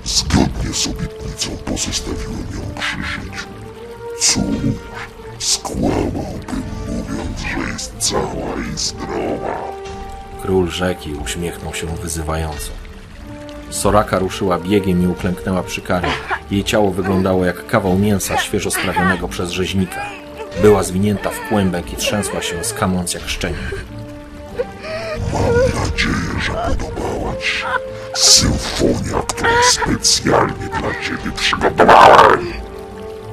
Zgodnie 0.04 0.74
z 0.74 0.86
obietnicą 0.86 1.50
pozostawiłem 1.64 2.46
ją 2.54 2.80
przy 2.80 2.96
życiu. 2.96 3.46
Cóż, 4.20 4.44
skłamałbym 5.38 6.62
mówiąc, 6.86 7.40
że 7.40 7.72
jest 7.72 7.94
cała 7.98 8.54
i 8.74 8.78
zdrowa. 8.78 9.62
Król 10.42 10.70
rzeki 10.70 11.14
uśmiechnął 11.24 11.74
się 11.74 11.86
wyzywająco. 11.86 12.72
Soraka 13.70 14.18
ruszyła 14.18 14.58
biegiem 14.58 15.02
i 15.02 15.06
uklęknęła 15.06 15.62
przy 15.62 15.80
karę. 15.80 16.08
Jej 16.50 16.64
ciało 16.64 16.90
wyglądało 16.90 17.44
jak 17.44 17.66
kawał 17.66 17.98
mięsa 17.98 18.38
świeżo 18.38 18.70
sprawionego 18.70 19.28
przez 19.28 19.50
rzeźnika. 19.50 20.21
Była 20.60 20.82
zwinięta 20.82 21.30
w 21.30 21.48
kłębek 21.48 21.92
i 21.92 21.96
trzęsła 21.96 22.42
się, 22.42 22.64
skamląc 22.64 23.14
jak 23.14 23.28
szczeniak. 23.28 23.84
Mam 25.32 25.42
nadzieję, 25.84 26.40
że 26.42 26.52
podobała 26.52 27.36
ci 27.36 27.46
się 27.46 27.66
symfonia, 28.14 29.22
którą 29.28 29.50
specjalnie 29.70 30.68
dla 30.80 31.02
ciebie 31.02 31.32
przygotowałem. 31.36 32.46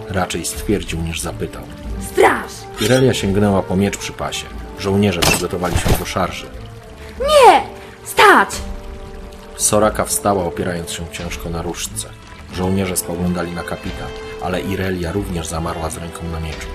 Raczej 0.09 0.45
stwierdził 0.45 1.01
niż 1.01 1.21
zapytał. 1.21 1.63
Straż! 2.11 2.51
Irelia 2.81 3.13
sięgnęła 3.13 3.63
po 3.63 3.75
miecz 3.75 3.97
przy 3.97 4.13
pasie. 4.13 4.45
Żołnierze 4.79 5.21
przygotowali 5.21 5.77
się 5.77 5.89
do 5.99 6.05
szarży. 6.05 6.47
Nie! 7.19 7.61
Stać! 8.03 8.49
Soraka 9.57 10.05
wstała, 10.05 10.43
opierając 10.43 10.91
się 10.91 11.05
ciężko 11.11 11.49
na 11.49 11.61
różdżce. 11.61 12.09
Żołnierze 12.53 12.97
spoglądali 12.97 13.51
na 13.51 13.63
kapitan, 13.63 14.07
ale 14.43 14.61
Irelia 14.61 15.11
również 15.11 15.47
zamarła 15.47 15.89
z 15.89 15.97
ręką 15.97 16.19
na 16.31 16.39
mieczu. 16.39 16.67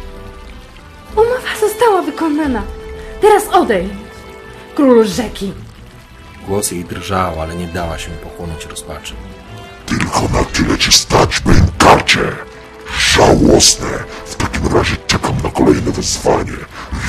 Została 1.68 2.02
wykonana. 2.02 2.62
Teraz 3.20 3.48
odejdź. 3.52 3.92
Król 4.74 5.04
rzeki. 5.06 5.52
Głos 6.48 6.70
jej 6.70 6.84
drżał, 6.84 7.40
ale 7.40 7.56
nie 7.56 7.66
dała 7.66 7.98
się 7.98 8.10
pochłonąć 8.10 8.66
rozpaczy. 8.66 9.14
Tylko 9.86 10.20
na 10.32 10.44
tyle 10.44 10.78
ci 10.78 10.92
stać, 10.92 11.40
bękarcie! 11.40 12.20
Żałosne! 12.98 13.88
W 14.26 14.36
takim 14.36 14.76
razie 14.76 14.96
czekam 15.06 15.34
na 15.44 15.50
kolejne 15.50 15.92
wezwanie. 15.92 16.52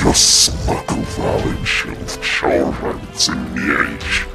Rozsmakowałem 0.04 1.66
się 1.66 1.88
w 2.06 2.18
książęcym 2.18 3.54
mięsie. 3.54 4.26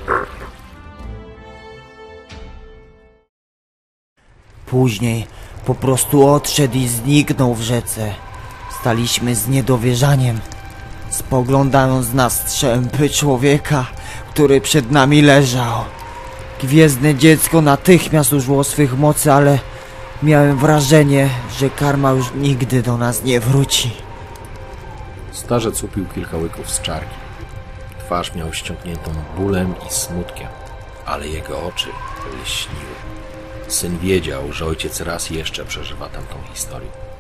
Później 4.66 5.28
po 5.66 5.76
prostu 5.76 6.28
odszedł 6.28 6.78
i 6.78 6.88
zniknął 6.88 7.56
w 7.56 7.62
rzece. 7.62 8.14
Staliśmy 8.82 9.36
z 9.36 9.48
niedowierzaniem, 9.48 10.40
spoglądając 11.10 12.14
na 12.14 12.30
strzępy 12.30 13.10
człowieka, 13.10 13.86
który 14.30 14.62
przed 14.62 14.92
nami 14.92 15.22
leżał. 15.22 15.84
Gwiezdne 16.62 17.16
dziecko 17.16 17.62
natychmiast 17.62 18.34
użyło 18.34 18.64
swych 18.64 18.98
mocy, 18.98 19.34
ale 19.34 19.60
miałem 20.24 20.58
wrażenie, 20.58 21.30
że 21.60 21.70
karma 21.70 22.12
już 22.12 22.34
nigdy 22.36 22.82
do 22.82 22.98
nas 22.98 23.24
nie 23.24 23.40
wróci. 23.40 23.92
Starzec 25.32 25.84
upił 25.84 26.06
kilka 26.06 26.38
łyków 26.38 26.70
z 26.70 26.82
czarki. 26.82 27.16
Twarz 28.06 28.36
miał 28.36 28.54
ściągniętą 28.54 29.12
bólem 29.38 29.74
i 29.90 29.94
smutkiem, 29.94 30.48
ale 31.06 31.28
jego 31.28 31.64
oczy 31.64 31.90
lśniły. 32.44 32.96
Syn 33.68 33.98
wiedział, 33.98 34.54
że 34.54 34.66
ojciec 34.66 35.02
raz 35.02 35.30
jeszcze 35.30 35.66
przeżywa 35.66 36.10
tamtą 36.10 36.36
historię. 36.54 37.11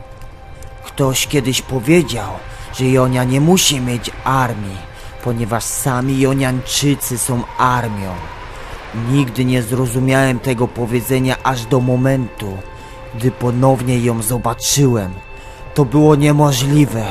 Ktoś 0.86 1.27
kiedyś 1.27 1.61
powiedział, 1.61 2.32
że 2.73 2.86
Jonia 2.86 3.23
nie 3.23 3.41
musi 3.41 3.82
mieć 3.82 4.11
armii, 4.23 4.77
ponieważ 5.23 5.63
sami 5.63 6.19
Joniańczycy 6.19 7.17
są 7.17 7.43
armią. 7.57 8.13
Nigdy 9.11 9.45
nie 9.45 9.63
zrozumiałem 9.63 10.39
tego 10.39 10.67
powiedzenia 10.67 11.36
aż 11.43 11.65
do 11.65 11.79
momentu, 11.79 12.57
gdy 13.15 13.32
ponownie 13.32 13.99
ją 13.99 14.21
zobaczyłem. 14.21 15.13
To 15.73 15.86
było 15.86 16.15
niemożliwe, 16.15 17.05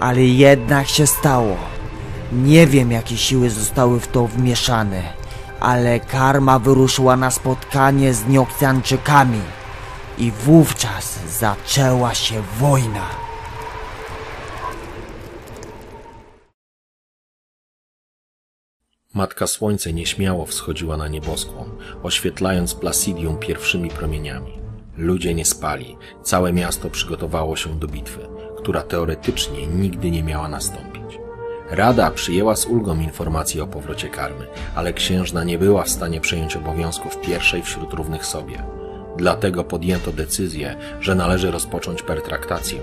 ale 0.00 0.22
jednak 0.22 0.88
się 0.88 1.06
stało. 1.06 1.56
Nie 2.32 2.66
wiem, 2.66 2.92
jakie 2.92 3.16
siły 3.16 3.50
zostały 3.50 4.00
w 4.00 4.08
to 4.08 4.26
wmieszane, 4.26 5.02
ale 5.60 6.00
karma 6.00 6.58
wyruszyła 6.58 7.16
na 7.16 7.30
spotkanie 7.30 8.14
z 8.14 8.26
Niokcjanczykami. 8.26 9.40
I 10.18 10.30
wówczas 10.30 11.18
zaczęła 11.38 12.14
się 12.14 12.42
wojna. 12.58 13.08
Matka 19.14 19.46
Słońce 19.46 19.92
nieśmiało 19.92 20.46
wschodziła 20.46 20.96
na 20.96 21.08
nieboskłon, 21.08 21.70
oświetlając 22.02 22.74
Placidium 22.74 23.38
pierwszymi 23.38 23.90
promieniami. 23.90 24.58
Ludzie 24.96 25.34
nie 25.34 25.44
spali, 25.44 25.96
całe 26.22 26.52
miasto 26.52 26.90
przygotowało 26.90 27.56
się 27.56 27.78
do 27.78 27.88
bitwy, 27.88 28.28
która 28.58 28.82
teoretycznie 28.82 29.66
nigdy 29.66 30.10
nie 30.10 30.22
miała 30.22 30.48
nastąpić. 30.48 31.18
Rada 31.70 32.10
przyjęła 32.10 32.56
z 32.56 32.66
ulgą 32.66 33.00
informację 33.00 33.62
o 33.62 33.66
powrocie 33.66 34.08
karmy, 34.08 34.46
ale 34.74 34.92
księżna 34.92 35.44
nie 35.44 35.58
była 35.58 35.82
w 35.82 35.88
stanie 35.90 36.20
przejąć 36.20 36.56
obowiązków 36.56 37.20
pierwszej 37.20 37.62
wśród 37.62 37.92
równych 37.92 38.26
sobie. 38.26 38.81
Dlatego 39.16 39.64
podjęto 39.64 40.12
decyzję, 40.12 40.76
że 41.00 41.14
należy 41.14 41.50
rozpocząć 41.50 42.02
pertraktację. 42.02 42.78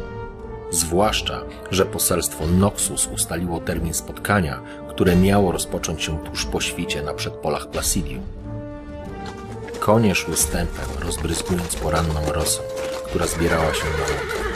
Zwłaszcza, 0.72 1.42
że 1.72 1.86
poselstwo 1.86 2.48
Noxus 2.48 3.08
ustaliło 3.08 3.60
termin 3.60 3.94
spotkania, 3.94 4.62
które 4.90 5.16
miało 5.16 5.52
rozpocząć 5.52 6.04
się 6.04 6.20
tuż 6.26 6.46
po 6.46 6.62
świcie 6.62 7.04
na 7.04 7.14
przedpolach 7.14 7.70
Placidium. 7.70 8.24
Konie 9.80 10.16
szły 10.16 10.36
stępem, 10.36 10.86
rozbryzgując 11.06 11.76
poranną 11.76 12.32
rosę, 12.34 12.62
która 13.06 13.28
zbierała 13.28 13.74
się 13.74 13.84
na 13.86 14.04
łąkach. 14.04 14.50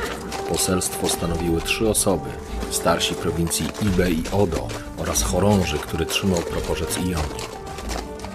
Poselstwo 0.49 1.09
stanowiły 1.09 1.61
trzy 1.61 1.89
osoby, 1.89 2.30
starsi 2.71 3.15
prowincji 3.15 3.67
Ibe 3.82 4.11
i 4.11 4.24
Odo 4.32 4.67
oraz 4.97 5.24
chorąży, 5.24 5.78
który 5.78 6.05
trzymał 6.05 6.39
proporzec 6.39 6.97
Ionii. 6.97 7.53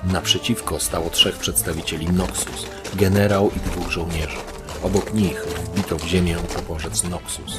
Naprzeciwko 0.04 0.80
stało 0.80 1.10
trzech 1.10 1.36
przedstawicieli 1.36 2.06
Noxus, 2.06 2.66
generał 2.94 3.50
i 3.56 3.60
dwóch 3.60 3.90
żołnierzy. 3.90 4.36
Obok 4.82 5.14
nich 5.14 5.42
wbito 5.42 5.98
w 5.98 6.06
ziemię 6.06 6.36
proporzec 6.54 7.04
Noxus. 7.04 7.56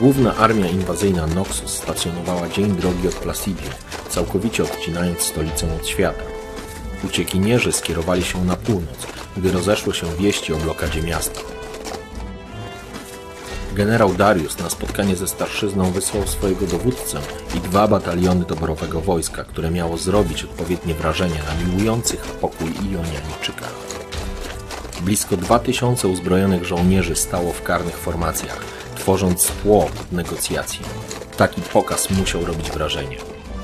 Główna 0.00 0.36
armia 0.36 0.66
inwazyjna 0.66 1.26
Noxus 1.26 1.70
stacjonowała 1.70 2.48
dzień 2.48 2.76
drogi 2.76 3.08
od 3.08 3.14
Placidium, 3.14 3.72
całkowicie 4.08 4.62
odcinając 4.62 5.20
stolicę 5.20 5.76
od 5.76 5.88
świata. 5.88 6.22
Uciekinierzy 7.04 7.72
skierowali 7.72 8.24
się 8.24 8.44
na 8.44 8.56
północ, 8.56 9.06
gdy 9.36 9.52
rozeszły 9.52 9.94
się 9.94 10.16
wieści 10.16 10.52
o 10.52 10.56
blokadzie 10.56 11.02
miasta. 11.02 11.40
Generał 13.80 14.14
Darius 14.14 14.58
na 14.58 14.70
spotkanie 14.70 15.16
ze 15.16 15.28
starszyzną 15.28 15.90
wysłał 15.90 16.26
swojego 16.26 16.66
dowódcę 16.66 17.18
i 17.56 17.60
dwa 17.60 17.88
bataliony 17.88 18.44
doborowego 18.44 19.00
wojska, 19.00 19.44
które 19.44 19.70
miało 19.70 19.96
zrobić 19.96 20.44
odpowiednie 20.44 20.94
wrażenie 20.94 21.34
na 21.48 21.64
miłujących 21.64 22.20
pokój 22.20 22.68
Ionianijczykach. 22.68 23.74
Blisko 25.02 25.36
2000 25.36 26.08
uzbrojonych 26.08 26.64
żołnierzy 26.64 27.16
stało 27.16 27.52
w 27.52 27.62
karnych 27.62 27.96
formacjach, 27.96 28.64
tworząc 28.96 29.46
tło 29.62 29.90
pod 29.96 30.12
negocjacje. 30.12 30.80
Taki 31.36 31.60
pokaz 31.60 32.10
musiał 32.10 32.44
robić 32.44 32.70
wrażenie. 32.70 33.16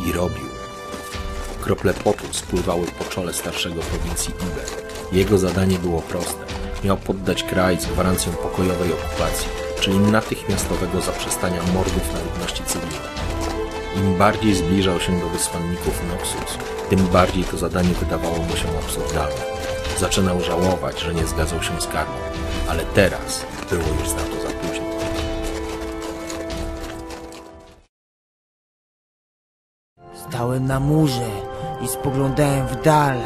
I 0.08 0.12
robił. 0.12 0.46
Krople 1.62 1.94
potu 1.94 2.24
spływały 2.30 2.86
po 2.98 3.04
czole 3.04 3.34
starszego 3.34 3.80
prowincji 3.80 4.34
Iber. 4.34 4.68
Jego 5.12 5.38
zadanie 5.38 5.78
było 5.78 6.02
proste. 6.02 6.44
Miał 6.84 6.96
poddać 6.96 7.42
kraj 7.42 7.80
z 7.80 7.86
gwarancją 7.86 8.32
pokojowej 8.32 8.92
okupacji, 8.92 9.65
czyli 9.80 9.98
natychmiastowego 9.98 11.00
zaprzestania 11.00 11.62
mordów 11.74 12.12
na 12.12 12.20
ludności 12.20 12.64
cywilnej. 12.64 13.00
Im 13.96 14.18
bardziej 14.18 14.54
zbliżał 14.54 15.00
się 15.00 15.20
do 15.20 15.28
wysłanników 15.28 16.02
Noxus, 16.08 16.58
tym 16.90 17.06
bardziej 17.06 17.44
to 17.44 17.56
zadanie 17.56 17.88
wydawało 17.88 18.38
mu 18.38 18.56
się 18.56 18.68
absurdalne. 18.84 19.56
Zaczynał 19.98 20.40
żałować, 20.40 21.00
że 21.00 21.14
nie 21.14 21.26
zgadzał 21.26 21.62
się 21.62 21.80
z 21.80 21.86
karmą, 21.86 22.14
ale 22.68 22.82
teraz 22.84 23.46
było 23.70 23.82
już 23.82 24.12
na 24.12 24.22
to 24.22 24.42
za 24.42 24.54
późno. 24.54 24.86
Stałem 30.28 30.66
na 30.66 30.80
murze 30.80 31.30
i 31.82 31.88
spoglądałem 31.88 32.66
w 32.66 32.82
dal. 32.82 33.18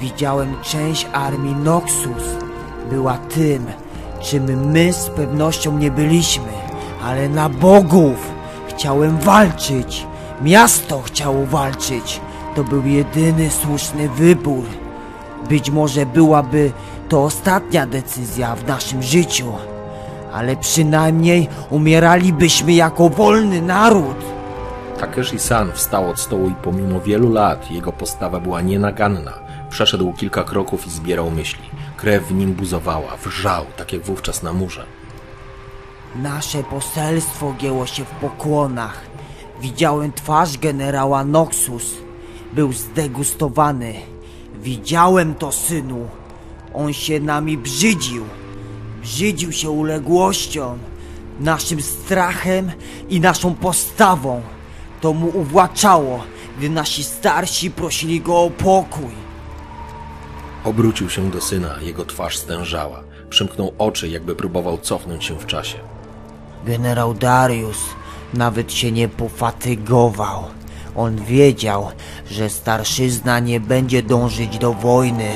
Widziałem 0.00 0.62
część 0.62 1.06
armii 1.12 1.54
Noxus. 1.54 2.24
Była 2.90 3.18
tym, 3.18 3.66
czym 4.24 4.70
my 4.70 4.92
z 4.92 5.08
pewnością 5.08 5.78
nie 5.78 5.90
byliśmy, 5.90 6.52
ale 7.04 7.28
na 7.28 7.48
bogów. 7.48 8.32
Chciałem 8.68 9.18
walczyć. 9.18 10.06
Miasto 10.42 11.02
chciało 11.02 11.46
walczyć. 11.46 12.20
To 12.56 12.64
był 12.64 12.86
jedyny 12.86 13.50
słuszny 13.50 14.08
wybór. 14.08 14.64
Być 15.48 15.70
może 15.70 16.06
byłaby 16.06 16.72
to 17.08 17.24
ostatnia 17.24 17.86
decyzja 17.86 18.56
w 18.56 18.66
naszym 18.66 19.02
życiu, 19.02 19.52
ale 20.32 20.56
przynajmniej 20.56 21.48
umieralibyśmy 21.70 22.72
jako 22.72 23.08
wolny 23.08 23.62
naród. 23.62 24.16
Takeshi-san 25.00 25.72
wstał 25.72 26.10
od 26.10 26.20
stołu 26.20 26.48
i 26.48 26.54
pomimo 26.54 27.00
wielu 27.00 27.32
lat 27.32 27.70
jego 27.70 27.92
postawa 27.92 28.40
była 28.40 28.60
nienaganna. 28.60 29.32
Przeszedł 29.70 30.12
kilka 30.12 30.44
kroków 30.44 30.86
i 30.86 30.90
zbierał 30.90 31.30
myśli. 31.30 31.73
Krew 32.04 32.24
w 32.26 32.34
nim 32.34 32.52
buzowała, 32.52 33.16
wrzał, 33.16 33.64
tak 33.76 33.92
jak 33.92 34.02
wówczas 34.02 34.42
na 34.42 34.52
murze. 34.52 34.86
Nasze 36.16 36.62
poselstwo 36.62 37.54
gięło 37.58 37.86
się 37.86 38.04
w 38.04 38.10
pokłonach. 38.10 39.00
Widziałem 39.60 40.12
twarz 40.12 40.58
generała 40.58 41.24
Noxus. 41.24 41.94
Był 42.52 42.72
zdegustowany. 42.72 43.94
Widziałem 44.62 45.34
to, 45.34 45.52
synu. 45.52 46.08
On 46.74 46.92
się 46.92 47.20
nami 47.20 47.58
brzydził. 47.58 48.24
Brzydził 49.02 49.52
się 49.52 49.70
uległością, 49.70 50.78
naszym 51.40 51.82
strachem 51.82 52.72
i 53.08 53.20
naszą 53.20 53.54
postawą. 53.54 54.42
To 55.00 55.12
mu 55.12 55.28
uwłaczało, 55.38 56.24
gdy 56.58 56.70
nasi 56.70 57.04
starsi 57.04 57.70
prosili 57.70 58.20
go 58.20 58.42
o 58.42 58.50
pokój. 58.50 59.23
Obrócił 60.64 61.10
się 61.10 61.30
do 61.30 61.40
syna, 61.40 61.74
jego 61.82 62.04
twarz 62.04 62.36
stężała. 62.36 63.02
Przymknął 63.30 63.72
oczy, 63.78 64.08
jakby 64.08 64.34
próbował 64.34 64.78
cofnąć 64.78 65.24
się 65.24 65.38
w 65.38 65.46
czasie. 65.46 65.78
Generał 66.66 67.14
Darius 67.14 67.78
nawet 68.34 68.72
się 68.72 68.92
nie 68.92 69.08
pofatygował. 69.08 70.44
On 70.96 71.16
wiedział, 71.16 71.88
że 72.30 72.50
starszyzna 72.50 73.38
nie 73.38 73.60
będzie 73.60 74.02
dążyć 74.02 74.58
do 74.58 74.72
wojny, 74.72 75.30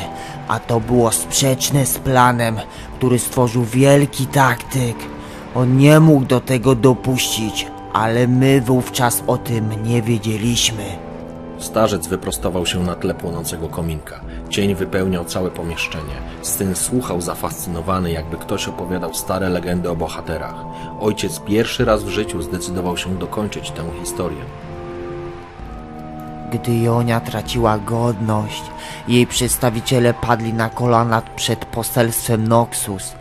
a 0.49 0.61
to 0.61 0.81
było 0.81 1.13
sprzeczne 1.13 1.87
z 1.87 1.99
planem, 1.99 2.57
który 2.99 3.19
stworzył 3.19 3.65
wielki 3.65 4.27
taktyk. 4.27 4.97
On 5.55 5.77
nie 5.77 6.01
mógł 6.01 6.25
do 6.25 6.41
tego 6.41 6.75
dopuścić, 6.75 7.67
ale 7.93 8.29
my 8.29 8.61
wówczas 8.61 9.23
o 9.27 9.39
tym 9.39 9.83
nie 9.83 10.03
wiedzieliśmy. 10.03 10.85
Starzec 11.59 12.07
wyprostował 12.07 12.67
się 12.67 12.83
na 12.83 12.95
tle 12.95 13.15
płonącego 13.15 13.69
kominka. 13.69 14.21
Cień 14.51 14.75
wypełniał 14.75 15.25
całe 15.25 15.51
pomieszczenie. 15.51 16.15
Syn 16.43 16.77
słuchał 16.77 17.21
zafascynowany, 17.21 18.13
jakby 18.13 18.37
ktoś 18.37 18.69
opowiadał 18.69 19.15
stare 19.15 19.49
legendy 19.49 19.91
o 19.91 19.97
bohaterach. 19.97 20.65
Ojciec 21.01 21.41
pierwszy 21.41 21.85
raz 21.85 22.05
w 22.05 22.09
życiu 22.09 22.43
zdecydował 22.43 22.97
się 22.97 23.19
dokończyć 23.19 23.71
tę 23.71 23.83
historię. 24.01 24.41
Gdy 26.53 26.79
Jonia 26.79 27.21
traciła 27.21 27.79
godność, 27.79 28.63
jej 29.09 29.27
przedstawiciele 29.27 30.15
padli 30.15 30.53
na 30.53 30.71
kolana 30.71 31.23
przed 31.37 31.65
poselstwem 31.65 32.49
Noxus. 32.49 33.13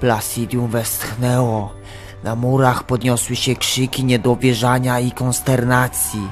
Placidium 0.00 0.68
westchnęło. 0.68 1.72
Na 2.24 2.34
murach 2.34 2.84
podniosły 2.84 3.36
się 3.36 3.56
krzyki 3.56 4.04
niedowierzania 4.04 5.00
i 5.00 5.12
konsternacji. 5.12 6.28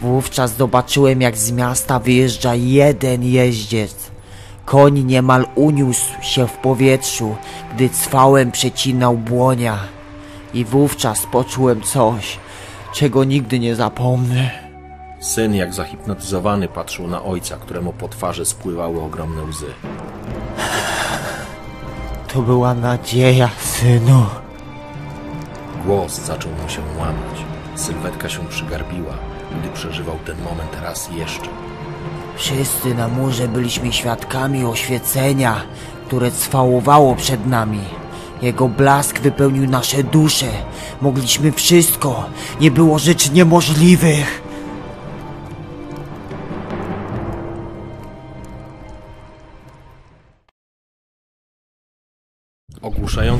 Wówczas 0.00 0.56
zobaczyłem, 0.56 1.20
jak 1.20 1.36
z 1.36 1.52
miasta 1.52 1.98
wyjeżdża 1.98 2.54
jeden 2.54 3.22
jeździec. 3.22 4.10
Koń 4.64 5.04
niemal 5.04 5.46
uniósł 5.54 6.12
się 6.22 6.46
w 6.46 6.52
powietrzu, 6.52 7.36
gdy 7.74 7.88
cwałem 7.88 8.50
przecinał 8.50 9.18
błonia. 9.18 9.78
I 10.54 10.64
wówczas 10.64 11.26
poczułem 11.32 11.82
coś, 11.82 12.38
czego 12.92 13.24
nigdy 13.24 13.58
nie 13.58 13.76
zapomnę. 13.76 14.50
Syn, 15.20 15.54
jak 15.54 15.74
zahipnotyzowany, 15.74 16.68
patrzył 16.68 17.08
na 17.08 17.22
ojca, 17.22 17.56
któremu 17.56 17.92
po 17.92 18.08
twarzy 18.08 18.44
spływały 18.44 19.02
ogromne 19.02 19.42
łzy. 19.42 19.66
To 22.32 22.42
była 22.42 22.74
nadzieja, 22.74 23.50
synu. 23.60 24.26
Głos 25.86 26.20
zaczął 26.20 26.52
mu 26.62 26.68
się 26.68 26.80
łamać. 26.98 27.53
Sylwetka 27.74 28.28
się 28.28 28.48
przygarbiła, 28.48 29.14
gdy 29.60 29.68
przeżywał 29.68 30.18
ten 30.26 30.36
moment 30.42 30.76
raz 30.82 31.08
jeszcze. 31.16 31.48
Wszyscy 32.36 32.94
na 32.94 33.08
murze 33.08 33.48
byliśmy 33.48 33.92
świadkami 33.92 34.64
oświecenia, 34.64 35.62
które 36.06 36.30
cwałowało 36.30 37.16
przed 37.16 37.46
nami. 37.46 37.80
Jego 38.42 38.68
blask 38.68 39.20
wypełnił 39.20 39.70
nasze 39.70 40.02
dusze. 40.02 40.46
Mogliśmy 41.00 41.52
wszystko. 41.52 42.24
Nie 42.60 42.70
było 42.70 42.98
rzeczy 42.98 43.30
niemożliwych. 43.32 44.43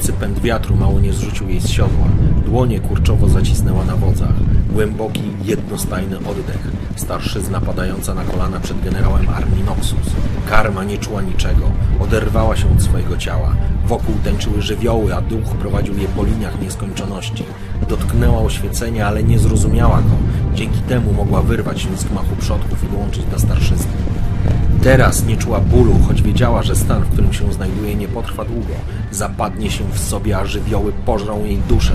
Ogłuszający 0.05 0.35
pęd 0.35 0.45
wiatru 0.45 0.77
mało 0.77 1.01
nie 1.01 1.13
zrzucił 1.13 1.49
jej 1.49 1.61
z 1.61 1.69
siodła. 1.69 2.07
Dłonie 2.47 2.81
kurczowo 2.81 3.29
zacisnęła 3.29 3.85
na 3.85 3.97
wodzach. 3.97 4.35
Głęboki, 4.73 5.23
jednostajny 5.45 6.19
oddech. 6.19 6.69
Starszyzna 6.97 7.61
padająca 7.61 8.15
na 8.15 8.25
kolana 8.25 8.61
przed 8.61 8.85
generałem 8.85 9.29
armii 9.29 9.65
Noxus. 9.65 10.13
Karma 10.49 10.85
nie 10.85 10.99
czuła 10.99 11.23
niczego. 11.23 11.71
Oderwała 12.01 12.57
się 12.57 12.73
od 12.73 12.83
swojego 12.83 13.17
ciała. 13.17 13.57
Wokół 13.87 14.15
tańczyły 14.25 14.63
żywioły, 14.63 15.15
a 15.15 15.21
duch 15.21 15.45
prowadził 15.45 15.99
je 15.99 16.09
po 16.09 16.25
liniach 16.25 16.61
nieskończoności. 16.61 17.45
Dotknęła 17.89 18.39
oświecenia, 18.39 19.09
ale 19.09 19.23
nie 19.23 19.39
zrozumiała 19.39 19.97
go. 19.97 20.17
Dzięki 20.55 20.79
temu 20.79 21.13
mogła 21.13 21.43
wyrwać 21.43 21.81
się 21.81 21.97
z 21.97 22.05
gmachu 22.05 22.37
przodków 22.37 22.85
i 22.85 22.93
dołączyć 22.93 23.25
do 23.25 23.39
starszyzny. 23.39 23.93
Teraz 24.83 25.27
nie 25.27 25.37
czuła 25.37 25.61
bólu, 25.61 25.95
choć 26.09 26.23
wiedziała, 26.23 26.63
że 26.63 26.77
stan, 26.77 27.03
w 27.03 27.09
którym 27.09 27.33
się 27.33 27.53
znajduje, 27.53 27.95
nie 27.95 28.09
potrwa 28.09 28.45
długo. 28.45 28.75
Zapadnie 29.11 29.71
się 29.71 29.85
w 29.93 29.99
sobie, 29.99 30.39
a 30.39 30.47
żywioły 30.47 30.93
pożrą 30.93 31.45
jej 31.45 31.59
duszę. 31.59 31.95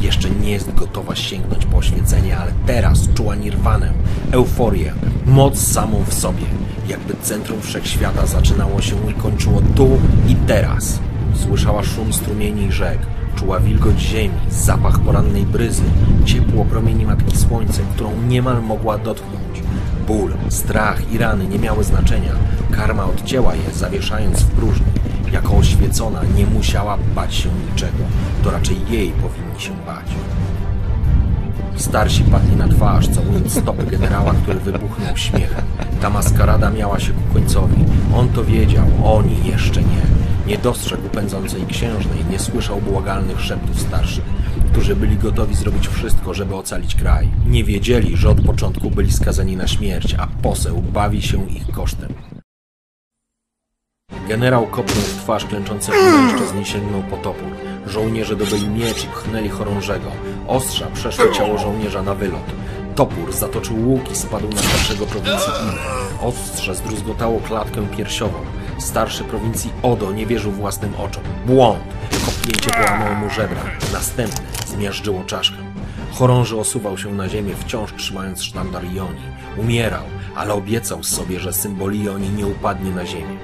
Jeszcze 0.00 0.30
nie 0.30 0.50
jest 0.50 0.74
gotowa 0.74 1.14
sięgnąć 1.14 1.66
po 1.66 1.76
oświecenie, 1.76 2.38
ale 2.38 2.52
teraz 2.66 3.08
czuła 3.14 3.34
nirwanę, 3.34 3.92
euforię, 4.32 4.92
moc 5.26 5.58
samą 5.58 6.04
w 6.06 6.14
sobie. 6.14 6.44
Jakby 6.88 7.14
centrum 7.22 7.60
wszechświata 7.60 8.26
zaczynało 8.26 8.82
się 8.82 8.96
i 9.10 9.14
kończyło 9.14 9.62
tu 9.74 9.88
i 10.28 10.34
teraz. 10.34 10.98
Słyszała 11.34 11.82
szum 11.82 12.12
strumieni 12.12 12.66
i 12.66 12.72
rzek, 12.72 12.98
czuła 13.36 13.60
wilgoć 13.60 14.00
ziemi, 14.00 14.34
zapach 14.50 14.98
porannej 14.98 15.46
bryzy, 15.46 15.82
ciepło 16.24 16.64
promieni 16.64 17.06
Matki 17.06 17.36
Słońce, 17.36 17.82
którą 17.94 18.10
niemal 18.28 18.62
mogła 18.62 18.98
dotknąć. 18.98 19.62
Ból, 20.06 20.32
strach 20.48 21.12
i 21.12 21.18
rany 21.18 21.46
nie 21.46 21.58
miały 21.58 21.84
znaczenia. 21.84 22.32
Karma 22.70 23.04
odcięła 23.04 23.54
je, 23.54 23.70
zawieszając 23.74 24.40
w 24.40 24.50
próżni. 24.50 24.86
Jako 25.32 25.56
oświecona 25.56 26.20
nie 26.36 26.46
musiała 26.46 26.98
bać 27.14 27.34
się 27.34 27.48
niczego. 27.70 28.04
To 28.44 28.50
raczej 28.50 28.76
jej 28.90 29.10
powinni 29.10 29.60
się 29.60 29.72
bać. 29.86 30.06
Starsi 31.76 32.24
padli 32.24 32.56
na 32.56 32.68
twarz, 32.68 33.08
całując 33.08 33.52
stopy 33.52 33.86
generała, 33.86 34.32
który 34.32 34.60
wybuchnął 34.60 35.16
śmiechem. 35.16 35.64
Ta 36.00 36.10
maskarada 36.10 36.70
miała 36.70 37.00
się 37.00 37.12
ku 37.12 37.34
końcowi. 37.34 37.84
On 38.14 38.28
to 38.28 38.44
wiedział, 38.44 38.86
oni 39.04 39.46
jeszcze 39.46 39.82
nie. 39.82 40.25
Nie 40.46 40.58
dostrzegł 40.58 41.08
pędzącej 41.08 41.66
księżnej, 41.66 42.24
nie 42.30 42.38
słyszał 42.38 42.80
błagalnych 42.80 43.40
szeptów 43.40 43.80
starszych, 43.80 44.24
którzy 44.72 44.96
byli 44.96 45.16
gotowi 45.16 45.54
zrobić 45.54 45.88
wszystko, 45.88 46.34
żeby 46.34 46.54
ocalić 46.54 46.94
kraj. 46.94 47.28
Nie 47.46 47.64
wiedzieli, 47.64 48.16
że 48.16 48.28
od 48.28 48.40
początku 48.40 48.90
byli 48.90 49.12
skazani 49.12 49.56
na 49.56 49.66
śmierć, 49.66 50.14
a 50.18 50.26
poseł 50.42 50.82
bawi 50.82 51.22
się 51.22 51.48
ich 51.48 51.70
kosztem. 51.70 52.14
Generał 54.28 54.66
kopnął 54.66 55.04
w 55.04 55.22
twarz 55.22 55.44
klęczącego 55.44 55.98
mężczyzny 56.02 56.60
i 56.60 56.64
sięgnął 56.64 57.02
po 57.02 57.16
topór. 57.16 57.48
Żołnierze 57.86 58.36
dobyli 58.36 58.68
miecz 58.68 59.04
i 59.04 59.06
pchnęli 59.06 59.48
chorążego. 59.48 60.10
Ostrza 60.48 60.86
przeszły 60.94 61.32
ciało 61.32 61.58
żołnierza 61.58 62.02
na 62.02 62.14
wylot. 62.14 62.52
Topór 62.94 63.32
zatoczył 63.32 63.88
łuk 63.88 64.10
i 64.10 64.16
spadł 64.16 64.48
na 64.48 64.62
starszego 64.62 65.06
prowincji 65.06 65.52
Ine. 65.62 66.28
Ostrze 66.28 66.74
zdruzgotało 66.74 67.40
klatkę 67.40 67.86
piersiową. 67.96 68.38
Starszy 68.78 69.24
prowincji 69.24 69.72
Odo 69.82 70.12
nie 70.12 70.26
wierzył 70.26 70.52
własnym 70.52 70.94
oczom. 70.94 71.22
Błąd! 71.46 71.80
Kopnięcie 72.26 72.70
połamało 72.70 73.14
mu 73.14 73.30
żebra. 73.30 73.60
Następne 73.92 74.46
zmiażdżyło 74.66 75.24
czaszkę. 75.24 75.56
Chorąży 76.12 76.56
osuwał 76.56 76.98
się 76.98 77.14
na 77.14 77.28
ziemię, 77.28 77.54
wciąż 77.60 77.92
trzymając 77.92 78.42
sztandar 78.42 78.84
Joni. 78.84 79.20
Umierał, 79.56 80.02
ale 80.36 80.54
obiecał 80.54 81.04
sobie, 81.04 81.40
że 81.40 81.52
symbol 81.52 81.94
Joni 81.94 82.30
nie 82.30 82.46
upadnie 82.46 82.90
na 82.90 83.06
ziemię. 83.06 83.36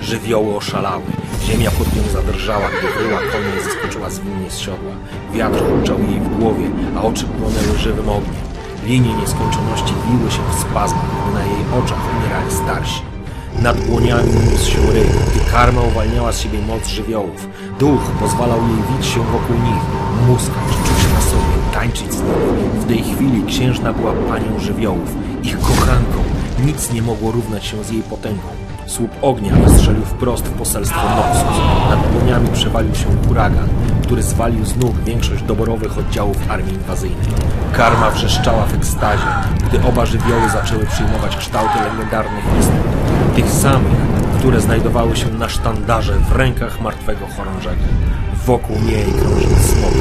Żywioły 0.00 0.56
oszalały. 0.56 1.02
Ziemia 1.44 1.70
pod 1.70 1.96
nią 1.96 2.02
zadrżała, 2.12 2.68
gdy 2.68 3.02
wyła 3.02 3.18
konia 3.18 3.60
i 3.60 3.64
zeskoczyła 3.64 4.10
zwinnie 4.10 4.50
z 4.50 4.58
siodła. 4.58 4.92
Wiatr 5.32 5.58
huczał 5.58 5.98
jej 5.98 6.20
w 6.20 6.38
głowie, 6.38 6.70
a 6.96 7.02
oczy 7.02 7.24
płonęły 7.24 7.78
żywym 7.78 8.08
ogniem. 8.08 8.50
Linie 8.84 9.14
nieskończoności 9.14 9.94
wiły 10.10 10.30
się 10.30 10.42
w 10.50 10.60
spazmach, 10.60 11.04
gdy 11.22 11.34
na 11.34 11.44
jej 11.44 11.82
oczach 11.84 11.98
umierali 12.16 12.52
starsi. 12.52 13.02
Nad 13.58 13.80
dłoniami 13.80 14.32
niósł 14.50 14.70
się 14.70 14.92
ryk, 14.92 15.08
gdy 15.08 15.50
karma 15.50 15.80
uwalniała 15.80 16.32
z 16.32 16.40
siebie 16.40 16.58
moc 16.68 16.86
żywiołów. 16.86 17.48
Duch 17.78 18.00
pozwalał 18.20 18.58
jej 18.58 18.96
wić 18.96 19.06
się 19.06 19.20
wokół 19.20 19.56
nich, 19.56 19.82
muskać, 20.28 20.68
czuć 20.68 21.12
na 21.14 21.20
sobie, 21.20 21.72
tańczyć 21.72 22.12
z 22.12 22.20
nimi. 22.20 22.80
W 22.80 22.86
tej 22.86 23.02
chwili 23.02 23.44
księżna 23.46 23.92
była 23.92 24.12
panią 24.12 24.58
żywiołów, 24.58 25.14
ich 25.42 25.58
kochanką. 25.60 26.18
Nic 26.64 26.92
nie 26.92 27.02
mogło 27.02 27.30
równać 27.30 27.66
się 27.66 27.84
z 27.84 27.90
jej 27.90 28.02
potęgą. 28.02 28.48
Słup 28.86 29.10
ognia 29.22 29.56
wystrzelił 29.56 30.04
wprost 30.04 30.44
w 30.44 30.50
poselstwo 30.50 31.00
Noxus. 31.16 31.58
Nad 31.90 32.12
dłoniami 32.12 32.48
przewalił 32.48 32.94
się 32.94 33.06
huragan, 33.26 33.68
który 34.02 34.22
zwalił 34.22 34.64
z 34.64 34.76
nóg 34.76 34.96
większość 35.04 35.42
doborowych 35.42 35.98
oddziałów 35.98 36.36
armii 36.48 36.74
inwazyjnej. 36.74 37.26
Karma 37.72 38.10
wrzeszczała 38.10 38.66
w 38.66 38.74
ekstazie, 38.74 39.26
gdy 39.66 39.88
oba 39.88 40.06
żywioły 40.06 40.48
zaczęły 40.52 40.86
przyjmować 40.86 41.36
kształty 41.36 41.78
legendarnych 41.78 42.44
istot. 42.60 42.99
Tych 43.36 43.50
samych, 43.50 43.98
które 44.38 44.60
znajdowały 44.60 45.16
się 45.16 45.30
na 45.30 45.48
sztandarze 45.48 46.12
w 46.12 46.32
rękach 46.32 46.80
martwego 46.80 47.26
chorążego. 47.26 47.82
Wokół 48.46 48.76
niej 48.80 49.04
krążył 49.04 49.50
smok. 49.50 49.94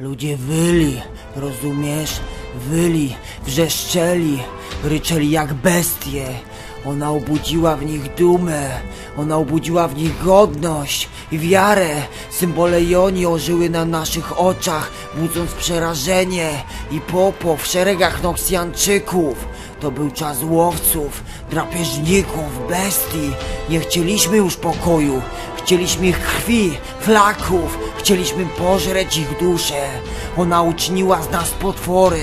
Ludzie 0.00 0.36
wyli, 0.36 1.00
rozumiesz? 1.36 2.20
Wyli, 2.68 3.14
wrzeszczeli, 3.46 4.38
ryczeli 4.84 5.30
jak 5.30 5.54
bestie. 5.54 6.26
Ona 6.86 7.10
obudziła 7.10 7.76
w 7.76 7.84
nich 7.84 8.14
dumę, 8.14 8.70
ona 9.16 9.36
obudziła 9.36 9.88
w 9.88 9.96
nich 9.96 10.24
godność 10.24 11.08
i 11.32 11.38
wiarę. 11.38 11.88
Symbole 12.30 12.82
Joni 12.82 13.26
ożyły 13.26 13.70
na 13.70 13.84
naszych 13.84 14.40
oczach, 14.40 14.90
budząc 15.14 15.52
przerażenie 15.52 16.50
i 16.90 17.00
popo 17.00 17.56
w 17.56 17.66
szeregach 17.66 18.22
Noksjanczyków. 18.22 19.46
To 19.80 19.90
był 19.90 20.10
czas 20.10 20.38
łowców, 20.42 21.22
drapieżników, 21.50 22.68
bestii. 22.68 23.32
Nie 23.68 23.80
chcieliśmy 23.80 24.36
już 24.36 24.56
pokoju, 24.56 25.22
chcieliśmy 25.56 26.06
ich 26.06 26.18
krwi, 26.18 26.78
flaków, 27.00 27.78
chcieliśmy 27.98 28.46
pożreć 28.46 29.16
ich 29.16 29.38
dusze. 29.40 29.88
Ona 30.36 30.62
uczyniła 30.62 31.22
z 31.22 31.30
nas 31.30 31.50
potwory 31.50 32.22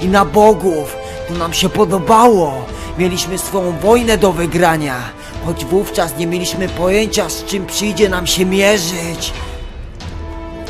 i 0.00 0.08
na 0.08 0.24
bogów. 0.24 0.96
To 1.28 1.34
nam 1.34 1.52
się 1.52 1.68
podobało. 1.68 2.64
Mieliśmy 2.98 3.38
swą 3.38 3.78
wojnę 3.78 4.18
do 4.18 4.32
wygrania, 4.32 5.00
choć 5.44 5.64
wówczas 5.64 6.16
nie 6.16 6.26
mieliśmy 6.26 6.68
pojęcia, 6.68 7.28
z 7.28 7.44
czym 7.44 7.66
przyjdzie 7.66 8.08
nam 8.08 8.26
się 8.26 8.46
mierzyć. 8.46 9.32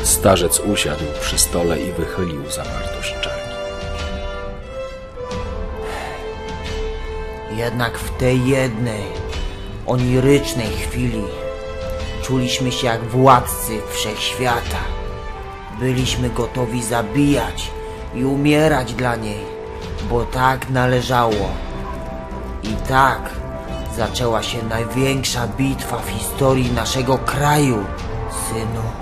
Starzec 0.03 0.59
usiadł 0.59 1.03
przy 1.21 1.37
stole 1.37 1.79
i 1.79 1.91
wychylił 1.91 2.51
zawartość 2.51 3.15
czarki. 3.21 3.41
Jednak 7.57 7.97
w 7.97 8.17
tej 8.17 8.47
jednej, 8.47 9.03
onirycznej 9.87 10.67
chwili 10.67 11.23
czuliśmy 12.23 12.71
się 12.71 12.87
jak 12.87 13.03
władcy 13.03 13.81
wszechświata. 13.91 14.81
Byliśmy 15.79 16.29
gotowi 16.29 16.83
zabijać 16.83 17.71
i 18.15 18.25
umierać 18.25 18.93
dla 18.93 19.15
niej, 19.15 19.39
bo 20.09 20.25
tak 20.25 20.69
należało. 20.69 21.70
I 22.63 22.75
tak 22.87 23.29
zaczęła 23.97 24.43
się 24.43 24.63
największa 24.63 25.47
bitwa 25.47 25.97
w 25.97 26.09
historii 26.09 26.71
naszego 26.71 27.17
kraju, 27.17 27.85
synu. 28.49 29.00